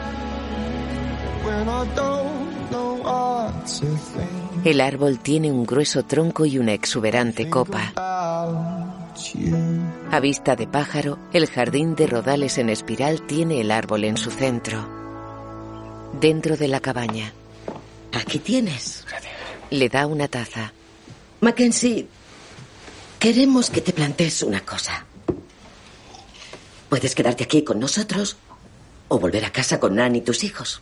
El 4.63 4.81
árbol 4.81 5.19
tiene 5.19 5.51
un 5.51 5.65
grueso 5.65 6.03
tronco 6.03 6.45
y 6.45 6.57
una 6.57 6.73
exuberante 6.73 7.49
copa. 7.49 7.93
A 10.11 10.19
vista 10.21 10.55
de 10.55 10.67
pájaro, 10.67 11.19
el 11.33 11.47
jardín 11.47 11.95
de 11.95 12.07
rodales 12.07 12.57
en 12.57 12.69
espiral 12.69 13.25
tiene 13.25 13.61
el 13.61 13.71
árbol 13.71 14.03
en 14.03 14.17
su 14.17 14.31
centro. 14.31 14.87
Dentro 16.19 16.57
de 16.57 16.67
la 16.67 16.79
cabaña. 16.79 17.33
Aquí 18.13 18.39
tienes. 18.39 19.05
Le 19.69 19.89
da 19.89 20.07
una 20.07 20.27
taza. 20.27 20.73
Mackenzie, 21.41 22.07
queremos 23.19 23.69
que 23.69 23.81
te 23.81 23.93
plantees 23.93 24.43
una 24.43 24.61
cosa. 24.61 25.05
Puedes 26.89 27.13
quedarte 27.13 27.43
aquí 27.43 27.63
con 27.63 27.79
nosotros 27.79 28.37
o 29.07 29.19
volver 29.19 29.45
a 29.45 29.51
casa 29.51 29.79
con 29.79 29.95
Nan 29.95 30.15
y 30.15 30.21
tus 30.21 30.43
hijos. 30.43 30.81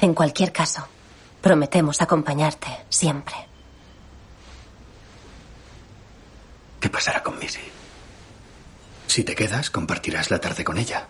En 0.00 0.14
cualquier 0.14 0.52
caso, 0.52 0.86
prometemos 1.40 2.00
acompañarte 2.00 2.68
siempre. 2.88 3.34
¿Qué 6.80 6.88
pasará 6.88 7.22
con 7.22 7.38
Missy? 7.38 7.60
Si 9.06 9.24
te 9.24 9.34
quedas, 9.34 9.70
compartirás 9.70 10.30
la 10.30 10.40
tarde 10.40 10.64
con 10.64 10.78
ella. 10.78 11.06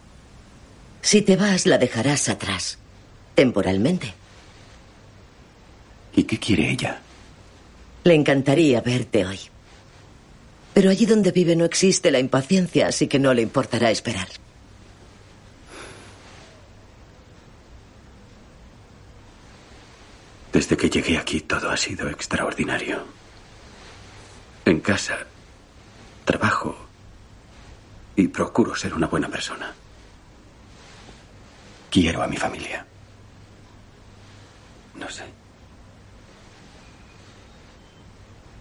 Si 1.02 1.22
te 1.22 1.36
vas, 1.36 1.66
la 1.66 1.78
dejarás 1.78 2.28
atrás. 2.28 2.78
Temporalmente. 3.34 4.12
¿Y 6.16 6.24
qué 6.24 6.38
quiere 6.38 6.70
ella? 6.70 7.00
Le 8.02 8.14
encantaría 8.14 8.80
verte 8.80 9.24
hoy. 9.24 9.38
Pero 10.74 10.90
allí 10.90 11.06
donde 11.06 11.30
vive 11.30 11.54
no 11.54 11.64
existe 11.64 12.10
la 12.10 12.18
impaciencia, 12.18 12.88
así 12.88 13.06
que 13.06 13.18
no 13.18 13.32
le 13.34 13.42
importará 13.42 13.90
esperar. 13.90 14.28
Desde 20.52 20.76
que 20.76 20.90
llegué 20.90 21.16
aquí 21.16 21.40
todo 21.42 21.70
ha 21.70 21.76
sido 21.76 22.08
extraordinario. 22.08 23.04
En 24.64 24.80
casa, 24.80 25.18
trabajo 26.24 26.76
y 28.16 28.28
procuro 28.28 28.74
ser 28.74 28.94
una 28.94 29.06
buena 29.06 29.28
persona. 29.28 29.72
Quiero 31.90 32.22
a 32.22 32.28
mi 32.28 32.36
familia. 32.36 32.84
No 34.94 35.08
sé. 35.08 35.24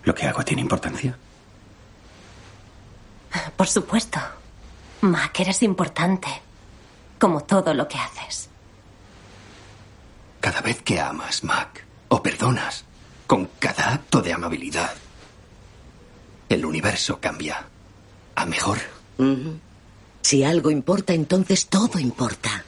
¿Lo 0.03 0.15
que 0.15 0.25
hago 0.25 0.43
tiene 0.43 0.61
importancia? 0.61 1.17
Por 3.55 3.67
supuesto. 3.67 4.19
Mac, 5.01 5.39
eres 5.39 5.61
importante. 5.63 6.27
Como 7.19 7.43
todo 7.43 7.73
lo 7.73 7.87
que 7.87 7.97
haces. 7.97 8.48
Cada 10.39 10.61
vez 10.61 10.81
que 10.81 10.99
amas, 10.99 11.43
Mac, 11.43 11.85
o 12.07 12.23
perdonas, 12.23 12.85
con 13.27 13.49
cada 13.59 13.93
acto 13.93 14.21
de 14.21 14.33
amabilidad, 14.33 14.95
el 16.47 16.65
universo 16.65 17.19
cambia. 17.19 17.67
A 18.35 18.45
mejor. 18.45 18.79
Si 20.21 20.43
algo 20.43 20.71
importa, 20.71 21.13
entonces 21.13 21.67
todo 21.67 21.99
importa. 21.99 22.63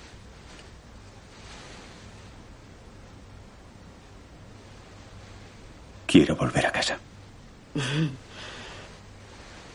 Quiero 6.06 6.36
volver 6.36 6.66
a 6.66 6.72
casa. 6.72 6.98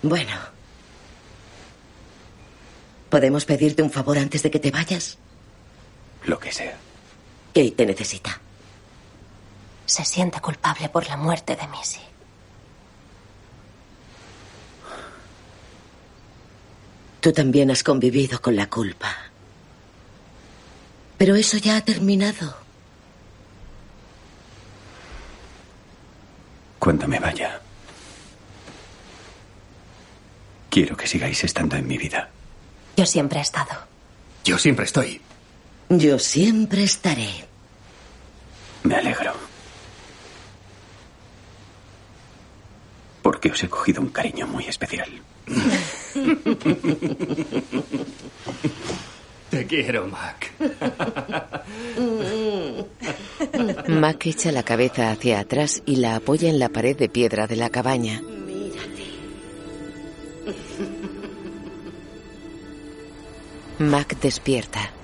Bueno. 0.02 0.36
¿Podemos 3.08 3.46
pedirte 3.46 3.82
un 3.82 3.90
favor 3.90 4.18
antes 4.18 4.42
de 4.42 4.50
que 4.50 4.58
te 4.58 4.70
vayas? 4.70 5.16
Lo 6.26 6.38
que 6.38 6.52
sea. 6.52 6.76
Kate 7.56 7.70
te 7.70 7.86
necesita. 7.86 8.38
Se 9.86 10.04
siente 10.04 10.42
culpable 10.42 10.90
por 10.90 11.08
la 11.08 11.16
muerte 11.16 11.56
de 11.56 11.66
Missy. 11.68 12.00
Tú 17.18 17.32
también 17.32 17.70
has 17.70 17.82
convivido 17.82 18.42
con 18.42 18.56
la 18.56 18.68
culpa. 18.68 19.10
Pero 21.16 21.34
eso 21.34 21.56
ya 21.56 21.78
ha 21.78 21.80
terminado. 21.80 22.54
Cuando 26.78 27.08
me 27.08 27.18
vaya, 27.18 27.62
quiero 30.68 30.94
que 30.94 31.06
sigáis 31.06 31.42
estando 31.42 31.74
en 31.76 31.86
mi 31.88 31.96
vida. 31.96 32.28
Yo 32.98 33.06
siempre 33.06 33.38
he 33.38 33.42
estado. 33.42 33.72
Yo 34.44 34.58
siempre 34.58 34.84
estoy. 34.84 35.22
Yo 35.88 36.18
siempre 36.18 36.82
estaré. 36.82 37.45
Me 38.86 38.94
alegro. 38.94 39.32
Porque 43.20 43.50
os 43.50 43.60
he 43.64 43.68
cogido 43.68 44.00
un 44.00 44.10
cariño 44.10 44.46
muy 44.46 44.64
especial. 44.66 45.10
Te 49.50 49.66
quiero, 49.66 50.06
Mac. 50.06 50.52
Mac 53.88 54.26
echa 54.26 54.52
la 54.52 54.62
cabeza 54.62 55.10
hacia 55.10 55.40
atrás 55.40 55.82
y 55.84 55.96
la 55.96 56.14
apoya 56.14 56.48
en 56.48 56.60
la 56.60 56.68
pared 56.68 56.96
de 56.96 57.08
piedra 57.08 57.48
de 57.48 57.56
la 57.56 57.70
cabaña. 57.70 58.22
Mac 63.80 64.16
despierta. 64.20 64.95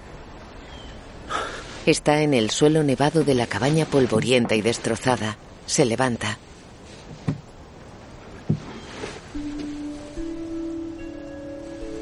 Está 1.85 2.23
en 2.23 2.33
el 2.33 2.51
suelo 2.51 2.85
nevado 2.85 3.25
de 3.25 3.35
la 3.35 3.49
cabaña 3.49 3.87
polvorienta 3.87 4.55
y 4.55 4.63
destrozada. 4.63 5.37
Se 5.67 5.85
levanta. 5.85 6.39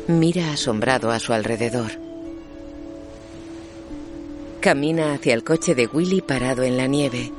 Mira 0.07 0.53
asombrado 0.53 1.11
a 1.11 1.19
su 1.19 1.33
alrededor. 1.33 1.93
Camina 4.61 5.15
hacia 5.15 5.33
el 5.33 5.45
coche 5.45 5.75
de 5.75 5.87
Willy 5.87 6.21
parado 6.21 6.63
en 6.63 6.77
la 6.77 6.87
nieve. 6.87 7.33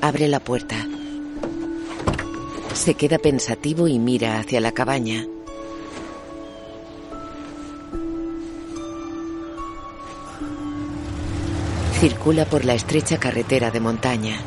Abre 0.00 0.26
la 0.26 0.40
puerta. 0.40 0.84
Se 2.74 2.94
queda 2.94 3.18
pensativo 3.18 3.86
y 3.86 4.00
mira 4.00 4.40
hacia 4.40 4.60
la 4.60 4.72
cabaña. 4.72 5.26
Circula 11.98 12.44
por 12.44 12.66
la 12.66 12.74
estrecha 12.74 13.18
carretera 13.18 13.70
de 13.70 13.80
montaña. 13.80 14.38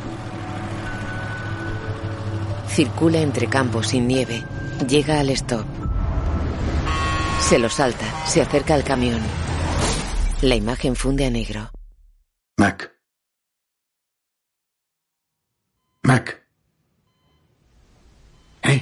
Circula 2.67 3.21
entre 3.21 3.47
campos 3.47 3.87
sin 3.87 4.07
nieve. 4.07 4.43
Llega 4.87 5.19
al 5.19 5.31
stop. 5.31 5.65
Se 7.39 7.57
lo 7.57 7.69
salta, 7.69 8.05
se 8.27 8.41
acerca 8.41 8.75
al 8.75 8.83
camión. 8.83 9.19
La 10.43 10.55
imagen 10.55 10.95
funde 10.95 11.25
a 11.25 11.31
negro. 11.31 11.71
Mac. 12.55 12.93
Mac. 16.03 16.45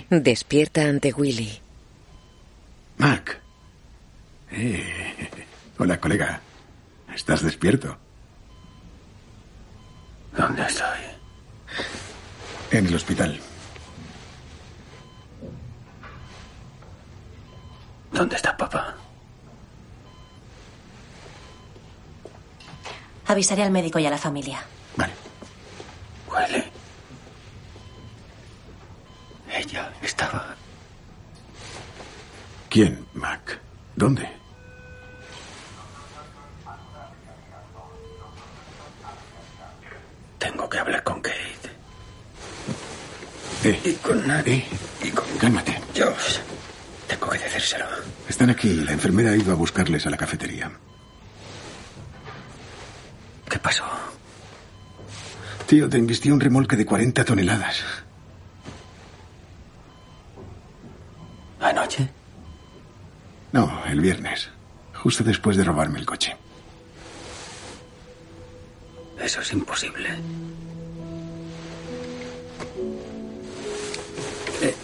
Despierta 0.09 0.81
ante 0.81 1.13
Willy. 1.13 1.61
Mac. 2.97 3.41
Eh, 4.51 5.29
Hola, 5.77 6.01
colega. 6.01 6.41
¿Estás 7.15 7.41
despierto? 7.41 7.97
¿Dónde 10.37 10.61
estoy? 10.61 10.99
En 12.69 12.85
el 12.85 12.95
hospital. 12.95 13.39
¿Dónde 18.11 18.35
está 18.35 18.55
papá? 18.55 18.95
Avisaré 23.25 23.63
al 23.63 23.71
médico 23.71 23.97
y 23.97 24.05
a 24.05 24.11
la 24.11 24.17
familia. 24.17 24.63
Huele. 26.31 26.71
Ella 29.51 29.91
estaba. 30.03 30.55
¿Quién, 32.69 33.07
Mac? 33.13 33.59
¿Dónde? 33.95 34.36
Tengo 40.39 40.69
que 40.69 40.79
hablar 40.79 41.03
con 41.03 41.21
Kate. 41.21 41.37
Eh, 43.63 43.79
Y 43.83 43.93
con 43.93 44.27
nadie. 44.27 44.65
y 45.03 45.09
con... 45.09 45.25
Cálmate. 45.39 45.79
Josh. 45.95 46.37
Tengo 47.07 47.29
que 47.29 47.39
decírselo. 47.39 47.85
Están 48.29 48.49
aquí. 48.49 48.73
La 48.75 48.91
enfermera 48.91 49.31
ha 49.31 49.35
ido 49.35 49.51
a 49.51 49.55
buscarles 49.55 50.05
a 50.05 50.09
la 50.09 50.17
cafetería. 50.17 50.71
¿Qué 53.49 53.59
pasó? 53.59 53.85
Tío, 55.65 55.89
te 55.89 55.97
invistió 55.97 56.33
un 56.33 56.39
remolque 56.39 56.75
de 56.75 56.85
40 56.85 57.25
toneladas. 57.25 57.83
¿Anoche? 61.59 62.09
No, 63.51 63.83
el 63.85 63.99
viernes. 63.99 64.49
Justo 64.93 65.23
después 65.23 65.57
de 65.57 65.63
robarme 65.63 65.99
el 65.99 66.05
coche. 66.05 66.35
Eso 69.21 69.41
es 69.41 69.51
imposible. 69.51 70.09
He, 74.61 74.75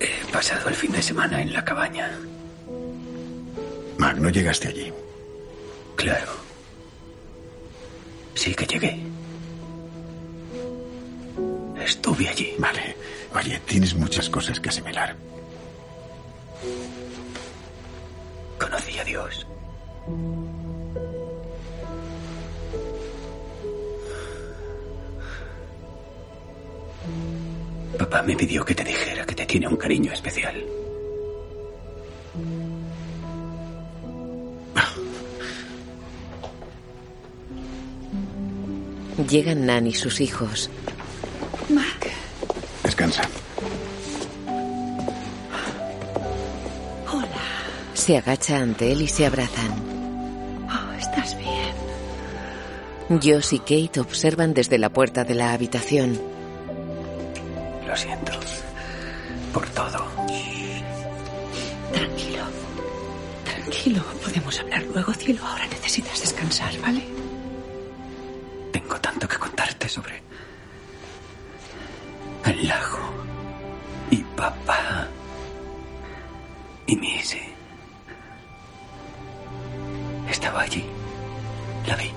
he 0.00 0.32
pasado 0.32 0.68
el 0.68 0.74
fin 0.74 0.92
de 0.92 1.02
semana 1.02 1.40
en 1.40 1.52
la 1.52 1.64
cabaña. 1.64 2.10
Mac, 3.98 4.16
no 4.16 4.30
llegaste 4.30 4.68
allí. 4.68 4.92
Claro. 5.96 6.32
Sí 8.34 8.54
que 8.54 8.66
llegué. 8.66 9.00
Estuve 11.82 12.28
allí. 12.28 12.54
Vale. 12.58 12.96
Oye, 13.34 13.60
tienes 13.66 13.94
muchas 13.94 14.28
cosas 14.28 14.58
que 14.58 14.68
asimilar. 14.68 15.14
Conocí 18.58 18.98
a 18.98 19.04
Dios. 19.04 19.46
Papá 27.98 28.22
me 28.22 28.36
pidió 28.36 28.64
que 28.64 28.74
te 28.74 28.84
dijera 28.84 29.24
que 29.26 29.34
te 29.34 29.46
tiene 29.46 29.68
un 29.68 29.76
cariño 29.76 30.12
especial. 30.12 30.64
Llegan 39.28 39.66
Nan 39.66 39.86
y 39.86 39.94
sus 39.94 40.20
hijos. 40.20 40.70
Mac. 41.68 42.10
Descansa. 42.82 43.22
Hola. 47.12 47.26
Se 47.94 48.16
agacha 48.16 48.58
ante 48.58 48.92
él 48.92 49.02
y 49.02 49.08
se 49.08 49.26
abrazan. 49.26 49.72
Oh, 50.68 50.92
¿estás 50.98 51.36
bien? 51.36 53.20
Josh 53.22 53.54
y 53.54 53.58
Kate 53.58 54.00
observan 54.00 54.54
desde 54.54 54.78
la 54.78 54.88
puerta 54.88 55.24
de 55.24 55.34
la 55.34 55.52
habitación. 55.52 56.39
Lo 57.90 57.96
siento. 57.96 58.30
Por 59.52 59.68
todo. 59.70 60.06
Tranquilo. 61.92 62.44
Tranquilo. 63.44 64.04
Podemos 64.22 64.60
hablar 64.60 64.84
luego, 64.84 65.12
cielo. 65.12 65.44
Ahora 65.44 65.66
necesitas 65.66 66.20
descansar, 66.20 66.72
¿vale? 66.78 67.02
Tengo 68.70 68.94
tanto 69.00 69.26
que 69.26 69.36
contarte 69.36 69.88
sobre 69.88 70.22
el 72.44 72.68
lago 72.68 73.10
y 74.12 74.18
papá 74.36 75.08
y 76.86 76.94
Missy. 76.94 77.42
Estaba 80.30 80.60
allí. 80.62 80.84
La 81.88 81.96
vi. 81.96 82.12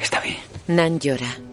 Está 0.00 0.18
bien. 0.18 0.38
Nan 0.66 0.98
llora. 0.98 1.45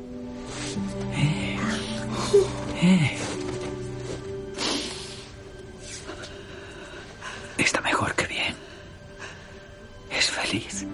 Está 7.57 7.79
mejor 7.79 8.13
que 8.15 8.27
bien. 8.27 8.53
Es 10.11 10.29
feliz. 10.29 10.85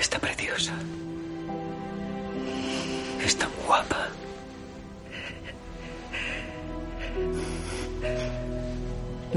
Está 0.00 0.18
preciosa. 0.18 0.72
Es 3.24 3.36
tan 3.36 3.50
guapa. 3.64 4.08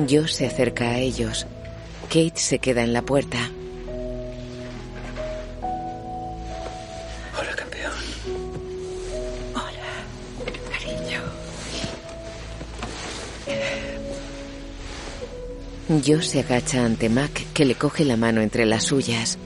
Josh 0.10 0.32
se 0.32 0.48
acerca 0.48 0.86
a 0.90 0.98
ellos. 0.98 1.46
Kate 2.08 2.34
se 2.38 2.58
queda 2.58 2.82
en 2.82 2.94
la 2.94 3.04
puerta. 3.04 3.52
Josh 15.90 16.28
se 16.28 16.40
agacha 16.42 16.86
ante 16.86 17.10
Mac, 17.10 17.46
que 17.54 17.66
le 17.66 17.74
coge 17.74 18.06
la 18.06 18.16
mano 18.16 18.42
entre 18.42 18.66
las 18.66 18.84
suyas. 18.84 19.40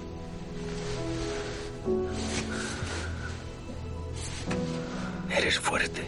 Eres 5.35 5.57
fuerte. 5.59 6.01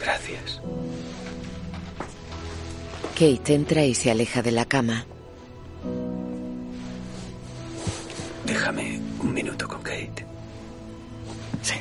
Gracias. 0.00 0.60
Kate 3.14 3.54
entra 3.54 3.84
y 3.84 3.94
se 3.94 4.10
aleja 4.10 4.42
de 4.42 4.52
la 4.52 4.66
cama. 4.66 5.06
Déjame 8.44 9.00
un 9.20 9.32
minuto 9.32 9.66
con 9.66 9.80
Kate. 9.82 10.26
Sí. 11.62 11.74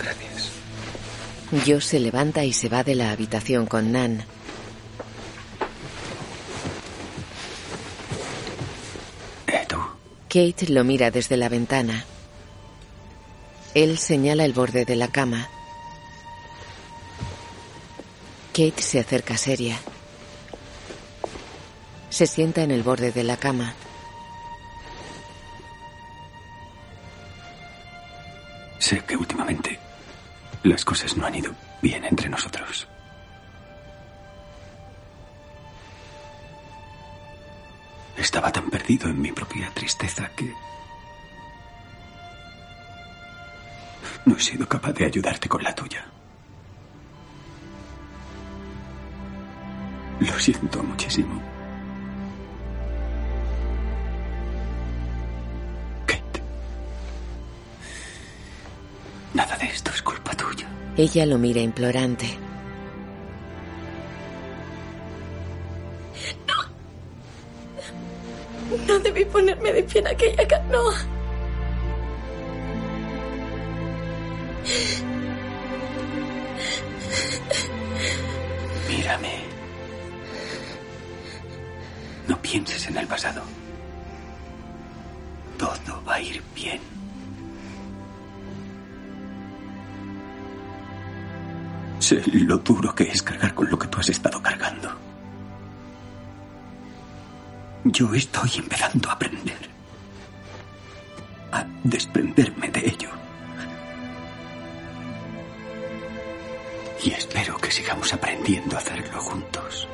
Gracias. 0.00 0.50
Josh 1.64 1.84
se 1.84 2.00
levanta 2.00 2.44
y 2.44 2.52
se 2.52 2.68
va 2.68 2.82
de 2.82 2.94
la 2.96 3.12
habitación 3.12 3.66
con 3.66 3.92
Nan. 3.92 4.24
¿Eh, 9.46 9.64
tú? 9.68 9.76
Kate 10.34 10.66
lo 10.66 10.82
mira 10.82 11.12
desde 11.12 11.36
la 11.36 11.48
ventana. 11.48 12.04
Él 13.72 13.98
señala 13.98 14.44
el 14.44 14.52
borde 14.52 14.84
de 14.84 14.96
la 14.96 15.06
cama. 15.06 15.48
Kate 18.48 18.82
se 18.82 18.98
acerca 18.98 19.36
seria. 19.36 19.78
Se 22.10 22.26
sienta 22.26 22.64
en 22.64 22.72
el 22.72 22.82
borde 22.82 23.12
de 23.12 23.22
la 23.22 23.36
cama. 23.36 23.74
Sé 28.80 29.04
que 29.04 29.16
últimamente 29.16 29.78
las 30.64 30.84
cosas 30.84 31.16
no 31.16 31.26
han 31.26 31.36
ido 31.36 31.54
bien 31.80 32.04
entre 32.04 32.28
nosotros. 32.28 32.88
Estaba 38.24 38.50
tan 38.50 38.70
perdido 38.70 39.10
en 39.10 39.20
mi 39.20 39.32
propia 39.32 39.70
tristeza 39.74 40.30
que 40.34 40.50
No 44.24 44.34
he 44.34 44.40
sido 44.40 44.66
capaz 44.66 44.94
de 44.94 45.04
ayudarte 45.04 45.46
con 45.46 45.62
la 45.62 45.74
tuya. 45.74 46.06
Lo 50.20 50.38
siento 50.38 50.82
muchísimo. 50.82 51.38
Kate. 56.06 56.42
Nada 59.34 59.54
de 59.58 59.66
esto 59.66 59.90
es 59.90 60.00
culpa 60.00 60.34
tuya. 60.34 60.66
Ella 60.96 61.26
lo 61.26 61.36
mira 61.36 61.60
implorante. 61.60 62.43
Ponerme 69.34 69.72
de 69.72 69.82
pie 69.82 70.00
en 70.00 70.06
aquella 70.06 70.46
canoa. 70.46 70.94
Mírame. 78.88 79.34
No 82.28 82.40
pienses 82.40 82.86
en 82.86 82.96
el 82.96 83.06
pasado. 83.08 83.42
Todo 85.58 86.02
va 86.08 86.14
a 86.14 86.20
ir 86.20 86.40
bien. 86.54 86.80
Sé 91.98 92.22
lo 92.32 92.58
duro 92.58 92.94
que 92.94 93.04
es 93.04 93.20
cargar 93.22 93.52
con 93.52 93.68
lo 93.68 93.76
que 93.76 93.88
tú 93.88 93.98
has 93.98 94.10
estado 94.10 94.40
cargando. 94.40 95.03
Yo 97.84 98.14
estoy 98.14 98.50
empezando 98.56 99.10
a 99.10 99.12
aprender. 99.12 99.68
A 101.52 101.66
desprenderme 101.82 102.68
de 102.68 102.80
ello. 102.80 103.10
Y 107.04 107.10
espero 107.10 107.58
que 107.58 107.70
sigamos 107.70 108.10
aprendiendo 108.14 108.76
a 108.76 108.78
hacerlo 108.78 109.20
juntos. 109.20 109.86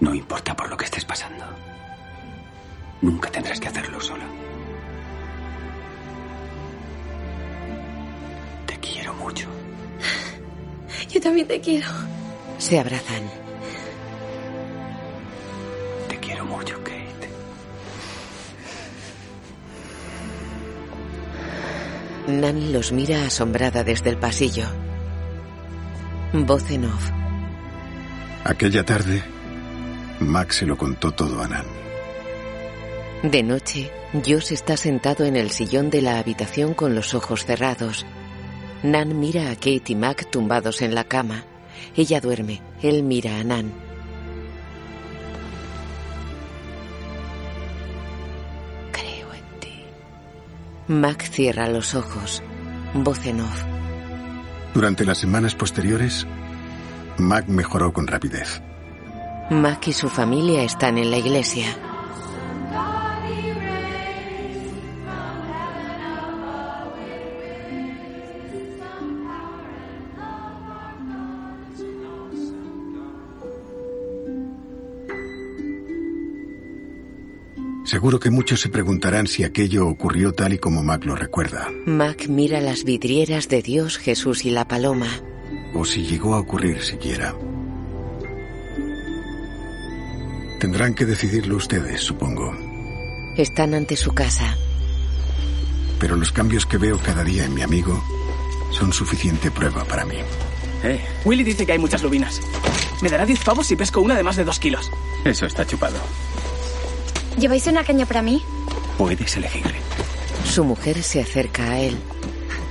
No 0.00 0.12
importa 0.12 0.56
por 0.56 0.68
lo 0.68 0.76
que 0.76 0.86
estés 0.86 1.04
pasando. 1.04 1.44
Nunca 3.00 3.30
tendrás 3.30 3.60
que 3.60 3.68
hacerlo 3.68 4.00
sola. 4.00 4.24
Te 8.66 8.76
quiero 8.80 9.14
mucho. 9.14 9.48
Yo 11.08 11.20
también 11.20 11.46
te 11.46 11.60
quiero. 11.60 12.11
Se 12.62 12.78
abrazan. 12.78 13.24
Te 16.08 16.16
quiero 16.18 16.44
mucho, 16.44 16.78
Kate. 16.84 17.28
Nan 22.28 22.72
los 22.72 22.92
mira 22.92 23.26
asombrada 23.26 23.82
desde 23.82 24.10
el 24.10 24.16
pasillo. 24.16 24.66
Voz 26.32 26.70
en 26.70 26.84
off. 26.84 27.10
Aquella 28.44 28.84
tarde, 28.84 29.24
Max 30.20 30.58
se 30.58 30.66
lo 30.66 30.78
contó 30.78 31.10
todo 31.10 31.42
a 31.42 31.48
Nan. 31.48 31.66
De 33.24 33.42
noche, 33.42 33.90
Josh 34.24 34.52
está 34.52 34.76
sentado 34.76 35.24
en 35.24 35.34
el 35.34 35.50
sillón 35.50 35.90
de 35.90 36.00
la 36.00 36.20
habitación 36.20 36.74
con 36.74 36.94
los 36.94 37.12
ojos 37.14 37.44
cerrados. 37.44 38.06
Nan 38.84 39.18
mira 39.18 39.50
a 39.50 39.56
Kate 39.56 39.82
y 39.88 39.96
Mac 39.96 40.30
tumbados 40.30 40.80
en 40.80 40.94
la 40.94 41.02
cama. 41.02 41.44
Ella 41.96 42.20
duerme. 42.20 42.60
Él 42.82 43.02
mira 43.02 43.38
a 43.38 43.44
Nan. 43.44 43.72
Creo 48.92 49.32
en 49.32 49.60
ti. 49.60 49.84
Mac 50.88 51.22
cierra 51.22 51.68
los 51.68 51.94
ojos. 51.94 52.42
Voz 52.94 53.24
en 53.26 53.40
off. 53.40 53.64
Durante 54.74 55.04
las 55.04 55.18
semanas 55.18 55.54
posteriores, 55.54 56.26
Mac 57.18 57.46
mejoró 57.46 57.92
con 57.92 58.06
rapidez. 58.06 58.62
Mac 59.50 59.86
y 59.88 59.92
su 59.92 60.08
familia 60.08 60.62
están 60.62 60.96
en 60.98 61.10
la 61.10 61.18
iglesia. 61.18 61.66
Seguro 77.92 78.18
que 78.18 78.30
muchos 78.30 78.58
se 78.58 78.70
preguntarán 78.70 79.26
si 79.26 79.44
aquello 79.44 79.86
ocurrió 79.86 80.32
tal 80.32 80.54
y 80.54 80.58
como 80.58 80.82
Mac 80.82 81.04
lo 81.04 81.14
recuerda, 81.14 81.68
Mac 81.84 82.26
mira 82.26 82.58
las 82.62 82.84
vidrieras 82.84 83.50
de 83.50 83.60
Dios, 83.60 83.98
Jesús 83.98 84.46
y 84.46 84.50
la 84.50 84.66
paloma. 84.66 85.08
o 85.74 85.84
si 85.84 86.02
llegó 86.06 86.34
a 86.34 86.40
ocurrir 86.40 86.80
siquiera. 86.80 87.34
Tendrán 90.58 90.94
que 90.94 91.04
decidirlo 91.04 91.56
ustedes, 91.56 92.00
supongo. 92.00 92.56
Están 93.36 93.74
ante 93.74 93.94
su 93.94 94.14
casa. 94.14 94.56
Pero 96.00 96.16
los 96.16 96.32
cambios 96.32 96.64
que 96.64 96.78
veo 96.78 96.98
cada 96.98 97.22
día 97.22 97.44
en 97.44 97.52
mi 97.52 97.60
amigo 97.60 98.02
son 98.70 98.94
suficiente 98.94 99.50
prueba 99.50 99.84
para 99.84 100.06
mí. 100.06 100.16
Eh, 100.82 100.98
Willy 101.26 101.44
dice 101.44 101.66
que 101.66 101.72
hay 101.72 101.78
muchas 101.78 102.02
lubinas. 102.02 102.40
Me 103.02 103.10
dará 103.10 103.26
10 103.26 103.44
pavos 103.44 103.66
si 103.66 103.76
pesco 103.76 104.00
una 104.00 104.14
de 104.14 104.22
más 104.22 104.36
de 104.36 104.44
2 104.44 104.58
kilos. 104.60 104.90
Eso 105.26 105.44
está 105.44 105.66
chupado. 105.66 105.98
¿Lleváis 107.38 107.66
una 107.66 107.84
caña 107.84 108.06
para 108.06 108.22
mí? 108.22 108.42
Puedes 108.98 109.36
elegir. 109.36 109.64
Su 110.44 110.64
mujer 110.64 111.02
se 111.02 111.20
acerca 111.20 111.64
a 111.64 111.80
él. 111.80 111.98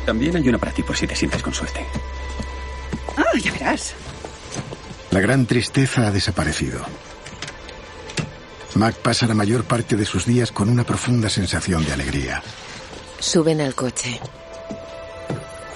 También 0.05 0.35
hay 0.35 0.47
una 0.47 0.57
para 0.57 0.71
ti 0.71 0.83
por 0.83 0.95
si 0.95 1.07
te 1.07 1.15
sientes 1.15 1.41
con 1.41 1.53
suerte. 1.53 1.85
Ah, 3.17 3.37
ya 3.41 3.51
verás. 3.51 3.93
La 5.11 5.19
gran 5.19 5.45
tristeza 5.45 6.07
ha 6.07 6.11
desaparecido. 6.11 6.81
Mac 8.75 8.95
pasa 8.95 9.27
la 9.27 9.33
mayor 9.33 9.63
parte 9.65 9.95
de 9.95 10.05
sus 10.05 10.25
días 10.25 10.51
con 10.51 10.69
una 10.69 10.83
profunda 10.83 11.29
sensación 11.29 11.85
de 11.85 11.93
alegría. 11.93 12.41
Suben 13.19 13.61
al 13.61 13.75
coche. 13.75 14.19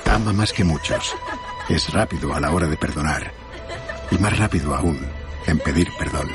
Ama 0.06 0.32
más 0.32 0.54
que 0.54 0.64
muchos. 0.64 1.14
Es 1.68 1.92
rápido 1.92 2.34
a 2.34 2.40
la 2.40 2.52
hora 2.52 2.68
de 2.68 2.78
perdonar. 2.78 3.32
Y 4.12 4.18
más 4.18 4.38
rápido 4.40 4.74
aún 4.74 5.06
en 5.48 5.60
pedir 5.60 5.90
perdón. 6.00 6.30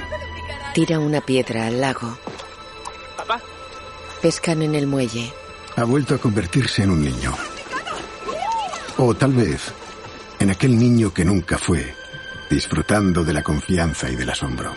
Tira 0.74 0.98
una 0.98 1.20
piedra 1.20 1.66
al 1.66 1.80
lago. 1.80 2.18
Pescan 4.22 4.62
en 4.62 4.74
el 4.74 4.86
muelle. 4.86 5.32
Ha 5.76 5.84
vuelto 5.84 6.14
a 6.14 6.18
convertirse 6.18 6.82
en 6.82 6.90
un 6.90 7.02
niño. 7.02 7.32
O 8.98 9.14
tal 9.14 9.32
vez 9.32 9.72
en 10.38 10.50
aquel 10.50 10.78
niño 10.78 11.12
que 11.12 11.24
nunca 11.24 11.56
fue, 11.56 11.94
disfrutando 12.50 13.24
de 13.24 13.32
la 13.32 13.42
confianza 13.42 14.10
y 14.10 14.16
del 14.16 14.30
asombro. 14.30 14.72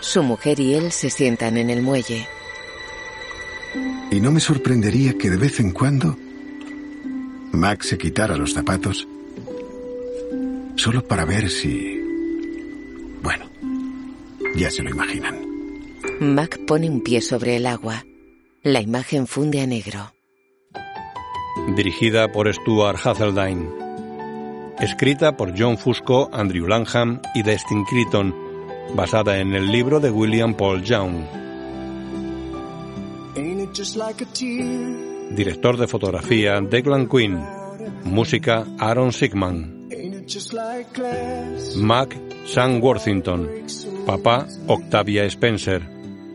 Su 0.00 0.22
mujer 0.22 0.58
y 0.60 0.74
él 0.74 0.92
se 0.92 1.10
sientan 1.10 1.56
en 1.56 1.70
el 1.70 1.82
muelle. 1.82 2.26
Y 4.10 4.20
no 4.20 4.30
me 4.30 4.40
sorprendería 4.40 5.16
que 5.18 5.30
de 5.30 5.36
vez 5.36 5.60
en 5.60 5.72
cuando 5.72 6.16
Max 7.52 7.88
se 7.88 7.98
quitara 7.98 8.36
los 8.36 8.52
zapatos 8.54 9.06
solo 10.76 11.06
para 11.06 11.24
ver 11.24 11.48
si... 11.50 12.00
Bueno, 13.22 13.44
ya 14.56 14.70
se 14.70 14.82
lo 14.82 14.90
imaginan. 14.90 15.36
Mac 16.20 16.58
pone 16.66 16.90
un 16.90 17.02
pie 17.02 17.20
sobre 17.20 17.56
el 17.56 17.66
agua. 17.66 18.04
La 18.64 18.80
imagen 18.80 19.26
funde 19.26 19.60
a 19.60 19.66
negro. 19.66 20.12
Dirigida 21.74 22.30
por 22.30 22.52
Stuart 22.54 22.96
Hazeldine. 23.04 23.68
Escrita 24.78 25.36
por 25.36 25.52
John 25.58 25.76
Fusco, 25.76 26.30
Andrew 26.32 26.68
Lanham 26.68 27.20
y 27.34 27.42
Destin 27.42 27.84
Creighton, 27.84 28.32
basada 28.94 29.38
en 29.38 29.54
el 29.54 29.66
libro 29.66 29.98
de 29.98 30.12
William 30.12 30.54
Paul 30.54 30.84
Young. 30.84 31.24
Director 35.34 35.76
de 35.76 35.88
fotografía 35.88 36.60
Declan 36.60 37.08
Quinn. 37.08 37.40
Música 38.04 38.64
Aaron 38.78 39.12
Sigman. 39.12 39.88
Mac 41.78 42.16
Sam 42.46 42.80
Worthington. 42.80 43.50
Papá 44.06 44.46
Octavia 44.68 45.24
Spencer. 45.24 45.82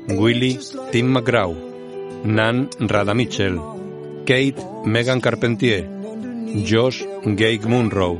Willy 0.09 0.59
Tim 0.91 1.07
McGraw. 1.07 1.76
Nan 2.23 2.69
Rada 2.79 3.13
Mitchell. 3.13 3.59
Kate 4.25 4.61
Megan 4.85 5.21
Carpentier. 5.21 5.87
Josh 6.65 7.03
Gage 7.23 7.65
Munro. 7.67 8.19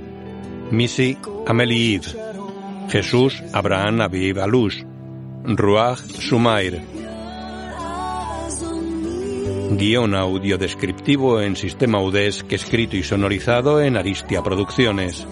Missy 0.72 1.18
Amelie 1.46 1.96
Eve. 1.96 2.08
Jesús 2.90 3.44
Abraham 3.54 4.02
Aviv 4.02 4.40
Alush. 4.40 4.84
Ruach 5.44 6.00
Sumair. 6.00 6.82
Guión 9.72 10.16
audio 10.16 10.58
descriptivo 10.58 11.42
en 11.42 11.56
sistema 11.56 12.02
UDESC 12.02 12.54
escrito 12.54 12.96
y 12.96 13.04
sonorizado 13.04 13.82
en 13.82 13.98
Aristia 13.98 14.42
Producciones. 14.42 15.28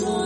always 0.00 0.21